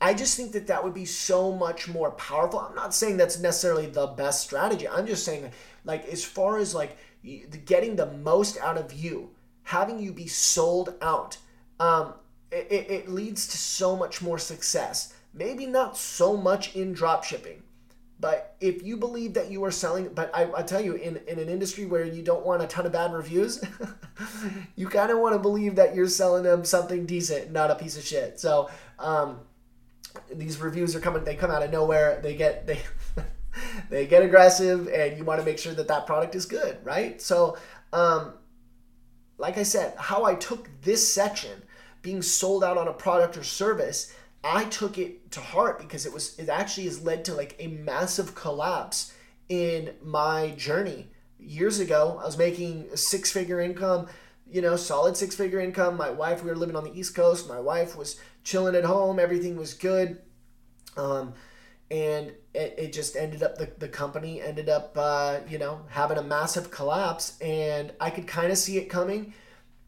I 0.02 0.16
just 0.16 0.36
think 0.36 0.54
that 0.54 0.66
that 0.66 0.84
would 0.84 0.96
be 0.96 1.06
so 1.06 1.52
much 1.52 1.88
more 1.88 2.14
powerful. 2.14 2.60
I'm 2.60 2.74
not 2.74 2.96
saying 2.96 3.18
that's 3.18 3.38
necessarily 3.38 3.86
the 3.86 4.08
best 4.08 4.42
strategy. 4.42 4.88
I'm 4.88 5.06
just 5.06 5.24
saying, 5.24 5.52
like, 5.84 6.08
as 6.08 6.26
far 6.26 6.58
as 6.58 6.74
like 6.74 6.98
getting 7.66 7.96
the 7.96 8.08
most 8.08 8.58
out 8.58 8.80
of 8.80 8.92
you, 8.92 9.30
having 9.62 10.00
you 10.00 10.14
be 10.14 10.26
sold 10.26 10.96
out, 11.04 11.38
um, 11.80 12.16
it, 12.52 12.90
it 12.90 13.10
leads 13.10 13.46
to 13.50 13.58
so 13.58 13.96
much 13.96 14.24
more 14.24 14.40
success. 14.40 15.14
Maybe 15.32 15.68
not 15.68 15.96
so 15.96 16.36
much 16.36 16.76
in 16.76 16.94
drop 16.94 17.24
shipping, 17.24 17.62
but 18.20 18.56
if 18.62 18.82
you 18.82 18.96
believe 18.96 19.34
that 19.34 19.52
you 19.52 19.64
are 19.66 19.72
selling, 19.72 20.10
but 20.14 20.32
I, 20.34 20.50
I 20.56 20.64
tell 20.64 20.80
you, 20.80 20.94
in, 20.94 21.20
in 21.28 21.38
an 21.38 21.50
industry 21.50 21.86
where 21.86 22.06
you 22.06 22.22
don't 22.24 22.46
want 22.46 22.64
a 22.64 22.68
ton 22.68 22.86
of 22.86 22.94
bad 22.94 23.12
reviews, 23.12 23.62
you 24.76 24.88
kind 24.88 25.12
of 25.12 25.20
want 25.20 25.36
to 25.36 25.40
believe 25.40 25.76
that 25.76 25.96
you're 25.96 26.08
selling 26.08 26.44
them 26.44 26.64
something 26.64 27.06
decent, 27.06 27.52
not 27.52 27.72
a 27.72 27.76
piece 27.76 27.98
of 27.98 28.06
shit. 28.06 28.40
So 28.40 28.70
um, 29.00 29.40
these 30.34 30.60
reviews 30.62 30.96
are 30.96 31.02
coming; 31.02 31.26
they 31.26 31.36
come 31.36 31.52
out 31.52 31.62
of 31.62 31.72
nowhere. 31.72 32.22
They 32.22 32.36
get 32.36 32.66
they 32.68 32.80
they 33.90 34.08
get 34.08 34.24
aggressive, 34.24 34.88
and 34.88 35.18
you 35.18 35.26
want 35.26 35.42
to 35.42 35.46
make 35.46 35.60
sure 35.60 35.74
that 35.74 35.90
that 35.90 36.06
product 36.06 36.36
is 36.36 36.46
good, 36.46 36.78
right? 36.86 37.22
So, 37.22 37.58
um, 37.92 38.34
like 39.38 39.58
I 39.58 39.64
said, 39.64 39.94
how 39.98 40.24
I 40.24 40.36
took 40.36 40.70
this 40.84 41.06
section, 41.12 41.64
being 42.02 42.22
sold 42.22 42.64
out 42.64 42.78
on 42.78 42.88
a 42.88 42.94
product 42.94 43.36
or 43.36 43.44
service 43.44 44.14
I 44.46 44.66
took 44.66 45.00
it 45.00 45.32
to 45.32 45.42
heart 45.42 45.80
because 45.80 46.06
it 46.06 46.14
was 46.14 46.38
it 46.38 46.50
actually 46.50 46.86
has 46.86 47.02
led 47.02 47.26
to 47.26 47.34
like 47.34 47.56
a 47.58 47.68
massive 47.68 48.36
collapse 48.36 49.12
in 49.50 49.94
my 50.04 50.52
journey. 50.52 51.08
Years 51.40 51.80
ago, 51.80 52.20
I 52.22 52.26
was 52.26 52.38
making 52.38 52.88
a 52.94 52.98
six 52.98 53.32
figure 53.32 53.60
income, 53.60 54.08
you 54.50 54.62
know, 54.62 54.76
solid 54.76 55.18
six 55.18 55.36
figure 55.36 55.60
income. 55.60 55.98
My 55.98 56.12
wife, 56.12 56.44
we 56.44 56.50
were 56.52 56.56
living 56.56 56.76
on 56.76 56.84
the 56.84 56.98
East 56.98 57.16
Coast. 57.16 57.50
My 57.50 57.60
wife 57.60 57.98
was 57.98 58.20
chilling 58.44 58.76
at 58.76 58.84
home. 58.84 59.20
Everything 59.20 59.58
was 59.58 59.74
good. 59.74 60.22
Um, 60.96 61.34
and 61.92 62.32
it, 62.54 62.76
it 62.78 62.94
just 62.94 63.16
ended 63.16 63.44
up 63.44 63.58
the, 63.58 63.70
the 63.80 63.88
company 63.88 64.42
ended 64.42 64.70
up 64.70 64.94
uh, 64.96 65.40
you 65.48 65.58
know 65.58 65.82
having 65.90 66.18
a 66.18 66.24
massive 66.24 66.72
collapse 66.72 67.38
and 67.42 67.92
i 68.00 68.10
could 68.10 68.28
kind 68.28 68.52
of 68.52 68.58
see 68.58 68.78
it 68.78 68.90
coming 68.90 69.34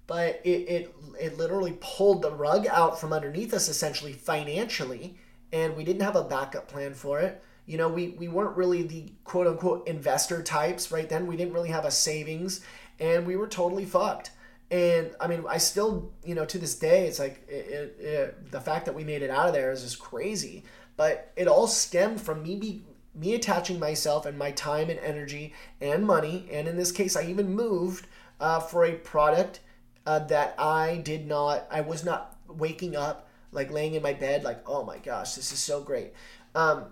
but 0.08 0.42
it, 0.44 0.50
it 0.50 0.96
it 1.20 1.38
literally 1.38 1.78
pulled 1.82 2.22
the 2.22 2.32
rug 2.32 2.66
out 2.68 3.00
from 3.00 3.14
underneath 3.14 3.54
us 3.54 3.68
essentially 3.68 4.14
financially 4.14 5.18
and 5.52 5.76
we 5.76 5.84
didn't 5.84 6.02
have 6.02 6.16
a 6.16 6.24
backup 6.24 6.68
plan 6.68 6.94
for 6.94 7.20
it. 7.20 7.44
You 7.66 7.78
know 7.78 7.90
we, 7.90 8.10
we 8.10 8.28
weren't 8.30 8.56
really 8.56 8.84
the 8.84 9.12
quote 9.26 9.48
unquote 9.48 9.88
investor 9.88 10.42
types 10.42 10.92
right 10.92 11.08
then. 11.08 11.28
We 11.28 11.36
didn't 11.36 11.54
really 11.54 11.70
have 11.70 11.86
a 11.86 11.92
savings 11.92 12.62
and 13.00 13.28
we 13.28 13.36
were 13.36 13.48
totally 13.48 13.86
fucked. 13.86 14.32
And 14.72 15.12
i 15.20 15.28
mean 15.28 15.44
i 15.48 15.58
still 15.58 16.12
you 16.24 16.36
know 16.36 16.46
to 16.46 16.58
this 16.58 16.76
day 16.76 17.08
it's 17.08 17.20
like 17.20 17.46
it, 17.48 17.96
it, 18.00 18.52
the 18.52 18.62
fact 18.62 18.86
that 18.86 18.96
we 18.96 19.04
made 19.04 19.22
it 19.22 19.30
out 19.30 19.48
of 19.48 19.54
there 19.54 19.72
is 19.72 19.84
just 19.84 20.00
crazy. 20.00 20.64
But 20.96 21.32
it 21.36 21.48
all 21.48 21.68
stemmed 21.68 22.20
from 22.20 22.42
me 22.42 22.56
be, 22.56 22.84
me 23.14 23.36
attaching 23.36 23.80
myself 23.80 24.26
and 24.26 24.38
my 24.38 24.52
time 24.52 24.90
and 24.90 25.00
energy 25.00 25.54
and 25.82 26.06
money 26.06 26.48
and 26.52 26.68
in 26.68 26.78
this 26.78 26.92
case 26.92 27.16
i 27.16 27.24
even 27.24 27.54
moved 27.54 28.08
uh, 28.40 28.60
for 28.60 28.86
a 28.86 28.94
product 28.94 29.60
uh, 30.08 30.20
that 30.20 30.56
i 30.58 30.98
did 30.98 31.28
not 31.28 31.68
i 31.70 31.82
was 31.82 32.04
not 32.04 32.36
waking 32.48 32.96
up 32.96 33.28
like 33.52 33.72
laying 33.72 33.94
in 33.94 34.04
my 34.04 34.14
bed 34.14 34.44
like 34.44 34.68
oh 34.68 34.84
my 34.84 34.98
gosh 34.98 35.36
this 35.36 35.52
is 35.52 35.60
so 35.60 35.82
great. 35.82 36.14
Um, 36.56 36.86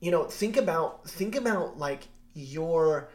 you 0.00 0.10
know 0.10 0.24
think 0.24 0.56
about 0.56 1.08
think 1.08 1.36
about 1.36 1.78
like 1.78 2.08
your 2.34 3.08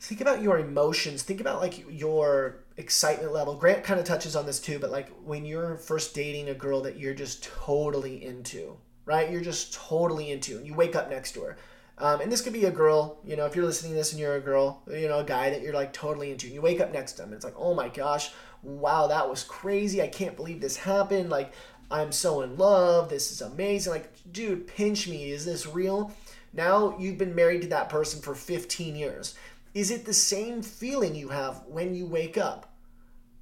think 0.00 0.20
about 0.20 0.42
your 0.42 0.58
emotions 0.58 1.22
think 1.22 1.40
about 1.40 1.60
like 1.60 1.84
your 1.90 2.64
excitement 2.76 3.32
level. 3.32 3.54
Grant 3.54 3.84
kind 3.84 3.98
of 3.98 4.06
touches 4.06 4.36
on 4.36 4.46
this 4.46 4.60
too 4.60 4.78
but 4.78 4.90
like 4.90 5.08
when 5.24 5.44
you're 5.44 5.76
first 5.76 6.14
dating 6.14 6.48
a 6.48 6.54
girl 6.54 6.82
that 6.82 6.98
you're 6.98 7.14
just 7.14 7.44
totally 7.44 8.24
into 8.24 8.76
right? 9.04 9.30
You're 9.30 9.40
just 9.40 9.72
totally 9.72 10.32
into 10.32 10.56
and 10.58 10.66
you 10.66 10.74
wake 10.74 10.96
up 10.96 11.08
next 11.08 11.32
to 11.32 11.42
her 11.42 11.56
um, 11.98 12.20
and 12.20 12.30
this 12.30 12.42
could 12.42 12.52
be 12.52 12.64
a 12.64 12.70
girl 12.70 13.18
you 13.24 13.36
know 13.36 13.46
if 13.46 13.54
you're 13.54 13.64
listening 13.64 13.92
to 13.92 13.96
this 13.96 14.12
and 14.12 14.20
you're 14.20 14.36
a 14.36 14.40
girl 14.40 14.82
you 14.90 15.08
know 15.08 15.20
a 15.20 15.24
guy 15.24 15.50
that 15.50 15.62
you're 15.62 15.74
like 15.74 15.92
totally 15.92 16.30
into 16.30 16.46
and 16.46 16.54
you 16.54 16.62
wake 16.62 16.80
up 16.80 16.92
next 16.92 17.12
to 17.12 17.22
him 17.22 17.28
and 17.28 17.36
it's 17.36 17.44
like 17.44 17.54
oh 17.56 17.74
my 17.74 17.88
gosh 17.88 18.30
wow 18.62 19.06
that 19.06 19.28
was 19.28 19.44
crazy 19.44 20.02
i 20.02 20.08
can't 20.08 20.36
believe 20.36 20.60
this 20.60 20.76
happened 20.76 21.30
like 21.30 21.52
i'm 21.90 22.12
so 22.12 22.40
in 22.42 22.56
love 22.56 23.08
this 23.08 23.30
is 23.30 23.40
amazing 23.40 23.92
like 23.92 24.12
dude 24.32 24.66
pinch 24.66 25.08
me 25.08 25.30
is 25.30 25.44
this 25.44 25.66
real 25.66 26.12
now 26.52 26.96
you've 26.98 27.18
been 27.18 27.34
married 27.34 27.62
to 27.62 27.68
that 27.68 27.88
person 27.88 28.20
for 28.20 28.34
15 28.34 28.96
years 28.96 29.34
is 29.76 29.90
it 29.90 30.06
the 30.06 30.14
same 30.14 30.62
feeling 30.62 31.14
you 31.14 31.28
have 31.28 31.62
when 31.66 31.94
you 31.94 32.06
wake 32.06 32.38
up? 32.38 32.65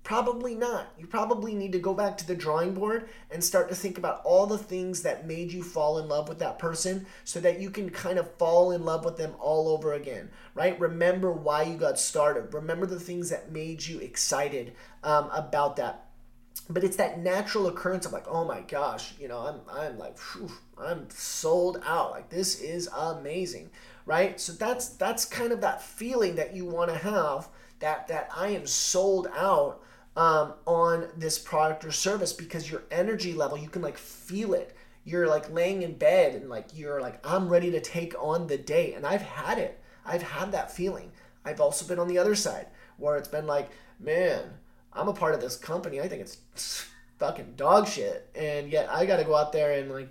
Probably 0.05 0.55
not. 0.55 0.93
You 0.99 1.07
probably 1.07 1.55
need 1.55 1.73
to 1.73 1.79
go 1.79 1.95
back 1.95 2.19
to 2.19 2.27
the 2.27 2.35
drawing 2.35 2.75
board 2.75 3.09
and 3.31 3.43
start 3.43 3.71
to 3.71 3.75
think 3.75 3.97
about 3.97 4.21
all 4.23 4.47
the 4.47 4.59
things 4.59 5.01
that 5.03 5.27
made 5.27 5.51
you 5.51 5.63
fall 5.63 5.99
in 5.99 6.09
love 6.09 6.29
with 6.29 6.39
that 6.41 6.59
person 6.59 7.07
so 7.25 7.41
that 7.41 7.59
you 7.59 7.71
can 7.71 7.89
kind 7.89 8.19
of 8.19 8.31
fall 8.35 8.73
in 8.73 8.85
love 8.85 9.07
with 9.07 9.17
them 9.17 9.35
all 9.41 9.67
over 9.67 9.95
again, 9.95 10.29
right? 10.55 10.79
Remember 10.79 11.33
why 11.33 11.63
you 11.63 11.79
got 11.79 11.99
started. 11.99 12.53
Remember 12.53 12.85
the 12.85 13.01
things 13.01 13.31
that 13.31 13.51
made 13.51 13.85
you 13.85 13.99
excited 13.99 14.75
um, 15.03 15.31
about 15.33 15.77
that. 15.77 16.05
But 16.69 16.85
it's 16.85 16.97
that 16.97 17.19
natural 17.19 17.67
occurrence 17.67 18.05
of 18.05 18.13
like, 18.13 18.29
oh 18.29 18.45
my 18.45 18.61
gosh, 18.61 19.15
you 19.19 19.27
know, 19.27 19.39
I'm, 19.39 19.61
I'm 19.71 19.99
like, 19.99 20.19
whew, 20.19 20.53
I'm 20.77 21.09
sold 21.09 21.83
out. 21.85 22.11
Like, 22.11 22.29
this 22.29 22.61
is 22.61 22.91
amazing 22.95 23.71
right? 24.07 24.39
So 24.39 24.53
that's 24.53 24.91
that's 24.91 25.25
kind 25.25 25.51
of 25.51 25.63
that 25.63 25.83
feeling 25.83 26.37
that 26.37 26.55
you 26.55 26.67
want 26.67 26.91
to 26.91 26.97
have 26.99 27.49
that 27.79 28.07
that 28.09 28.29
I 28.37 28.49
am 28.49 28.67
sold 28.67 29.29
out 29.35 29.81
um, 30.17 30.55
on 30.67 31.09
this 31.17 31.39
product 31.39 31.85
or 31.85 31.91
service 31.93 32.33
because 32.33 32.71
your 32.71 32.83
energy 32.91 33.33
level 33.33 33.59
you 33.59 33.69
can 33.69 33.83
like 33.83 33.99
feel 33.99 34.55
it. 34.55 34.77
You're 35.05 35.27
like 35.27 35.53
laying 35.53 35.83
in 35.83 35.95
bed 35.95 36.35
and 36.35 36.49
like 36.49 36.67
you're 36.75 37.01
like 37.01 37.25
I'm 37.27 37.49
ready 37.49 37.71
to 37.73 37.81
take 37.81 38.15
on 38.23 38.47
the 38.47 38.59
day, 38.59 38.95
and 38.95 39.07
I've 39.07 39.23
had 39.23 39.59
it. 39.59 39.81
I've 40.07 40.23
had 40.23 40.53
that 40.53 40.73
feeling. 40.73 41.11
I've 41.45 41.61
also 41.61 41.87
been 41.87 41.99
on 41.99 42.09
the 42.09 42.19
other 42.19 42.35
side 42.35 42.69
where 42.97 43.17
it's 43.17 43.29
been 43.29 43.47
like, 43.47 43.71
man, 44.01 44.43
I'm 44.93 45.09
a 45.09 45.13
part 45.13 45.35
of 45.35 45.41
this 45.41 45.57
company. 45.57 46.01
I 46.01 46.09
think 46.09 46.23
it's 46.23 46.87
fucking 47.19 47.55
dog 47.57 47.89
shit, 47.89 48.31
and 48.35 48.71
yet 48.71 48.89
I 48.91 49.07
got 49.07 49.19
to 49.19 49.25
go 49.25 49.35
out 49.35 49.53
there 49.53 49.73
and 49.79 49.91
like 49.91 50.09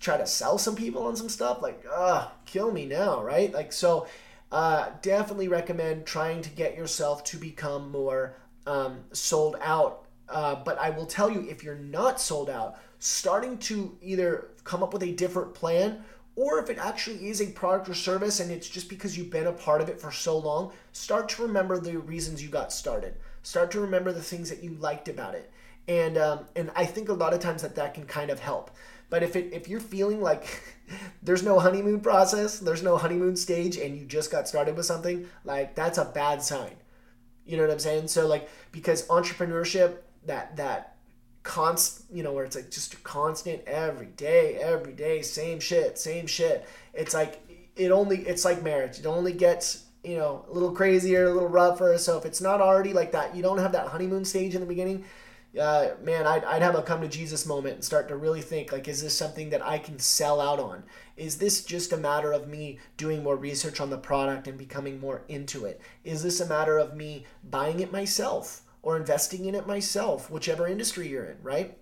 try 0.00 0.16
to 0.16 0.26
sell 0.26 0.58
some 0.58 0.76
people 0.76 1.02
on 1.06 1.16
some 1.16 1.28
stuff 1.28 1.60
like 1.60 1.84
ah 1.90 2.30
kill 2.46 2.70
me 2.70 2.86
now 2.86 3.20
right 3.20 3.52
like 3.52 3.72
so 3.72 4.06
uh, 4.50 4.88
definitely 5.02 5.48
recommend 5.48 6.06
trying 6.06 6.40
to 6.40 6.48
get 6.50 6.74
yourself 6.74 7.22
to 7.22 7.36
become 7.36 7.90
more 7.90 8.34
um, 8.68 9.00
sold 9.12 9.56
out. 9.60 10.04
Uh, 10.28 10.56
but 10.62 10.78
i 10.78 10.90
will 10.90 11.06
tell 11.06 11.30
you 11.30 11.46
if 11.48 11.64
you're 11.64 11.78
not 11.78 12.20
sold 12.20 12.50
out 12.50 12.76
starting 12.98 13.56
to 13.56 13.96
either 14.02 14.48
come 14.62 14.82
up 14.82 14.92
with 14.92 15.02
a 15.02 15.12
different 15.12 15.54
plan 15.54 16.04
or 16.36 16.58
if 16.58 16.68
it 16.68 16.76
actually 16.76 17.28
is 17.28 17.40
a 17.40 17.46
product 17.52 17.88
or 17.88 17.94
service 17.94 18.38
and 18.38 18.50
it's 18.50 18.68
just 18.68 18.90
because 18.90 19.16
you've 19.16 19.30
been 19.30 19.46
a 19.46 19.52
part 19.52 19.80
of 19.80 19.88
it 19.88 19.98
for 19.98 20.12
so 20.12 20.36
long 20.36 20.70
start 20.92 21.30
to 21.30 21.42
remember 21.42 21.80
the 21.80 21.98
reasons 21.98 22.42
you 22.42 22.50
got 22.50 22.72
started. 22.72 23.14
Start 23.42 23.70
to 23.70 23.80
remember 23.80 24.12
the 24.12 24.22
things 24.22 24.50
that 24.50 24.62
you 24.62 24.74
liked 24.74 25.08
about 25.08 25.34
it. 25.34 25.50
And 25.88 26.18
um, 26.18 26.40
and 26.54 26.70
i 26.76 26.84
think 26.84 27.08
a 27.08 27.14
lot 27.14 27.32
of 27.32 27.40
times 27.40 27.62
that 27.62 27.74
that 27.76 27.94
can 27.94 28.04
kind 28.04 28.30
of 28.30 28.38
help. 28.38 28.70
But 29.10 29.22
if 29.22 29.34
it 29.34 29.52
if 29.52 29.68
you're 29.68 29.80
feeling 29.80 30.20
like 30.20 30.62
there's 31.22 31.42
no 31.42 31.58
honeymoon 31.58 32.00
process, 32.00 32.58
there's 32.58 32.82
no 32.82 32.98
honeymoon 32.98 33.36
stage, 33.36 33.78
and 33.78 33.96
you 33.96 34.04
just 34.04 34.30
got 34.30 34.46
started 34.46 34.76
with 34.76 34.86
something, 34.86 35.26
like 35.44 35.74
that's 35.74 35.98
a 35.98 36.04
bad 36.04 36.42
sign. 36.42 36.76
You 37.48 37.56
know 37.56 37.64
what 37.64 37.72
I'm 37.72 37.78
saying? 37.78 38.08
So 38.08 38.26
like 38.26 38.48
because 38.70 39.06
entrepreneurship, 39.08 39.96
that 40.26 40.56
that 40.56 40.96
const 41.42 42.02
you 42.12 42.22
know 42.22 42.32
where 42.32 42.44
it's 42.44 42.54
like 42.56 42.70
just 42.70 42.92
a 42.94 42.96
constant 42.98 43.62
every 43.66 44.06
day, 44.06 44.56
every 44.56 44.92
day, 44.92 45.22
same 45.22 45.58
shit, 45.58 45.98
same 45.98 46.26
shit. 46.26 46.68
It's 46.92 47.14
like 47.14 47.40
it 47.74 47.90
only 47.90 48.18
it's 48.18 48.44
like 48.44 48.62
marriage. 48.62 48.98
It 48.98 49.06
only 49.06 49.32
gets 49.32 49.84
you 50.04 50.18
know 50.18 50.44
a 50.48 50.52
little 50.52 50.72
crazier, 50.72 51.24
a 51.24 51.32
little 51.32 51.48
rougher. 51.48 51.96
So 51.98 52.18
if 52.18 52.26
it's 52.26 52.40
not 52.40 52.60
already 52.60 52.92
like 52.92 53.12
that, 53.12 53.34
you 53.34 53.42
don't 53.42 53.58
have 53.58 53.72
that 53.72 53.88
honeymoon 53.88 54.24
stage 54.24 54.54
in 54.54 54.60
the 54.60 54.66
beginning 54.66 55.04
uh, 55.56 55.94
man, 56.02 56.26
I'd, 56.26 56.44
I'd 56.44 56.62
have 56.62 56.74
a 56.74 56.82
come 56.82 57.00
to 57.00 57.08
Jesus 57.08 57.46
moment 57.46 57.76
and 57.76 57.84
start 57.84 58.08
to 58.08 58.16
really 58.16 58.42
think 58.42 58.70
like, 58.70 58.86
is 58.86 59.02
this 59.02 59.16
something 59.16 59.50
that 59.50 59.64
I 59.64 59.78
can 59.78 59.98
sell 59.98 60.40
out 60.40 60.60
on? 60.60 60.82
Is 61.16 61.38
this 61.38 61.64
just 61.64 61.92
a 61.92 61.96
matter 61.96 62.32
of 62.32 62.48
me 62.48 62.78
doing 62.96 63.22
more 63.22 63.36
research 63.36 63.80
on 63.80 63.90
the 63.90 63.98
product 63.98 64.46
and 64.46 64.58
becoming 64.58 65.00
more 65.00 65.22
into 65.28 65.64
it? 65.64 65.80
Is 66.04 66.22
this 66.22 66.40
a 66.40 66.46
matter 66.46 66.76
of 66.76 66.96
me 66.96 67.24
buying 67.48 67.80
it 67.80 67.92
myself 67.92 68.62
or 68.82 68.96
investing 68.96 69.46
in 69.46 69.54
it 69.54 69.66
myself, 69.66 70.30
whichever 70.30 70.68
industry 70.68 71.08
you're 71.08 71.24
in, 71.24 71.38
right? 71.42 71.78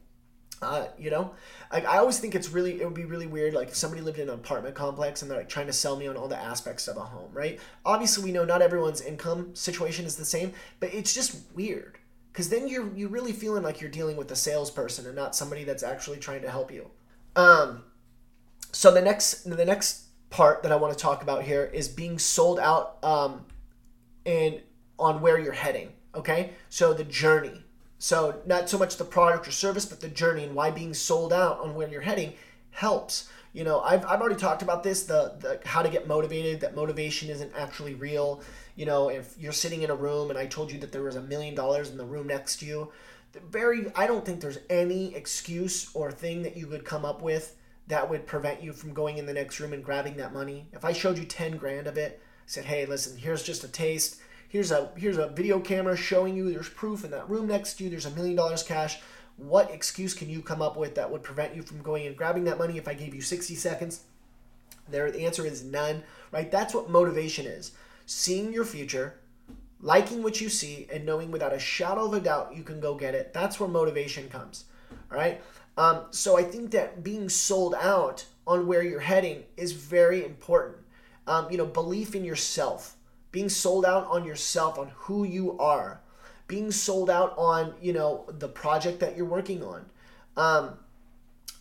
Uh, 0.62 0.86
you 0.96 1.10
know, 1.10 1.34
I, 1.70 1.82
I 1.82 1.98
always 1.98 2.18
think 2.18 2.34
it's 2.34 2.50
really, 2.50 2.80
it 2.80 2.84
would 2.84 2.94
be 2.94 3.04
really 3.04 3.26
weird. 3.26 3.52
Like 3.52 3.68
if 3.68 3.76
somebody 3.76 4.00
lived 4.00 4.18
in 4.18 4.28
an 4.28 4.34
apartment 4.36 4.74
complex 4.76 5.20
and 5.20 5.30
they're 5.30 5.38
like 5.38 5.48
trying 5.48 5.66
to 5.66 5.72
sell 5.72 5.96
me 5.96 6.06
on 6.06 6.16
all 6.16 6.28
the 6.28 6.38
aspects 6.38 6.88
of 6.88 6.96
a 6.96 7.00
home, 7.00 7.30
right? 7.32 7.58
Obviously, 7.84 8.24
we 8.24 8.32
know 8.32 8.44
not 8.44 8.62
everyone's 8.62 9.02
income 9.02 9.54
situation 9.54 10.06
is 10.06 10.16
the 10.16 10.24
same, 10.24 10.52
but 10.80 10.94
it's 10.94 11.12
just 11.12 11.42
weird 11.54 11.98
because 12.36 12.50
then 12.50 12.68
you're 12.68 12.94
you 12.94 13.08
really 13.08 13.32
feeling 13.32 13.62
like 13.62 13.80
you're 13.80 13.90
dealing 13.90 14.14
with 14.14 14.30
a 14.30 14.36
salesperson 14.36 15.06
and 15.06 15.16
not 15.16 15.34
somebody 15.34 15.64
that's 15.64 15.82
actually 15.82 16.18
trying 16.18 16.42
to 16.42 16.50
help 16.50 16.70
you. 16.70 16.90
Um, 17.34 17.84
so 18.72 18.92
the 18.92 19.00
next 19.00 19.44
the 19.44 19.64
next 19.64 20.02
part 20.28 20.62
that 20.62 20.70
I 20.70 20.76
want 20.76 20.92
to 20.92 20.98
talk 20.98 21.22
about 21.22 21.44
here 21.44 21.70
is 21.72 21.88
being 21.88 22.18
sold 22.18 22.58
out 22.60 23.02
um, 23.02 23.46
and 24.26 24.60
on 24.98 25.22
where 25.22 25.38
you're 25.38 25.54
heading. 25.54 25.94
Okay, 26.14 26.50
so 26.68 26.92
the 26.92 27.04
journey. 27.04 27.64
So 27.98 28.42
not 28.44 28.68
so 28.68 28.76
much 28.76 28.98
the 28.98 29.04
product 29.04 29.48
or 29.48 29.50
service, 29.50 29.86
but 29.86 30.02
the 30.02 30.08
journey 30.08 30.44
and 30.44 30.54
why 30.54 30.70
being 30.70 30.92
sold 30.92 31.32
out 31.32 31.60
on 31.60 31.74
where 31.74 31.88
you're 31.88 32.02
heading 32.02 32.34
helps. 32.70 33.30
You 33.54 33.64
know, 33.64 33.80
I've, 33.80 34.04
I've 34.04 34.20
already 34.20 34.36
talked 34.36 34.60
about 34.60 34.82
this, 34.82 35.04
the, 35.04 35.34
the 35.38 35.60
how 35.64 35.80
to 35.80 35.88
get 35.88 36.06
motivated, 36.06 36.60
that 36.60 36.76
motivation 36.76 37.30
isn't 37.30 37.52
actually 37.56 37.94
real 37.94 38.42
you 38.76 38.84
know, 38.84 39.08
if 39.08 39.34
you're 39.38 39.52
sitting 39.52 39.82
in 39.82 39.90
a 39.90 39.96
room 39.96 40.30
and 40.30 40.38
I 40.38 40.46
told 40.46 40.70
you 40.70 40.78
that 40.80 40.92
there 40.92 41.02
was 41.02 41.16
a 41.16 41.22
million 41.22 41.54
dollars 41.54 41.90
in 41.90 41.96
the 41.96 42.04
room 42.04 42.28
next 42.28 42.58
to 42.58 42.66
you, 42.66 42.92
very 43.50 43.90
I 43.96 44.06
don't 44.06 44.24
think 44.24 44.40
there's 44.40 44.58
any 44.70 45.14
excuse 45.14 45.90
or 45.94 46.12
thing 46.12 46.42
that 46.42 46.56
you 46.56 46.66
could 46.66 46.84
come 46.84 47.04
up 47.04 47.22
with 47.22 47.56
that 47.88 48.08
would 48.08 48.26
prevent 48.26 48.62
you 48.62 48.72
from 48.72 48.92
going 48.92 49.18
in 49.18 49.26
the 49.26 49.32
next 49.32 49.60
room 49.60 49.72
and 49.72 49.84
grabbing 49.84 50.16
that 50.18 50.32
money. 50.32 50.66
If 50.72 50.84
I 50.84 50.92
showed 50.92 51.18
you 51.18 51.24
10 51.24 51.56
grand 51.56 51.86
of 51.86 51.96
it, 51.96 52.20
said, 52.46 52.66
"Hey, 52.66 52.86
listen, 52.86 53.16
here's 53.16 53.42
just 53.42 53.64
a 53.64 53.68
taste. 53.68 54.16
Here's 54.48 54.70
a 54.70 54.92
here's 54.96 55.18
a 55.18 55.28
video 55.28 55.58
camera 55.58 55.96
showing 55.96 56.36
you 56.36 56.52
there's 56.52 56.68
proof 56.68 57.04
in 57.04 57.10
that 57.10 57.28
room 57.28 57.48
next 57.48 57.74
to 57.74 57.84
you 57.84 57.90
there's 57.90 58.06
a 58.06 58.10
million 58.10 58.36
dollars 58.36 58.62
cash." 58.62 58.98
What 59.36 59.70
excuse 59.70 60.14
can 60.14 60.30
you 60.30 60.40
come 60.40 60.62
up 60.62 60.78
with 60.78 60.94
that 60.94 61.10
would 61.10 61.22
prevent 61.22 61.54
you 61.54 61.62
from 61.62 61.82
going 61.82 62.06
and 62.06 62.16
grabbing 62.16 62.44
that 62.44 62.56
money 62.56 62.78
if 62.78 62.88
I 62.88 62.94
gave 62.94 63.14
you 63.14 63.20
60 63.20 63.54
seconds? 63.54 64.00
There 64.88 65.10
the 65.10 65.26
answer 65.26 65.44
is 65.44 65.62
none, 65.62 66.04
right? 66.32 66.50
That's 66.50 66.72
what 66.74 66.88
motivation 66.88 67.46
is 67.46 67.72
seeing 68.06 68.52
your 68.52 68.64
future, 68.64 69.18
liking 69.80 70.22
what 70.22 70.40
you 70.40 70.48
see, 70.48 70.86
and 70.92 71.04
knowing 71.04 71.30
without 71.30 71.52
a 71.52 71.58
shadow 71.58 72.06
of 72.06 72.14
a 72.14 72.20
doubt 72.20 72.56
you 72.56 72.62
can 72.62 72.80
go 72.80 72.94
get 72.94 73.14
it. 73.14 73.34
That's 73.34 73.60
where 73.60 73.68
motivation 73.68 74.28
comes. 74.28 74.64
All 75.10 75.18
right. 75.18 75.40
Um, 75.76 76.06
so 76.10 76.38
I 76.38 76.42
think 76.42 76.70
that 76.70 77.04
being 77.04 77.28
sold 77.28 77.74
out 77.74 78.24
on 78.46 78.66
where 78.66 78.82
you're 78.82 79.00
heading 79.00 79.44
is 79.56 79.72
very 79.72 80.24
important. 80.24 80.78
Um, 81.26 81.50
you 81.50 81.58
know, 81.58 81.66
belief 81.66 82.14
in 82.14 82.24
yourself, 82.24 82.96
being 83.32 83.48
sold 83.48 83.84
out 83.84 84.06
on 84.06 84.24
yourself, 84.24 84.78
on 84.78 84.92
who 84.94 85.24
you 85.24 85.58
are, 85.58 86.00
being 86.46 86.70
sold 86.70 87.10
out 87.10 87.34
on 87.36 87.74
you 87.82 87.92
know 87.92 88.24
the 88.28 88.48
project 88.48 89.00
that 89.00 89.16
you're 89.16 89.26
working 89.26 89.62
on. 89.62 89.84
Um, 90.36 90.78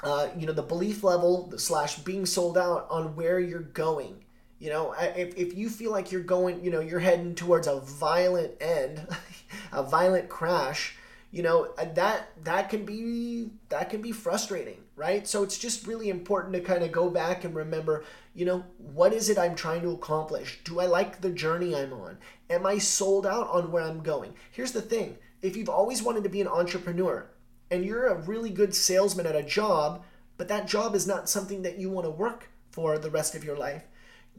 uh, 0.03 0.27
you 0.37 0.45
know, 0.45 0.53
the 0.53 0.61
belief 0.61 1.03
level 1.03 1.51
slash 1.57 1.97
being 1.99 2.25
sold 2.25 2.57
out 2.57 2.85
on 2.89 3.15
where 3.15 3.39
you're 3.39 3.59
going. 3.59 4.24
You 4.60 4.70
know, 4.70 4.95
if, 4.97 5.36
if 5.36 5.56
you 5.56 5.70
feel 5.70 5.91
like 5.91 6.12
you're 6.12 6.22
going, 6.22 6.64
you 6.64 6.72
know, 6.72 6.80
you're 6.80 6.99
heading 6.99 7.36
towards 7.36 7.68
a 7.68 7.80
violent 7.82 8.53
end, 8.62 9.06
a 9.72 9.84
violent 9.84 10.30
crash, 10.30 10.95
you 11.36 11.43
know, 11.43 11.74
uh, 11.78 11.86
that 11.95 12.30
that 12.45 12.70
can 12.70 12.86
be 12.86 13.49
that 13.68 13.89
can 13.89 14.01
be 14.01 14.14
frustrating, 14.14 14.78
right? 14.95 15.28
So 15.28 15.43
it's 15.43 15.58
just 15.58 15.86
really 15.86 16.10
important 16.10 16.53
to 16.53 16.62
kind 16.62 16.82
of 16.82 16.93
go 16.93 17.10
back 17.10 17.43
and 17.43 17.53
remember, 17.53 18.06
you 18.34 18.45
know, 18.45 18.64
what 18.78 19.12
is 19.12 19.30
it 19.30 19.38
I'm 19.38 19.56
trying 19.56 19.82
to 19.82 19.91
accomplish? 19.91 20.62
Do 20.64 20.80
I 20.80 20.86
like 20.86 21.20
the 21.20 21.30
journey 21.30 21.76
I'm 21.76 21.91
on? 21.91 22.18
Am 22.49 22.66
I 22.66 22.78
sold 22.78 23.26
out 23.26 23.49
on 23.49 23.70
where 23.70 23.84
I'm 23.84 24.01
going? 24.01 24.34
Here's 24.51 24.72
the 24.72 24.82
thing. 24.82 25.18
If 25.41 25.58
you've 25.58 25.68
always 25.68 26.01
wanted 26.01 26.24
to 26.24 26.30
be 26.30 26.39
an 26.39 26.47
entrepreneur 26.47 27.28
and 27.70 27.84
you're 27.84 28.08
a 28.08 28.22
really 28.22 28.49
good 28.49 28.74
salesman 28.74 29.26
at 29.26 29.36
a 29.36 29.43
job, 29.43 30.06
but 30.38 30.47
that 30.47 30.68
job 30.68 30.95
is 30.95 31.06
not 31.06 31.30
something 31.30 31.64
that 31.64 31.78
you 31.78 31.89
want 31.89 32.06
to 32.06 32.12
work 32.12 32.49
for 32.72 32.97
the 32.97 33.12
rest 33.12 33.36
of 33.36 33.43
your 33.43 33.58
life, 33.58 33.84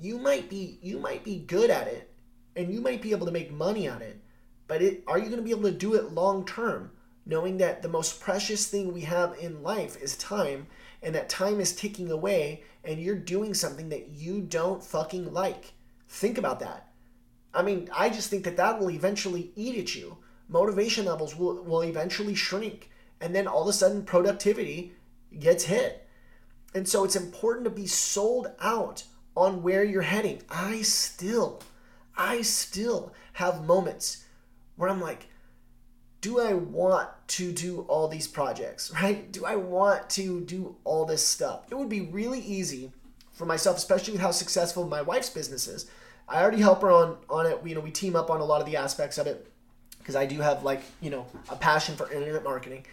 you 0.00 0.18
might 0.18 0.48
be 0.48 0.78
you 0.82 0.98
might 0.98 1.24
be 1.24 1.38
good 1.38 1.70
at 1.70 1.86
it 1.86 2.10
and 2.54 2.72
you 2.72 2.80
might 2.80 3.02
be 3.02 3.12
able 3.12 3.26
to 3.26 3.32
make 3.32 3.52
money 3.52 3.88
on 3.88 4.02
it 4.02 4.20
but 4.68 4.82
it, 4.82 5.04
are 5.06 5.18
you 5.18 5.26
going 5.26 5.36
to 5.36 5.42
be 5.42 5.50
able 5.50 5.62
to 5.62 5.70
do 5.70 5.94
it 5.94 6.12
long 6.12 6.44
term 6.44 6.90
knowing 7.24 7.58
that 7.58 7.82
the 7.82 7.88
most 7.88 8.20
precious 8.20 8.68
thing 8.68 8.92
we 8.92 9.02
have 9.02 9.36
in 9.38 9.62
life 9.62 10.00
is 10.00 10.16
time 10.16 10.66
and 11.02 11.14
that 11.14 11.28
time 11.28 11.60
is 11.60 11.74
ticking 11.74 12.10
away 12.10 12.62
and 12.84 13.00
you're 13.00 13.16
doing 13.16 13.52
something 13.52 13.88
that 13.88 14.08
you 14.10 14.40
don't 14.40 14.82
fucking 14.82 15.32
like? 15.32 15.72
Think 16.08 16.38
about 16.38 16.60
that. 16.60 16.88
I 17.52 17.62
mean 17.62 17.88
i 17.94 18.08
just 18.08 18.30
think 18.30 18.44
that 18.44 18.56
that 18.56 18.78
will 18.78 18.90
eventually 18.90 19.50
eat 19.56 19.76
at 19.78 19.94
you. 19.94 20.18
Motivation 20.48 21.06
levels 21.06 21.34
will, 21.36 21.62
will 21.64 21.82
eventually 21.82 22.34
shrink 22.34 22.90
and 23.20 23.34
then 23.34 23.46
all 23.46 23.62
of 23.62 23.68
a 23.68 23.72
sudden 23.72 24.04
productivity 24.04 24.92
gets 25.38 25.64
hit. 25.64 26.06
And 26.74 26.88
so 26.88 27.04
it's 27.04 27.16
important 27.16 27.64
to 27.64 27.70
be 27.70 27.86
sold 27.86 28.48
out 28.60 29.04
on 29.36 29.62
where 29.62 29.84
you're 29.84 30.02
heading. 30.02 30.42
I 30.50 30.82
still, 30.82 31.62
I 32.16 32.42
still 32.42 33.12
have 33.34 33.66
moments 33.66 34.24
where 34.76 34.88
I'm 34.88 35.00
like, 35.00 35.28
do 36.22 36.40
I 36.40 36.54
want 36.54 37.08
to 37.28 37.52
do 37.52 37.82
all 37.82 38.08
these 38.08 38.26
projects, 38.26 38.90
right? 39.02 39.30
Do 39.30 39.44
I 39.44 39.56
want 39.56 40.08
to 40.10 40.40
do 40.40 40.76
all 40.84 41.04
this 41.04 41.24
stuff? 41.24 41.66
It 41.70 41.76
would 41.76 41.90
be 41.90 42.00
really 42.00 42.40
easy 42.40 42.90
for 43.32 43.44
myself, 43.44 43.76
especially 43.76 44.12
with 44.12 44.22
how 44.22 44.30
successful 44.30 44.88
my 44.88 45.02
wife's 45.02 45.30
business 45.30 45.68
is. 45.68 45.88
I 46.28 46.42
already 46.42 46.60
help 46.60 46.82
her 46.82 46.90
on 46.90 47.18
on 47.30 47.46
it. 47.46 47.60
You 47.64 47.76
know, 47.76 47.80
we 47.80 47.92
team 47.92 48.16
up 48.16 48.30
on 48.30 48.40
a 48.40 48.44
lot 48.44 48.60
of 48.60 48.66
the 48.66 48.76
aspects 48.76 49.18
of 49.18 49.28
it 49.28 49.46
because 49.98 50.16
I 50.16 50.26
do 50.26 50.40
have 50.40 50.64
like 50.64 50.82
you 51.00 51.10
know 51.10 51.26
a 51.48 51.54
passion 51.54 51.94
for 51.94 52.10
internet 52.10 52.42
marketing. 52.42 52.86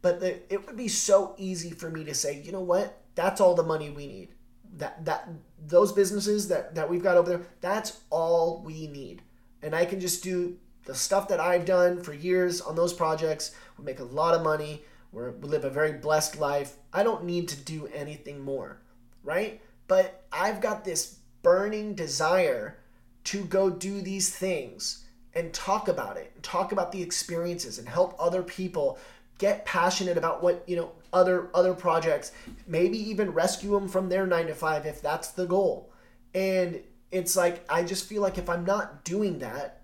But 0.00 0.20
the, 0.20 0.38
it 0.50 0.66
would 0.66 0.78
be 0.78 0.88
so 0.88 1.34
easy 1.36 1.72
for 1.72 1.90
me 1.90 2.04
to 2.04 2.14
say, 2.14 2.40
you 2.40 2.52
know 2.52 2.62
what? 2.62 3.02
That's 3.16 3.38
all 3.38 3.54
the 3.54 3.62
money 3.62 3.90
we 3.90 4.06
need 4.06 4.28
that 4.76 5.04
that 5.04 5.28
those 5.66 5.92
businesses 5.92 6.48
that 6.48 6.74
that 6.74 6.88
we've 6.88 7.02
got 7.02 7.16
over 7.16 7.28
there 7.28 7.46
that's 7.60 8.00
all 8.10 8.62
we 8.64 8.86
need. 8.86 9.22
And 9.62 9.74
i 9.74 9.84
can 9.84 10.00
just 10.00 10.22
do 10.22 10.56
the 10.84 10.94
stuff 10.94 11.28
that 11.28 11.40
i've 11.40 11.64
done 11.64 12.02
for 12.02 12.12
years 12.12 12.60
on 12.60 12.76
those 12.76 12.92
projects. 12.92 13.54
We 13.78 13.84
make 13.84 14.00
a 14.00 14.04
lot 14.04 14.34
of 14.34 14.42
money. 14.42 14.82
We're, 15.12 15.32
we 15.32 15.48
live 15.48 15.64
a 15.64 15.70
very 15.70 15.92
blessed 15.92 16.38
life. 16.38 16.76
I 16.92 17.02
don't 17.02 17.24
need 17.24 17.48
to 17.48 17.56
do 17.56 17.88
anything 17.92 18.40
more 18.40 18.80
right? 19.22 19.60
But 19.86 20.24
i've 20.32 20.60
got 20.60 20.84
this 20.84 21.16
burning 21.42 21.94
desire 21.94 22.78
to 23.24 23.44
go 23.44 23.70
do 23.70 24.00
these 24.00 24.34
things 24.34 25.04
and 25.34 25.52
talk 25.52 25.88
about 25.88 26.16
it 26.16 26.32
and 26.34 26.42
talk 26.42 26.72
about 26.72 26.92
the 26.92 27.02
experiences 27.02 27.78
and 27.78 27.88
help 27.88 28.14
other 28.18 28.42
people 28.42 28.98
get 29.40 29.64
passionate 29.64 30.16
about 30.16 30.42
what 30.42 30.62
you 30.68 30.76
know 30.76 30.92
other 31.12 31.50
other 31.54 31.74
projects 31.74 32.30
maybe 32.68 32.96
even 32.96 33.32
rescue 33.32 33.72
them 33.72 33.88
from 33.88 34.08
their 34.08 34.24
9 34.24 34.46
to 34.46 34.54
5 34.54 34.86
if 34.86 35.02
that's 35.02 35.30
the 35.32 35.46
goal. 35.46 35.90
And 36.32 36.80
it's 37.10 37.34
like 37.34 37.64
i 37.68 37.82
just 37.82 38.08
feel 38.08 38.22
like 38.22 38.38
if 38.38 38.48
i'm 38.48 38.64
not 38.64 39.02
doing 39.02 39.40
that 39.40 39.80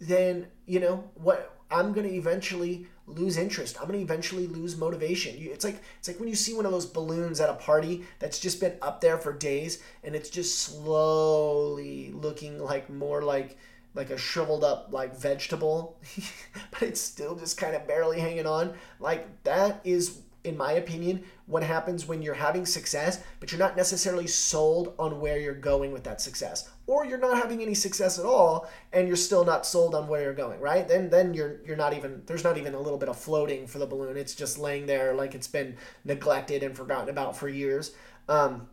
then 0.00 0.48
you 0.66 0.80
know 0.80 1.04
what 1.14 1.56
i'm 1.70 1.94
to 1.94 2.12
eventually 2.12 2.84
lose 3.08 3.36
interest. 3.36 3.80
I'm 3.80 3.88
to 3.88 3.98
eventually 3.98 4.46
lose 4.46 4.76
motivation. 4.76 5.34
It's 5.38 5.64
like 5.64 5.80
it's 5.98 6.08
like 6.08 6.20
when 6.20 6.28
you 6.28 6.34
see 6.34 6.54
one 6.54 6.66
of 6.66 6.72
those 6.72 6.86
balloons 6.86 7.40
at 7.40 7.48
a 7.48 7.54
party 7.54 8.04
that's 8.18 8.38
just 8.38 8.60
been 8.60 8.74
up 8.82 9.00
there 9.00 9.18
for 9.18 9.32
days 9.32 9.82
and 10.04 10.14
it's 10.14 10.30
just 10.30 10.58
slowly 10.58 12.12
looking 12.12 12.58
like 12.58 12.90
more 12.90 13.22
like 13.22 13.56
like 13.98 14.10
a 14.10 14.16
shriveled 14.16 14.64
up 14.64 14.88
like 14.90 15.14
vegetable, 15.14 16.00
but 16.70 16.82
it's 16.82 17.00
still 17.00 17.34
just 17.34 17.58
kind 17.58 17.74
of 17.74 17.86
barely 17.86 18.20
hanging 18.20 18.46
on. 18.46 18.72
Like 19.00 19.42
that 19.44 19.80
is 19.84 20.22
in 20.44 20.56
my 20.56 20.72
opinion, 20.72 21.24
what 21.46 21.64
happens 21.64 22.06
when 22.06 22.22
you're 22.22 22.32
having 22.32 22.64
success, 22.64 23.22
but 23.40 23.50
you're 23.50 23.58
not 23.58 23.76
necessarily 23.76 24.26
sold 24.26 24.94
on 24.98 25.20
where 25.20 25.38
you're 25.38 25.52
going 25.52 25.92
with 25.92 26.04
that 26.04 26.20
success. 26.20 26.70
Or 26.86 27.04
you're 27.04 27.18
not 27.18 27.36
having 27.36 27.60
any 27.60 27.74
success 27.74 28.18
at 28.18 28.24
all 28.24 28.70
and 28.92 29.08
you're 29.08 29.16
still 29.16 29.44
not 29.44 29.66
sold 29.66 29.94
on 29.94 30.06
where 30.06 30.22
you're 30.22 30.32
going, 30.32 30.60
right? 30.60 30.86
Then 30.86 31.10
then 31.10 31.34
you're 31.34 31.60
you're 31.66 31.76
not 31.76 31.92
even 31.92 32.22
there's 32.26 32.44
not 32.44 32.56
even 32.56 32.74
a 32.74 32.80
little 32.80 32.98
bit 32.98 33.08
of 33.08 33.18
floating 33.18 33.66
for 33.66 33.78
the 33.78 33.86
balloon. 33.86 34.16
It's 34.16 34.34
just 34.34 34.58
laying 34.58 34.86
there 34.86 35.12
like 35.12 35.34
it's 35.34 35.48
been 35.48 35.76
neglected 36.04 36.62
and 36.62 36.76
forgotten 36.76 37.08
about 37.08 37.36
for 37.36 37.48
years. 37.48 37.94
Um, 38.28 38.68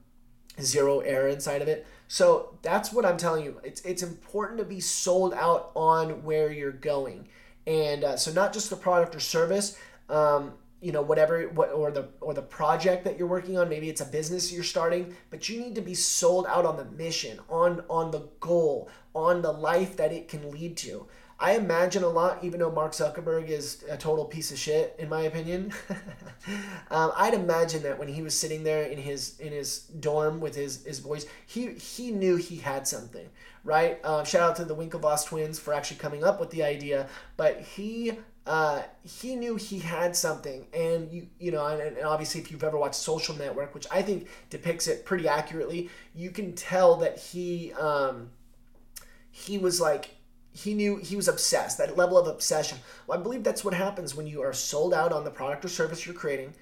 zero 0.61 0.99
air 0.99 1.27
inside 1.27 1.61
of 1.61 1.67
it. 1.67 1.85
So 2.07 2.57
that's 2.61 2.93
what 2.93 3.05
I'm 3.05 3.17
telling 3.17 3.43
you. 3.43 3.59
It's 3.63 3.81
it's 3.81 4.03
important 4.03 4.59
to 4.59 4.65
be 4.65 4.79
sold 4.79 5.33
out 5.33 5.71
on 5.75 6.23
where 6.23 6.51
you're 6.51 6.71
going, 6.71 7.27
and 7.65 8.03
uh, 8.03 8.17
so 8.17 8.31
not 8.31 8.53
just 8.53 8.69
the 8.69 8.75
product 8.75 9.15
or 9.15 9.19
service. 9.19 9.77
Um, 10.09 10.53
you 10.81 10.91
know 10.91 11.01
whatever 11.01 11.47
what 11.49 11.71
or 11.71 11.89
the 11.89 12.07
or 12.21 12.33
the 12.33 12.41
project 12.41 13.05
that 13.05 13.17
you're 13.17 13.27
working 13.27 13.57
on 13.57 13.69
maybe 13.69 13.89
it's 13.89 14.01
a 14.01 14.05
business 14.05 14.51
you're 14.53 14.63
starting 14.63 15.15
but 15.31 15.49
you 15.49 15.59
need 15.59 15.73
to 15.73 15.81
be 15.81 15.95
sold 15.95 16.45
out 16.47 16.63
on 16.65 16.77
the 16.77 16.85
mission 16.85 17.39
on 17.49 17.83
on 17.89 18.11
the 18.11 18.27
goal 18.39 18.87
on 19.15 19.41
the 19.41 19.51
life 19.51 19.97
that 19.97 20.11
it 20.11 20.27
can 20.27 20.51
lead 20.51 20.75
to 20.77 21.07
I 21.37 21.57
imagine 21.57 22.03
a 22.03 22.07
lot, 22.07 22.43
even 22.43 22.61
though 22.61 22.71
Mark 22.71 22.93
Zuckerberg 22.93 23.49
is 23.49 23.83
a 23.89 23.97
total 23.97 24.23
piece 24.23 24.51
of 24.51 24.57
shit, 24.57 24.95
in 24.97 25.09
my 25.09 25.23
opinion. 25.23 25.73
um, 26.89 27.11
I'd 27.15 27.33
imagine 27.33 27.83
that 27.83 27.99
when 27.99 28.07
he 28.07 28.21
was 28.21 28.37
sitting 28.39 28.63
there 28.63 28.83
in 28.83 28.97
his 28.97 29.37
in 29.39 29.51
his 29.51 29.79
dorm 29.79 30.39
with 30.39 30.55
his 30.55 30.85
his 30.85 31.01
boys, 31.01 31.25
he 31.45 31.73
he 31.73 32.11
knew 32.11 32.37
he 32.37 32.55
had 32.55 32.87
something, 32.87 33.27
right? 33.65 33.99
Uh, 34.03 34.23
shout 34.23 34.51
out 34.51 34.55
to 34.57 34.65
the 34.65 34.75
Winklevoss 34.75 35.25
twins 35.25 35.59
for 35.59 35.73
actually 35.73 35.97
coming 35.97 36.23
up 36.23 36.39
with 36.39 36.51
the 36.51 36.63
idea, 36.63 37.09
but 37.35 37.59
he 37.59 38.13
uh, 38.45 38.83
he 39.03 39.35
knew 39.35 39.57
he 39.57 39.79
had 39.79 40.15
something, 40.15 40.67
and 40.73 41.11
you 41.11 41.27
you 41.37 41.51
know, 41.51 41.65
and, 41.65 41.81
and, 41.81 42.05
obviously, 42.05 42.39
if 42.39 42.49
you've 42.49 42.63
ever 42.63 42.77
watched 42.77 42.95
Social 42.95 43.35
Network, 43.35 43.73
which 43.73 43.87
I 43.91 44.01
think 44.03 44.27
depicts 44.49 44.87
it 44.87 45.03
pretty 45.03 45.27
accurately, 45.27 45.89
you 46.13 46.29
can 46.29 46.53
tell 46.53 46.95
that 46.97 47.17
he 47.17 47.73
um, 47.73 48.29
he 49.31 49.57
was 49.57 49.81
like 49.81 50.14
he 50.55 50.73
knew 50.73 50.95
he 50.95 51.15
was 51.15 51.27
obsessed 51.27 51.77
that 51.77 51.97
level 51.97 52.17
of 52.17 52.27
obsession. 52.27 52.77
Well 53.05 53.19
i 53.19 53.21
believe 53.21 53.43
that's 53.43 53.65
what 53.65 53.73
happens 53.73 54.15
when 54.15 54.27
you 54.27 54.41
are 54.41 54.53
sold 54.53 54.93
out 54.93 55.11
on 55.11 55.23
the 55.23 55.31
product 55.31 55.65
or 55.65 55.67
service 55.67 56.05
you're 56.05 56.15
creating 56.15 56.53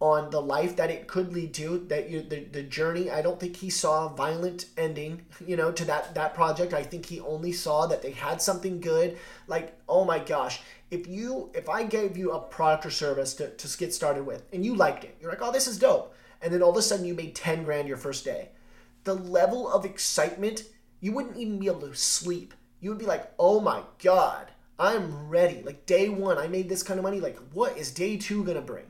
on 0.00 0.30
the 0.30 0.40
life 0.40 0.74
that 0.76 0.90
it 0.90 1.06
could 1.06 1.32
lead 1.32 1.54
to 1.54 1.78
that 1.88 2.10
you 2.10 2.22
the, 2.22 2.44
the 2.44 2.62
journey. 2.62 3.10
I 3.10 3.22
don't 3.22 3.38
think 3.38 3.56
he 3.56 3.70
saw 3.70 4.06
a 4.06 4.16
violent 4.16 4.66
ending 4.76 5.26
you 5.46 5.56
know 5.56 5.72
to 5.72 5.84
that 5.86 6.14
that 6.14 6.34
project. 6.34 6.72
I 6.72 6.82
think 6.82 7.06
he 7.06 7.20
only 7.20 7.52
saw 7.52 7.86
that 7.86 8.02
they 8.02 8.12
had 8.12 8.40
something 8.40 8.80
good. 8.80 9.18
Like 9.46 9.76
oh 9.88 10.04
my 10.04 10.18
gosh 10.18 10.60
if 10.90 11.06
you 11.06 11.50
if 11.54 11.68
i 11.70 11.82
gave 11.82 12.18
you 12.18 12.32
a 12.32 12.38
product 12.38 12.84
or 12.84 12.90
service 12.90 13.32
to, 13.32 13.48
to 13.48 13.78
get 13.78 13.94
started 13.94 14.26
with 14.26 14.44
and 14.52 14.62
you 14.62 14.76
liked 14.76 15.04
it 15.04 15.16
you're 15.20 15.30
like 15.30 15.42
oh 15.42 15.50
this 15.50 15.66
is 15.66 15.78
dope. 15.78 16.14
And 16.42 16.52
then 16.52 16.62
all 16.62 16.70
of 16.70 16.76
a 16.76 16.82
sudden 16.82 17.06
you 17.06 17.14
made 17.14 17.34
10 17.34 17.64
grand 17.64 17.88
your 17.88 17.96
first 17.96 18.24
day. 18.24 18.48
The 19.04 19.14
level 19.14 19.72
of 19.72 19.84
excitement 19.84 20.64
you 21.00 21.12
wouldn't 21.12 21.36
even 21.36 21.58
be 21.58 21.66
able 21.66 21.80
to 21.80 21.94
sleep 21.94 22.54
you 22.82 22.90
would 22.90 22.98
be 22.98 23.06
like, 23.06 23.32
oh 23.38 23.60
my 23.60 23.82
God, 24.02 24.48
I'm 24.78 25.28
ready. 25.28 25.62
Like 25.62 25.86
day 25.86 26.08
one, 26.08 26.36
I 26.36 26.48
made 26.48 26.68
this 26.68 26.82
kind 26.82 26.98
of 26.98 27.04
money. 27.04 27.20
Like, 27.20 27.38
what 27.52 27.78
is 27.78 27.92
day 27.92 28.16
two 28.18 28.44
gonna 28.44 28.60
bring? 28.60 28.84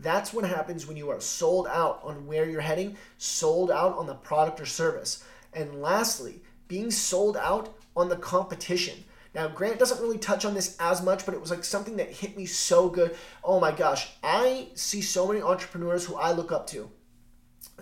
That's 0.00 0.32
what 0.32 0.44
happens 0.44 0.86
when 0.86 0.96
you 0.96 1.10
are 1.10 1.20
sold 1.20 1.66
out 1.66 2.00
on 2.04 2.26
where 2.26 2.48
you're 2.48 2.62
heading, 2.62 2.96
sold 3.18 3.70
out 3.70 3.98
on 3.98 4.06
the 4.06 4.14
product 4.14 4.60
or 4.60 4.64
service. 4.64 5.24
And 5.52 5.82
lastly, 5.82 6.40
being 6.68 6.90
sold 6.90 7.36
out 7.36 7.76
on 7.94 8.08
the 8.08 8.16
competition. 8.16 9.04
Now, 9.34 9.48
Grant 9.48 9.78
doesn't 9.78 10.00
really 10.00 10.18
touch 10.18 10.44
on 10.44 10.54
this 10.54 10.76
as 10.78 11.02
much, 11.02 11.26
but 11.26 11.34
it 11.34 11.40
was 11.40 11.50
like 11.50 11.64
something 11.64 11.96
that 11.96 12.10
hit 12.10 12.36
me 12.36 12.46
so 12.46 12.88
good. 12.88 13.16
Oh 13.42 13.58
my 13.58 13.72
gosh, 13.72 14.08
I 14.22 14.68
see 14.74 15.02
so 15.02 15.26
many 15.26 15.42
entrepreneurs 15.42 16.04
who 16.04 16.14
I 16.14 16.32
look 16.32 16.52
up 16.52 16.68
to. 16.68 16.88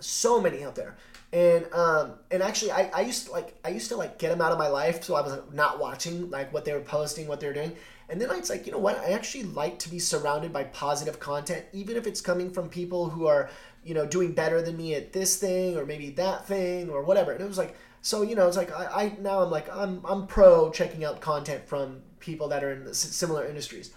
So 0.00 0.40
many 0.40 0.64
out 0.64 0.74
there 0.74 0.96
and 1.32 1.72
um 1.72 2.14
and 2.30 2.42
actually 2.42 2.72
I, 2.72 2.90
I 2.92 3.00
used 3.02 3.26
to 3.26 3.32
like 3.32 3.54
I 3.64 3.68
used 3.68 3.88
to 3.90 3.96
like 3.96 4.18
get 4.18 4.30
them 4.30 4.40
out 4.40 4.50
of 4.50 4.58
my 4.58 4.66
life 4.66 5.04
so 5.04 5.14
I 5.14 5.20
was 5.20 5.38
not 5.52 5.78
watching 5.78 6.28
like 6.30 6.52
what 6.52 6.64
they 6.64 6.72
were 6.72 6.80
posting 6.80 7.28
what 7.28 7.40
they 7.40 7.46
were 7.46 7.52
doing. 7.52 7.76
And 8.08 8.20
then 8.20 8.28
I 8.28 8.38
was 8.38 8.50
like 8.50 8.66
you 8.66 8.72
know 8.72 8.78
what? 8.78 8.98
I 8.98 9.12
actually 9.12 9.44
like 9.44 9.78
to 9.80 9.90
be 9.90 10.00
surrounded 10.00 10.52
by 10.52 10.64
positive 10.64 11.20
content 11.20 11.64
even 11.72 11.96
if 11.96 12.06
it's 12.06 12.20
coming 12.20 12.50
from 12.50 12.68
people 12.68 13.10
who 13.10 13.26
are 13.26 13.48
you 13.84 13.94
know 13.94 14.06
doing 14.06 14.32
better 14.32 14.60
than 14.60 14.76
me 14.76 14.94
at 14.94 15.12
this 15.12 15.36
thing 15.36 15.76
or 15.76 15.86
maybe 15.86 16.10
that 16.10 16.46
thing 16.46 16.90
or 16.90 17.04
whatever. 17.04 17.30
And 17.32 17.40
it 17.40 17.46
was 17.46 17.58
like 17.58 17.76
so 18.02 18.22
you 18.22 18.34
know 18.34 18.48
it's 18.48 18.56
like 18.56 18.72
I, 18.72 18.84
I 18.86 19.16
now 19.20 19.40
I'm 19.40 19.50
like 19.50 19.74
I'm 19.74 20.00
I'm 20.04 20.26
pro 20.26 20.70
checking 20.70 21.04
out 21.04 21.20
content 21.20 21.64
from 21.64 22.02
people 22.18 22.48
that 22.48 22.64
are 22.64 22.72
in 22.72 22.92
similar 22.92 23.46
industries. 23.46 23.92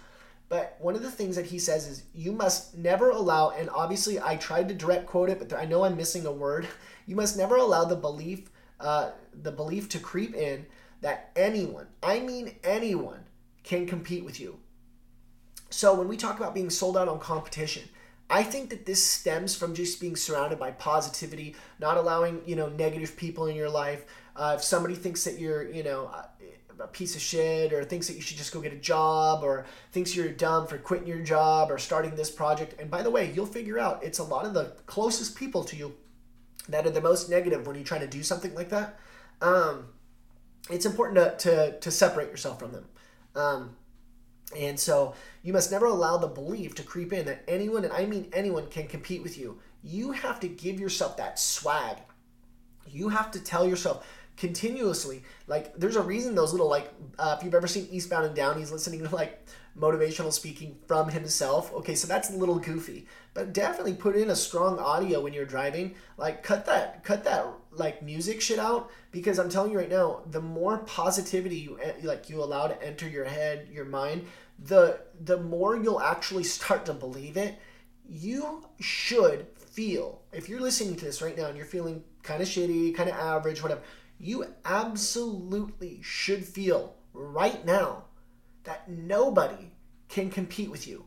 But 0.48 0.76
one 0.78 0.94
of 0.94 1.02
the 1.02 1.10
things 1.10 1.36
that 1.36 1.46
he 1.46 1.58
says 1.58 1.88
is 1.88 2.04
you 2.14 2.30
must 2.30 2.76
never 2.76 3.10
allow, 3.10 3.50
and 3.50 3.70
obviously 3.70 4.20
I 4.20 4.36
tried 4.36 4.68
to 4.68 4.74
direct 4.74 5.06
quote 5.06 5.30
it, 5.30 5.38
but 5.38 5.52
I 5.54 5.64
know 5.64 5.84
I'm 5.84 5.96
missing 5.96 6.26
a 6.26 6.32
word. 6.32 6.68
You 7.06 7.16
must 7.16 7.36
never 7.36 7.56
allow 7.56 7.84
the 7.84 7.96
belief, 7.96 8.50
uh, 8.80 9.10
the 9.42 9.52
belief 9.52 9.88
to 9.90 9.98
creep 9.98 10.34
in 10.34 10.66
that 11.00 11.30
anyone, 11.36 11.86
I 12.02 12.20
mean 12.20 12.56
anyone, 12.64 13.24
can 13.62 13.86
compete 13.86 14.24
with 14.24 14.40
you. 14.40 14.58
So 15.70 15.94
when 15.94 16.08
we 16.08 16.16
talk 16.16 16.38
about 16.38 16.54
being 16.54 16.70
sold 16.70 16.96
out 16.96 17.08
on 17.08 17.18
competition, 17.18 17.82
I 18.30 18.42
think 18.42 18.70
that 18.70 18.86
this 18.86 19.04
stems 19.04 19.54
from 19.54 19.74
just 19.74 20.00
being 20.00 20.16
surrounded 20.16 20.58
by 20.58 20.70
positivity, 20.70 21.56
not 21.78 21.96
allowing 21.96 22.40
you 22.46 22.56
know 22.56 22.68
negative 22.68 23.16
people 23.16 23.46
in 23.46 23.56
your 23.56 23.68
life. 23.68 24.04
Uh, 24.34 24.54
if 24.56 24.64
somebody 24.64 24.94
thinks 24.94 25.24
that 25.24 25.38
you're 25.38 25.70
you 25.70 25.82
know 25.82 26.10
a 26.80 26.86
piece 26.88 27.14
of 27.14 27.20
shit 27.20 27.72
or 27.72 27.84
thinks 27.84 28.06
that 28.08 28.14
you 28.14 28.20
should 28.20 28.36
just 28.36 28.52
go 28.52 28.60
get 28.60 28.72
a 28.72 28.76
job 28.76 29.44
or 29.44 29.66
thinks 29.92 30.16
you're 30.16 30.28
dumb 30.28 30.66
for 30.66 30.78
quitting 30.78 31.06
your 31.06 31.22
job 31.22 31.70
or 31.70 31.78
starting 31.78 32.16
this 32.16 32.30
project. 32.30 32.80
And 32.80 32.90
by 32.90 33.02
the 33.02 33.10
way, 33.10 33.32
you'll 33.32 33.46
figure 33.46 33.78
out 33.78 34.02
it's 34.02 34.18
a 34.18 34.24
lot 34.24 34.44
of 34.44 34.54
the 34.54 34.72
closest 34.86 35.36
people 35.36 35.62
to 35.64 35.76
you 35.76 35.94
that 36.68 36.86
are 36.86 36.90
the 36.90 37.00
most 37.00 37.28
negative 37.28 37.66
when 37.66 37.76
you 37.76 37.84
try 37.84 37.98
to 37.98 38.06
do 38.06 38.22
something 38.22 38.54
like 38.54 38.70
that. 38.70 38.98
Um, 39.40 39.86
it's 40.70 40.86
important 40.86 41.38
to, 41.40 41.50
to, 41.50 41.78
to 41.78 41.90
separate 41.90 42.30
yourself 42.30 42.58
from 42.58 42.72
them. 42.72 42.86
Um, 43.34 43.76
and 44.56 44.78
so 44.78 45.14
you 45.42 45.52
must 45.52 45.70
never 45.70 45.86
allow 45.86 46.16
the 46.16 46.26
belief 46.26 46.74
to 46.76 46.82
creep 46.82 47.12
in 47.12 47.26
that 47.26 47.42
anyone, 47.48 47.84
and 47.84 47.92
I 47.92 48.06
mean 48.06 48.28
anyone, 48.32 48.68
can 48.68 48.86
compete 48.86 49.22
with 49.22 49.38
you. 49.38 49.58
You 49.82 50.12
have 50.12 50.40
to 50.40 50.48
give 50.48 50.80
yourself 50.80 51.16
that 51.16 51.38
swag. 51.38 51.98
You 52.88 53.08
have 53.08 53.30
to 53.32 53.40
tell 53.40 53.66
yourself, 53.66 54.06
continuously. 54.36 55.22
Like, 55.46 55.74
there's 55.76 55.96
a 55.96 56.02
reason 56.02 56.34
those 56.34 56.52
little 56.52 56.68
like, 56.68 56.92
uh, 57.18 57.36
if 57.38 57.44
you've 57.44 57.54
ever 57.54 57.66
seen 57.66 57.88
Eastbound 57.90 58.26
and 58.26 58.34
Down, 58.34 58.58
he's 58.58 58.72
listening 58.72 59.04
to 59.04 59.14
like 59.14 59.46
motivational 59.78 60.32
speaking 60.32 60.76
from 60.86 61.08
himself. 61.08 61.72
Okay, 61.74 61.94
so 61.94 62.06
that's 62.06 62.30
a 62.30 62.36
little 62.36 62.58
goofy, 62.58 63.06
but 63.32 63.52
definitely 63.52 63.94
put 63.94 64.16
in 64.16 64.30
a 64.30 64.36
strong 64.36 64.78
audio 64.78 65.20
when 65.20 65.32
you're 65.32 65.44
driving. 65.44 65.94
Like, 66.16 66.42
cut 66.42 66.66
that, 66.66 67.04
cut 67.04 67.24
that 67.24 67.46
like 67.72 68.02
music 68.02 68.40
shit 68.40 68.58
out 68.58 68.90
because 69.10 69.38
I'm 69.38 69.48
telling 69.48 69.72
you 69.72 69.78
right 69.78 69.90
now, 69.90 70.22
the 70.30 70.40
more 70.40 70.78
positivity 70.78 71.56
you 71.56 71.78
like 72.02 72.28
you 72.28 72.42
allow 72.42 72.68
to 72.68 72.82
enter 72.82 73.08
your 73.08 73.24
head, 73.24 73.68
your 73.70 73.84
mind, 73.84 74.26
the 74.58 75.00
the 75.24 75.38
more 75.38 75.76
you'll 75.76 76.00
actually 76.00 76.44
start 76.44 76.86
to 76.86 76.94
believe 76.94 77.36
it. 77.36 77.56
You 78.06 78.66
should 78.80 79.46
feel 79.56 80.20
if 80.32 80.48
you're 80.48 80.60
listening 80.60 80.94
to 80.96 81.04
this 81.04 81.22
right 81.22 81.36
now 81.36 81.46
and 81.46 81.56
you're 81.56 81.66
feeling 81.66 82.04
kind 82.22 82.42
of 82.42 82.48
shitty, 82.48 82.94
kind 82.94 83.08
of 83.08 83.16
average, 83.16 83.62
whatever 83.62 83.80
you 84.18 84.46
absolutely 84.64 86.00
should 86.02 86.44
feel 86.44 86.96
right 87.12 87.64
now 87.64 88.04
that 88.64 88.88
nobody 88.88 89.72
can 90.08 90.30
compete 90.30 90.70
with 90.70 90.86
you. 90.86 91.04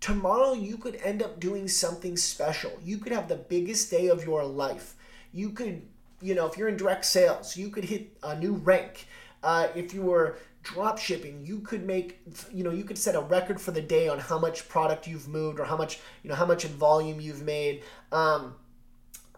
Tomorrow, 0.00 0.54
you 0.54 0.76
could 0.76 0.96
end 0.96 1.22
up 1.22 1.38
doing 1.38 1.68
something 1.68 2.16
special. 2.16 2.72
You 2.82 2.98
could 2.98 3.12
have 3.12 3.28
the 3.28 3.36
biggest 3.36 3.90
day 3.90 4.08
of 4.08 4.24
your 4.24 4.44
life. 4.44 4.96
You 5.32 5.50
could, 5.50 5.82
you 6.20 6.34
know, 6.34 6.46
if 6.46 6.56
you're 6.56 6.68
in 6.68 6.76
direct 6.76 7.04
sales, 7.04 7.56
you 7.56 7.70
could 7.70 7.84
hit 7.84 8.16
a 8.22 8.36
new 8.36 8.54
rank. 8.54 9.06
Uh, 9.42 9.68
if 9.74 9.94
you 9.94 10.02
were 10.02 10.38
drop 10.62 10.98
shipping, 10.98 11.44
you 11.44 11.60
could 11.60 11.84
make, 11.84 12.20
you 12.52 12.64
know, 12.64 12.70
you 12.70 12.84
could 12.84 12.98
set 12.98 13.14
a 13.14 13.20
record 13.20 13.60
for 13.60 13.70
the 13.70 13.80
day 13.80 14.08
on 14.08 14.18
how 14.18 14.38
much 14.38 14.68
product 14.68 15.06
you've 15.06 15.28
moved 15.28 15.58
or 15.58 15.64
how 15.64 15.76
much, 15.76 16.00
you 16.22 16.30
know, 16.30 16.36
how 16.36 16.46
much 16.46 16.64
in 16.64 16.70
volume 16.72 17.20
you've 17.20 17.42
made. 17.42 17.82
Um, 18.10 18.54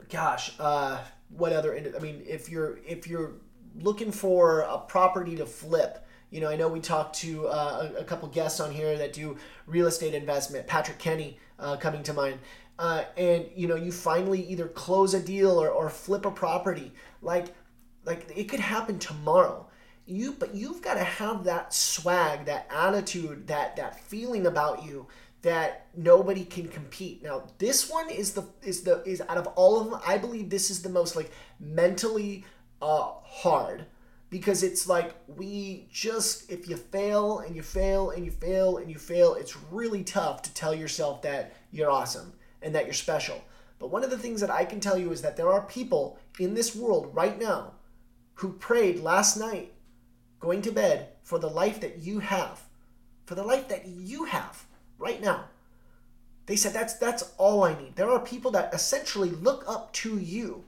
gosh, 0.09 0.55
uh, 0.59 0.99
what 1.37 1.53
other 1.53 1.77
i 1.97 1.99
mean 2.01 2.23
if 2.27 2.49
you're 2.49 2.79
if 2.87 3.07
you're 3.07 3.33
looking 3.81 4.13
for 4.13 4.61
a 4.61 4.79
property 4.79 5.37
to 5.37 5.47
flip 5.47 6.07
you 6.31 6.41
know 6.41 6.49
i 6.49 6.57
know 6.57 6.69
we 6.69 6.81
talked 6.81 7.17
to 7.17 7.47
uh, 7.49 7.91
a, 7.99 8.05
couple 8.05 8.29
guests 8.29 8.61
on 8.61 8.71
here 8.71 8.97
that 8.97 9.13
do 9.13 9.37
real 9.67 9.87
estate 9.87 10.15
investment 10.15 10.67
patrick 10.67 10.99
kenny 10.99 11.39
uh, 11.59 11.77
coming 11.77 12.03
to 12.05 12.13
mind. 12.13 12.39
Uh, 12.79 13.05
and 13.17 13.47
you 13.55 13.69
know 13.69 13.77
you 13.77 13.93
finally 13.93 14.43
either 14.47 14.67
close 14.67 15.15
a 15.15 15.23
deal 15.23 15.63
or, 15.63 15.69
or 15.69 15.89
flip 15.89 16.27
a 16.27 16.31
property 16.31 16.93
like 17.23 17.55
like 18.05 18.27
it 18.35 18.45
could 18.45 18.61
happen 18.61 18.99
tomorrow. 18.99 19.69
You 20.07 20.33
but 20.33 20.55
you've 20.55 20.83
got 20.83 20.95
to 20.95 21.05
have 21.05 21.45
that 21.45 21.73
swag 21.73 22.47
that 22.47 22.67
attitude 22.71 23.47
that 23.47 23.77
that 23.77 24.01
feeling 24.01 24.47
about 24.47 24.85
you 24.85 25.07
that 25.45 25.87
nobody 25.95 26.43
can 26.43 26.69
compete. 26.69 27.23
Now, 27.23 27.45
this 27.59 27.91
one 27.91 28.09
is 28.09 28.33
the 28.33 28.45
is 28.63 28.81
the 28.83 29.03
is 29.05 29.21
out 29.29 29.37
of 29.37 29.47
all 29.49 29.79
of 29.79 29.91
them, 29.91 30.01
I 30.07 30.17
believe 30.17 30.49
this 30.49 30.71
is 30.71 30.81
the 30.83 30.89
most 30.89 31.17
like 31.17 31.31
mentally 31.61 32.45
uh 32.81 33.13
hard 33.23 33.85
because 34.31 34.63
it's 34.63 34.89
like 34.89 35.15
we 35.29 35.87
just 35.93 36.51
if 36.51 36.67
you 36.67 36.77
fail 36.77 37.41
and 37.41 37.55
you 37.55 37.63
fail 37.63 38.11
and 38.11 38.25
you 38.25 38.31
fail 38.31 38.79
and 38.79 38.91
you 38.91 38.99
fail, 38.99 39.35
it's 39.35 39.55
really 39.71 40.03
tough 40.03 40.41
to 40.43 40.55
tell 40.55 40.75
yourself 40.75 41.21
that 41.23 41.55
you're 41.71 41.91
awesome 41.91 42.33
and 42.63 42.75
that 42.75 42.87
you're 42.87 42.95
special. 42.95 43.45
But 43.79 43.91
one 43.91 44.03
of 44.03 44.11
the 44.11 44.19
things 44.19 44.41
that 44.41 44.51
I 44.51 44.65
can 44.65 44.81
tell 44.81 44.97
you 44.97 45.13
is 45.13 45.21
that 45.21 45.37
there 45.37 45.53
are 45.53 45.63
people 45.63 46.19
in 46.39 46.55
this 46.55 46.75
world 46.75 47.11
right 47.15 47.39
now 47.39 47.75
who 48.37 48.55
prayed 48.55 49.01
last 49.01 49.37
night 49.37 49.75
going 50.41 50.63
to 50.63 50.73
bed 50.73 51.09
for 51.23 51.39
the 51.39 51.51
life 51.51 51.81
that 51.81 51.99
you 51.99 52.21
have. 52.21 52.63
For 53.27 53.35
the 53.35 53.43
life 53.43 53.69
that 53.69 53.87
you 53.87 54.25
have 54.25 54.65
right 55.05 55.21
now. 55.21 55.45
They 56.47 56.57
said 56.57 56.73
that's 56.73 56.95
that's 56.95 57.33
all 57.39 57.63
I 57.63 57.79
need. 57.81 57.97
There 57.97 58.11
are 58.11 58.21
people 58.21 58.51
that 58.53 58.75
essentially 58.75 59.31
look 59.31 59.65
up 59.69 59.93
to 59.95 60.19
you. 60.19 60.65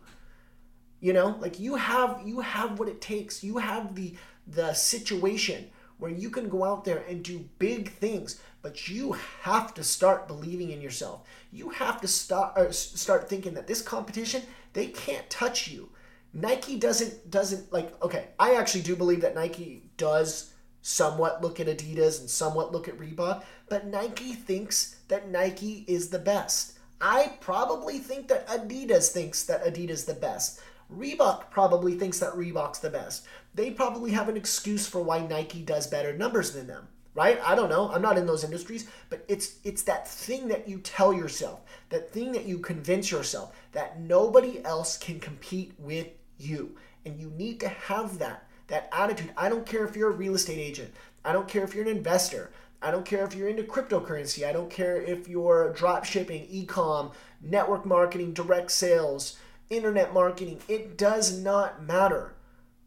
You 1.00 1.12
know, 1.12 1.36
like 1.40 1.58
you 1.58 1.76
have 1.76 2.22
you 2.24 2.40
have 2.40 2.78
what 2.78 2.88
it 2.88 3.00
takes. 3.00 3.42
You 3.42 3.58
have 3.58 3.94
the 3.94 4.14
the 4.46 4.72
situation 4.74 5.70
where 5.98 6.10
you 6.10 6.30
can 6.30 6.48
go 6.48 6.64
out 6.64 6.84
there 6.84 7.04
and 7.08 7.22
do 7.22 7.48
big 7.58 7.90
things, 7.92 8.40
but 8.62 8.88
you 8.88 9.16
have 9.42 9.74
to 9.74 9.82
start 9.82 10.28
believing 10.28 10.70
in 10.70 10.80
yourself. 10.80 11.26
You 11.52 11.70
have 11.70 12.00
to 12.02 12.08
start 12.08 12.56
uh, 12.56 12.72
start 12.72 13.28
thinking 13.28 13.54
that 13.54 13.66
this 13.66 13.82
competition, 13.82 14.42
they 14.72 14.86
can't 14.86 15.28
touch 15.28 15.68
you. 15.68 15.90
Nike 16.32 16.78
doesn't 16.78 17.30
doesn't 17.30 17.72
like 17.72 18.02
okay, 18.02 18.28
I 18.38 18.54
actually 18.54 18.82
do 18.82 18.96
believe 18.96 19.20
that 19.22 19.34
Nike 19.34 19.90
does 19.96 20.52
somewhat 20.82 21.42
look 21.42 21.58
at 21.58 21.66
Adidas 21.66 22.20
and 22.20 22.30
somewhat 22.30 22.70
look 22.72 22.86
at 22.86 22.96
Reebok, 22.96 23.42
but 23.68 23.86
Nike 23.86 24.32
thinks 24.32 24.96
that 25.08 25.30
Nike 25.30 25.84
is 25.88 26.08
the 26.08 26.18
best. 26.18 26.78
I 27.00 27.34
probably 27.40 27.98
think 27.98 28.28
that 28.28 28.46
Adidas 28.48 29.10
thinks 29.10 29.44
that 29.44 29.64
Adidas 29.64 29.90
is 29.90 30.04
the 30.04 30.14
best. 30.14 30.60
Reebok 30.94 31.50
probably 31.50 31.94
thinks 31.94 32.18
that 32.20 32.34
Reebok's 32.34 32.78
the 32.78 32.90
best. 32.90 33.26
They 33.54 33.70
probably 33.70 34.12
have 34.12 34.28
an 34.28 34.36
excuse 34.36 34.86
for 34.86 35.02
why 35.02 35.26
Nike 35.26 35.62
does 35.62 35.86
better 35.86 36.16
numbers 36.16 36.52
than 36.52 36.66
them, 36.66 36.88
right? 37.14 37.40
I 37.44 37.54
don't 37.54 37.68
know. 37.68 37.90
I'm 37.90 38.02
not 38.02 38.18
in 38.18 38.26
those 38.26 38.44
industries, 38.44 38.88
but 39.10 39.24
it's 39.28 39.56
it's 39.64 39.82
that 39.82 40.08
thing 40.08 40.48
that 40.48 40.68
you 40.68 40.78
tell 40.78 41.12
yourself, 41.12 41.60
that 41.90 42.12
thing 42.12 42.32
that 42.32 42.44
you 42.44 42.58
convince 42.58 43.10
yourself 43.10 43.56
that 43.72 44.00
nobody 44.00 44.64
else 44.64 44.96
can 44.96 45.18
compete 45.18 45.72
with 45.78 46.08
you. 46.38 46.76
And 47.04 47.18
you 47.20 47.30
need 47.36 47.60
to 47.60 47.68
have 47.68 48.18
that 48.18 48.46
that 48.68 48.88
attitude. 48.92 49.32
I 49.36 49.48
don't 49.48 49.66
care 49.66 49.84
if 49.84 49.96
you're 49.96 50.10
a 50.10 50.16
real 50.16 50.34
estate 50.34 50.58
agent. 50.58 50.92
I 51.24 51.32
don't 51.32 51.48
care 51.48 51.64
if 51.64 51.74
you're 51.74 51.84
an 51.84 51.96
investor. 51.96 52.52
I 52.86 52.92
don't 52.92 53.04
care 53.04 53.24
if 53.24 53.34
you're 53.34 53.48
into 53.48 53.64
cryptocurrency. 53.64 54.46
I 54.46 54.52
don't 54.52 54.70
care 54.70 55.02
if 55.02 55.26
you're 55.26 55.72
drop 55.72 56.04
shipping, 56.04 56.46
e-com, 56.48 57.10
network 57.42 57.84
marketing, 57.84 58.32
direct 58.32 58.70
sales, 58.70 59.36
internet 59.70 60.14
marketing. 60.14 60.60
It 60.68 60.96
does 60.96 61.36
not 61.36 61.82
matter. 61.82 62.34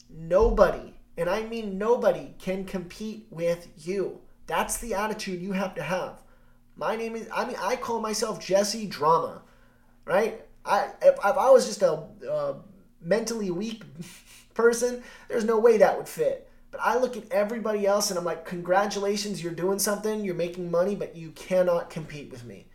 Nobody, 0.10 0.94
and 1.18 1.30
I 1.30 1.44
mean 1.44 1.78
nobody, 1.78 2.34
can 2.40 2.64
compete 2.64 3.28
with 3.30 3.68
you. 3.76 4.22
That's 4.48 4.78
the 4.78 4.94
attitude 4.94 5.42
you 5.42 5.52
have 5.52 5.76
to 5.76 5.84
have. 5.84 6.22
My 6.78 6.96
name 6.96 7.18
is, 7.18 7.28
I 7.36 7.44
mean, 7.44 7.58
I 7.62 7.76
call 7.76 8.00
myself 8.00 8.40
Jesse 8.40 8.86
Drama, 8.86 9.42
right? 10.06 10.46
I 10.64 10.92
if, 11.02 11.16
if 11.16 11.38
I 11.38 11.50
was 11.50 11.66
just 11.68 11.82
a, 11.82 12.04
a 12.26 12.56
mentally 13.02 13.52
weak 13.52 13.84
person, 14.54 15.04
there's 15.28 15.44
no 15.44 15.60
way 15.60 15.78
that 15.78 15.98
would 15.98 16.08
fit. 16.08 16.49
But 16.72 16.82
I 16.84 16.98
look 16.98 17.18
at 17.18 17.32
everybody 17.32 17.88
else 17.88 18.10
and 18.10 18.20
I'm 18.20 18.26
like, 18.26 18.46
congratulations, 18.46 19.42
you're 19.42 19.54
doing 19.54 19.80
something, 19.80 20.24
you're 20.24 20.36
making 20.36 20.70
money, 20.70 20.96
but 20.96 21.16
you 21.16 21.32
cannot 21.32 21.90
compete 21.90 22.30
with 22.30 22.46
me. 22.46 22.68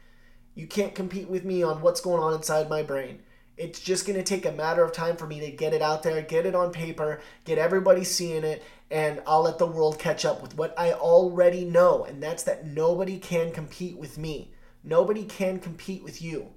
You 0.54 0.66
can't 0.66 0.94
compete 0.94 1.28
with 1.28 1.44
me 1.44 1.62
on 1.62 1.80
what's 1.80 2.00
going 2.00 2.22
on 2.22 2.34
inside 2.34 2.68
my 2.68 2.82
brain. 2.82 3.20
It's 3.56 3.78
just 3.78 4.04
going 4.04 4.18
to 4.18 4.24
take 4.24 4.46
a 4.46 4.52
matter 4.52 4.82
of 4.82 4.92
time 4.92 5.16
for 5.16 5.28
me 5.28 5.38
to 5.40 5.50
get 5.50 5.74
it 5.74 5.82
out 5.82 6.02
there, 6.02 6.20
get 6.22 6.44
it 6.44 6.56
on 6.56 6.72
paper, 6.72 7.20
get 7.44 7.58
everybody 7.58 8.02
seeing 8.02 8.42
it, 8.42 8.64
and 8.90 9.22
I'll 9.28 9.42
let 9.42 9.58
the 9.58 9.66
world 9.66 9.98
catch 10.00 10.24
up 10.24 10.42
with 10.42 10.56
what 10.56 10.76
I 10.76 10.92
already 10.92 11.64
know. 11.64 12.04
And 12.04 12.20
that's 12.20 12.42
that 12.44 12.66
nobody 12.66 13.18
can 13.18 13.52
compete 13.52 13.96
with 13.96 14.18
me. 14.18 14.52
Nobody 14.82 15.24
can 15.24 15.60
compete 15.60 16.02
with 16.02 16.20
you. 16.20 16.48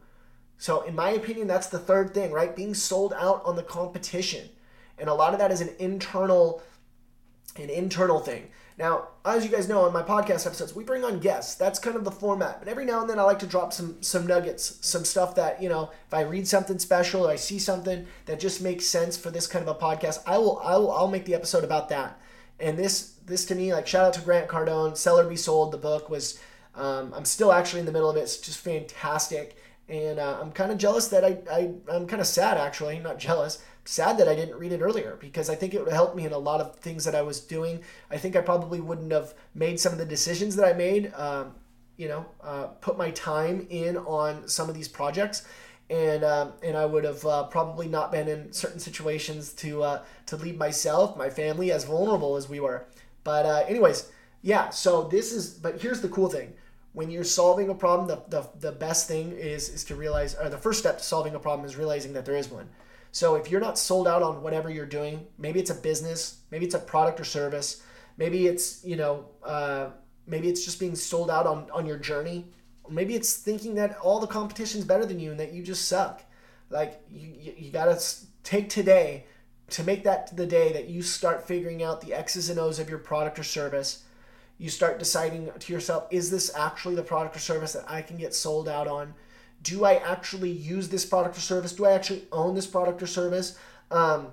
So, 0.58 0.82
in 0.82 0.96
my 0.96 1.12
opinion, 1.12 1.46
that's 1.46 1.68
the 1.68 1.78
third 1.78 2.16
thing, 2.16 2.32
right? 2.32 2.56
Being 2.56 2.74
sold 2.74 3.14
out 3.14 3.44
on 3.46 3.56
the 3.56 3.64
competition 3.64 4.50
and 4.98 5.10
a 5.10 5.14
lot 5.14 5.34
of 5.34 5.40
that 5.40 5.52
is 5.52 5.62
an 5.62 5.70
internal 5.80 6.62
an 7.60 7.70
internal 7.70 8.20
thing. 8.20 8.50
Now, 8.78 9.08
as 9.26 9.44
you 9.44 9.50
guys 9.50 9.68
know 9.68 9.82
on 9.82 9.94
my 9.94 10.04
podcast 10.04 10.46
episodes, 10.46 10.76
we 10.76 10.84
bring 10.84 11.04
on 11.04 11.20
guests. 11.20 11.56
That's 11.56 11.80
kind 11.80 11.96
of 11.96 12.04
the 12.04 12.12
format. 12.12 12.60
But 12.60 12.68
every 12.68 12.86
now 12.86 13.02
and 13.02 13.10
then 13.10 13.18
I 13.18 13.24
like 13.24 13.40
to 13.40 13.48
drop 13.48 13.74
some 13.74 14.02
some 14.02 14.28
nuggets, 14.28 14.78
some 14.82 15.04
stuff 15.04 15.34
that, 15.36 15.62
you 15.62 15.68
know, 15.68 15.90
if 16.08 16.14
I 16.14 16.22
read 16.22 16.48
something 16.48 16.78
special 16.78 17.26
or 17.26 17.32
I 17.32 17.38
see 17.38 17.58
something 17.58 18.06
that 18.26 18.40
just 18.40 18.62
makes 18.62 18.86
sense 18.86 19.18
for 19.18 19.32
this 19.32 19.48
kind 19.48 19.68
of 19.68 19.76
a 19.76 19.80
podcast, 19.80 20.20
I 20.28 20.38
will 20.38 20.60
I 20.60 20.78
will 20.78 20.92
I'll 20.92 21.08
make 21.08 21.26
the 21.26 21.34
episode 21.34 21.64
about 21.64 21.90
that. 21.90 22.20
And 22.60 22.78
this 22.78 23.14
this 23.26 23.46
to 23.46 23.56
me, 23.56 23.74
like 23.74 23.88
shout 23.88 24.06
out 24.06 24.14
to 24.14 24.22
Grant 24.22 24.48
Cardone, 24.48 24.96
Sell 24.96 25.20
or 25.20 25.28
Be 25.28 25.36
Sold. 25.36 25.72
The 25.72 25.78
book 25.78 26.10
was. 26.10 26.40
Um, 26.76 27.12
I'm 27.16 27.26
still 27.26 27.52
actually 27.52 27.80
in 27.80 27.88
the 27.88 27.92
middle 27.92 28.08
of 28.08 28.18
it. 28.18 28.20
It's 28.20 28.38
just 28.38 28.60
fantastic, 28.60 29.58
and 29.90 30.20
uh, 30.20 30.38
I'm 30.40 30.52
kind 30.52 30.72
of 30.72 30.78
jealous 30.78 31.08
that 31.08 31.26
I, 31.26 31.40
I 31.52 31.72
I'm 31.92 32.06
kind 32.06 32.22
of 32.22 32.28
sad 32.28 32.56
actually, 32.60 33.00
not 33.00 33.18
jealous 33.18 33.64
sad 33.88 34.18
that 34.18 34.28
I 34.28 34.36
didn't 34.36 34.58
read 34.58 34.74
it 34.74 34.82
earlier 34.82 35.18
because 35.20 35.50
I 35.50 35.56
think 35.56 35.74
it 35.74 35.84
would 35.84 35.94
help 35.94 36.16
me 36.16 36.26
in 36.26 36.34
a 36.34 36.38
lot 36.38 36.60
of 36.60 36.76
things 36.76 37.06
that 37.06 37.16
I 37.16 37.22
was 37.22 37.40
doing. 37.40 37.82
I 38.12 38.18
think 38.18 38.36
I 38.36 38.42
probably 38.42 38.82
wouldn't 38.82 39.12
have 39.12 39.34
made 39.56 39.80
some 39.80 39.94
of 39.94 39.98
the 39.98 40.06
decisions 40.06 40.56
that 40.58 40.68
I 40.68 40.74
made, 40.74 41.14
um, 41.16 41.56
you 41.96 42.10
know, 42.10 42.26
uh, 42.44 42.66
put 42.82 42.98
my 42.98 43.12
time 43.12 43.66
in 43.70 43.98
on 43.98 44.48
some 44.48 44.68
of 44.68 44.76
these 44.76 44.90
projects. 44.90 45.48
And, 45.90 46.26
um, 46.26 46.52
and 46.62 46.76
I 46.76 46.86
would 46.86 47.06
have 47.06 47.26
uh, 47.26 47.44
probably 47.44 47.88
not 47.88 48.12
been 48.12 48.28
in 48.28 48.52
certain 48.52 48.80
situations 48.80 49.54
to 49.54 49.84
uh, 49.84 50.04
to 50.26 50.36
leave 50.36 50.58
myself, 50.58 51.16
my 51.16 51.30
family, 51.30 51.72
as 51.72 51.86
vulnerable 51.86 52.36
as 52.36 52.50
we 52.50 52.60
were. 52.60 52.86
But 53.24 53.46
uh, 53.46 53.64
anyways, 53.70 54.12
yeah. 54.42 54.70
So 54.70 55.06
this 55.06 55.32
is. 55.32 55.52
But 55.52 55.82
here's 55.82 56.02
the 56.02 56.10
cool 56.10 56.28
thing: 56.28 56.54
when 56.92 57.10
you're 57.10 57.24
solving 57.24 57.70
a 57.70 57.74
problem, 57.74 58.10
the, 58.10 58.22
the, 58.28 58.50
the 58.60 58.72
best 58.74 59.08
thing 59.08 59.32
is 59.32 59.70
is 59.70 59.86
to 59.86 59.96
realize, 59.96 60.36
or 60.36 60.50
the 60.50 60.58
first 60.58 60.80
step 60.80 60.98
to 60.98 61.04
solving 61.06 61.36
a 61.36 61.40
problem 61.40 61.66
is 61.66 61.78
realizing 61.78 62.12
that 62.14 62.26
there 62.26 62.36
is 62.36 62.50
one. 62.50 62.68
So 63.18 63.34
if 63.34 63.50
you're 63.50 63.60
not 63.60 63.80
sold 63.80 64.08
out 64.08 64.22
on 64.22 64.44
whatever 64.44 64.70
you're 64.70 64.86
doing, 64.86 65.26
maybe 65.40 65.60
it's 65.60 65.72
a 65.72 65.82
business, 65.90 66.42
maybe 66.52 66.68
it's 66.68 66.76
a 66.76 66.80
product 66.94 67.20
or 67.20 67.24
service, 67.24 67.82
maybe 68.16 68.46
it's 68.46 68.86
you 68.86 68.96
know 68.96 69.26
uh, 69.44 69.88
maybe 70.28 70.50
it's 70.50 70.64
just 70.64 70.80
being 70.80 70.96
sold 70.96 71.32
out 71.32 71.48
on 71.48 71.68
on 71.72 71.88
your 71.88 71.98
journey, 71.98 72.46
maybe 72.88 73.16
it's 73.16 73.38
thinking 73.38 73.74
that 73.74 73.98
all 74.04 74.20
the 74.20 74.28
competition's 74.28 74.86
better 74.86 75.04
than 75.04 75.20
you 75.20 75.32
and 75.32 75.40
that 75.40 75.52
you 75.52 75.64
just 75.64 75.88
suck. 75.88 76.22
Like 76.70 77.02
you 77.10 77.34
you, 77.40 77.54
you 77.58 77.72
gotta 77.72 78.00
take 78.44 78.70
today 78.70 79.26
to 79.72 79.84
make 79.84 80.04
that 80.04 80.38
the 80.38 80.46
day 80.46 80.72
that 80.74 80.88
you 80.88 81.02
start 81.02 81.48
figuring 81.48 81.82
out 81.82 82.02
the 82.02 82.14
X's 82.14 82.52
and 82.52 82.60
O's 82.60 82.78
of 82.78 82.88
your 82.88 83.00
product 83.00 83.40
or 83.40 83.44
service. 83.44 84.04
You 84.60 84.70
start 84.70 85.00
deciding 85.00 85.50
to 85.58 85.74
yourself, 85.74 86.06
is 86.12 86.30
this 86.30 86.56
actually 86.56 86.94
the 86.94 87.02
product 87.02 87.36
or 87.36 87.40
service 87.40 87.74
that 87.74 87.90
I 87.90 88.04
can 88.04 88.18
get 88.18 88.36
sold 88.36 88.70
out 88.70 88.88
on? 88.88 89.16
Do 89.62 89.86
I 89.86 89.96
actually 89.96 90.52
use 90.52 90.90
this 90.90 91.06
product 91.06 91.38
or 91.38 91.42
service? 91.42 91.74
Do 91.74 91.86
I 91.86 91.92
actually 91.92 92.24
own 92.32 92.56
this 92.56 92.68
product 92.68 93.02
or 93.02 93.08
service? 93.08 93.58
Um, 93.92 94.28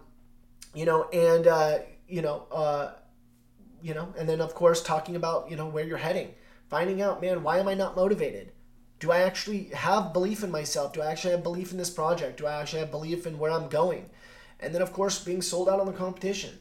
you 0.75 0.85
know, 0.85 1.05
and 1.11 1.47
uh, 1.47 1.79
you 2.09 2.23
know, 2.23 2.47
uh, 2.51 2.93
you 3.83 3.95
know, 3.95 4.13
and 4.19 4.29
then 4.29 4.41
of 4.41 4.55
course 4.55 4.83
talking 4.83 5.17
about 5.17 5.51
you 5.51 5.57
know 5.57 5.67
where 5.67 5.85
you're 5.85 5.99
heading, 5.99 6.35
finding 6.69 7.01
out, 7.03 7.21
man, 7.21 7.43
why 7.43 7.59
am 7.59 7.69
I 7.69 7.75
not 7.75 7.97
motivated? 7.97 8.53
Do 9.01 9.13
I 9.13 9.21
actually 9.21 9.65
have 9.75 10.13
belief 10.13 10.43
in 10.43 10.51
myself? 10.51 10.93
Do 10.93 11.03
I 11.03 11.11
actually 11.11 11.33
have 11.33 11.43
belief 11.43 11.73
in 11.73 11.79
this 11.79 11.91
project? 11.91 12.39
Do 12.39 12.47
I 12.47 12.61
actually 12.61 12.81
have 12.81 12.91
belief 12.91 13.27
in 13.27 13.39
where 13.39 13.51
I'm 13.51 13.69
going? 13.69 14.09
And 14.61 14.75
then 14.75 14.83
of 14.83 14.93
course 14.93 15.23
being 15.23 15.43
sold 15.43 15.69
out 15.69 15.81
on 15.81 15.87
the 15.87 15.93
competition. 15.93 16.59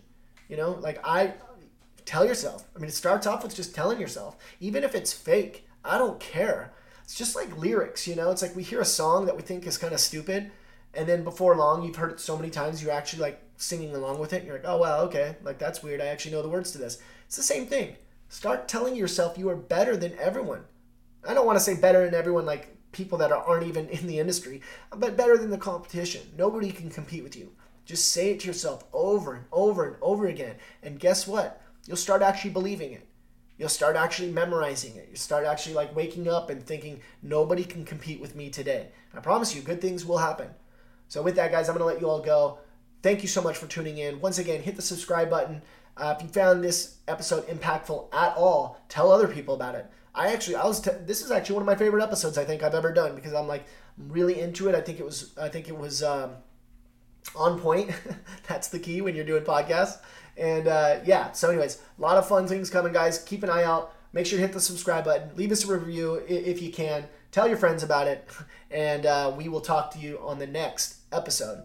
You 0.49 0.57
know, 0.57 0.72
like 0.72 0.99
I 1.05 1.34
tell 2.05 2.26
yourself. 2.26 2.68
I 2.76 2.80
mean, 2.80 2.89
it 2.89 2.93
starts 2.93 3.26
off 3.26 3.43
with 3.43 3.55
just 3.55 3.74
telling 3.74 3.99
yourself, 3.99 4.36
even 4.59 4.84
if 4.84 4.95
it's 4.95 5.14
fake. 5.14 5.68
I 5.86 5.97
don't 5.97 6.20
care 6.20 6.72
it's 7.04 7.16
just 7.16 7.36
like 7.36 7.58
lyrics, 7.58 8.08
you 8.08 8.16
know? 8.16 8.32
It's 8.32 8.41
like 8.41 8.56
we 8.56 8.64
hear 8.64 8.82
a 8.82 8.86
song 8.86 9.26
that 9.26 9.36
we 9.36 9.41
think 9.41 9.68
is 9.68 9.78
kind 9.78 9.93
of 9.93 9.99
stupid, 9.99 10.51
and 10.93 11.08
then 11.08 11.24
before 11.24 11.56
long, 11.56 11.84
you've 11.84 11.95
heard 11.95 12.12
it 12.12 12.20
so 12.20 12.38
many 12.38 12.49
times, 12.49 12.82
you're 12.84 12.91
actually 12.91 13.22
like 13.22 13.41
singing 13.58 13.95
along 13.95 14.20
with 14.20 14.34
it, 14.34 14.43
you're 14.43 14.56
like, 14.56 14.66
oh, 14.66 14.78
wow, 14.78 14.99
okay, 15.01 15.36
like 15.43 15.58
that's 15.60 15.82
weird. 15.82 16.01
I 16.01 16.08
actually 16.08 16.32
know 16.32 16.41
the 16.41 16.49
words 16.49 16.72
to 16.72 16.78
this. 16.78 17.01
It's 17.26 17.36
the 17.36 17.43
same 17.43 17.66
thing. 17.66 17.95
Start 18.30 18.68
telling 18.68 18.95
yourself 18.95 19.38
you 19.38 19.49
are 19.49 19.56
better 19.56 19.95
than 19.97 20.18
everyone. 20.20 20.64
I 21.28 21.34
don't 21.34 21.45
want 21.45 21.58
to 21.58 21.64
say 21.64 21.76
better 21.76 22.06
than 22.06 22.16
everyone 22.16 22.45
like 22.45 22.76
people 22.91 23.18
that 23.20 23.32
aren't 23.32 23.68
even 23.68 23.88
in 23.89 24.08
the 24.08 24.20
industry, 24.20 24.62
but 24.95 25.18
better 25.18 25.38
than 25.38 25.49
the 25.49 25.58
competition. 25.58 26.22
Nobody 26.38 26.72
can 26.72 26.89
compete 26.89 27.24
with 27.24 27.36
you. 27.36 27.51
Just 27.86 28.12
say 28.12 28.32
it 28.32 28.39
to 28.41 28.47
yourself 28.47 28.86
over 28.93 29.36
and 29.36 29.45
over 29.51 29.86
and 29.86 29.97
over 30.01 30.28
again. 30.28 30.56
And 30.82 30.99
guess 30.99 31.28
what? 31.28 31.62
You'll 31.86 31.97
start 31.97 32.22
actually 32.22 32.51
believing 32.51 32.93
it. 32.93 33.06
You'll 33.58 33.70
start 33.70 33.95
actually 33.95 34.32
memorizing 34.32 34.95
it. 34.95 35.10
You 35.12 35.16
start 35.16 35.45
actually 35.45 35.76
like 35.76 35.95
waking 35.95 36.28
up 36.28 36.49
and 36.49 36.66
thinking, 36.66 37.01
nobody 37.22 37.64
can 37.64 37.86
compete 37.86 38.20
with 38.20 38.36
me 38.36 38.49
today. 38.49 38.89
I 39.14 39.20
promise 39.20 39.56
you, 39.56 39.62
good 39.62 39.80
things 39.80 40.06
will 40.06 40.18
happen. 40.18 40.49
So, 41.08 41.22
with 41.22 41.36
that, 41.36 41.51
guys, 41.51 41.70
I'm 41.70 41.78
going 41.78 41.88
to 41.88 41.93
let 41.93 42.01
you 42.01 42.10
all 42.10 42.22
go. 42.22 42.58
Thank 43.04 43.22
you 43.22 43.28
so 43.28 43.41
much 43.41 43.58
for 43.58 43.68
tuning 43.68 43.99
in. 43.99 44.20
Once 44.22 44.39
again, 44.39 44.62
hit 44.64 44.76
the 44.76 44.82
subscribe 44.82 45.30
button. 45.30 45.62
Uh, 45.95 46.16
if 46.18 46.24
you 46.24 46.30
found 46.30 46.64
this 46.64 46.97
episode 47.08 47.47
impactful 47.47 48.12
at 48.14 48.36
all, 48.36 48.82
tell 48.89 49.12
other 49.12 49.28
people 49.28 49.54
about 49.54 49.76
it. 49.76 49.86
I 50.16 50.34
actually, 50.34 50.56
I 50.56 50.66
was, 50.66 50.80
t- 50.80 50.91
this 51.06 51.22
is 51.22 51.30
actually 51.30 51.56
one 51.56 51.64
of 51.64 51.68
my 51.68 51.76
favorite 51.76 52.04
episodes 52.04 52.38
I 52.38 52.45
think 52.45 52.64
I've 52.64 52.76
ever 52.76 52.91
done 52.91 53.16
because 53.16 53.34
I'm 53.34 53.47
like 53.47 53.66
really 53.97 54.39
into 54.39 54.70
it. 54.70 54.76
I 54.76 54.82
think 54.82 54.99
it 54.99 55.06
was, 55.06 55.38
I 55.38 55.49
think 55.49 55.68
it 55.68 55.78
was 55.78 56.01
um, 56.01 56.32
on 57.36 57.60
point. 57.60 57.91
That's 58.47 58.70
the 58.70 58.80
key 58.80 59.01
when 59.01 59.16
you're 59.16 59.26
doing 59.26 59.43
podcasts. 59.43 59.99
And 60.38 60.68
uh, 60.68 61.00
yeah, 61.06 61.32
so 61.32 61.50
anyways, 61.50 61.80
a 61.98 62.02
lot 62.02 62.18
of 62.18 62.28
fun 62.28 62.48
things 62.48 62.70
coming, 62.70 62.94
guys. 62.94 63.20
Keep 63.20 63.44
an 63.44 63.50
eye 63.50 63.64
out. 63.64 63.94
Make 64.14 64.26
sure 64.26 64.38
to 64.38 64.46
hit 64.46 64.54
the 64.54 64.60
subscribe 64.60 65.06
button. 65.06 65.32
Leave 65.36 65.52
us 65.52 65.68
a 65.68 65.78
review 65.78 66.24
if 66.28 66.62
you 66.62 66.72
can. 66.72 67.06
Tell 67.32 67.48
your 67.48 67.58
friends 67.58 67.84
about 67.84 68.08
it. 68.08 68.28
And 68.72 69.06
uh, 69.06 69.32
we 69.38 69.50
will 69.50 69.62
talk 69.62 69.92
to 69.92 70.00
you 70.00 70.18
on 70.24 70.40
the 70.40 70.48
next 70.48 70.96
episode. 71.12 71.64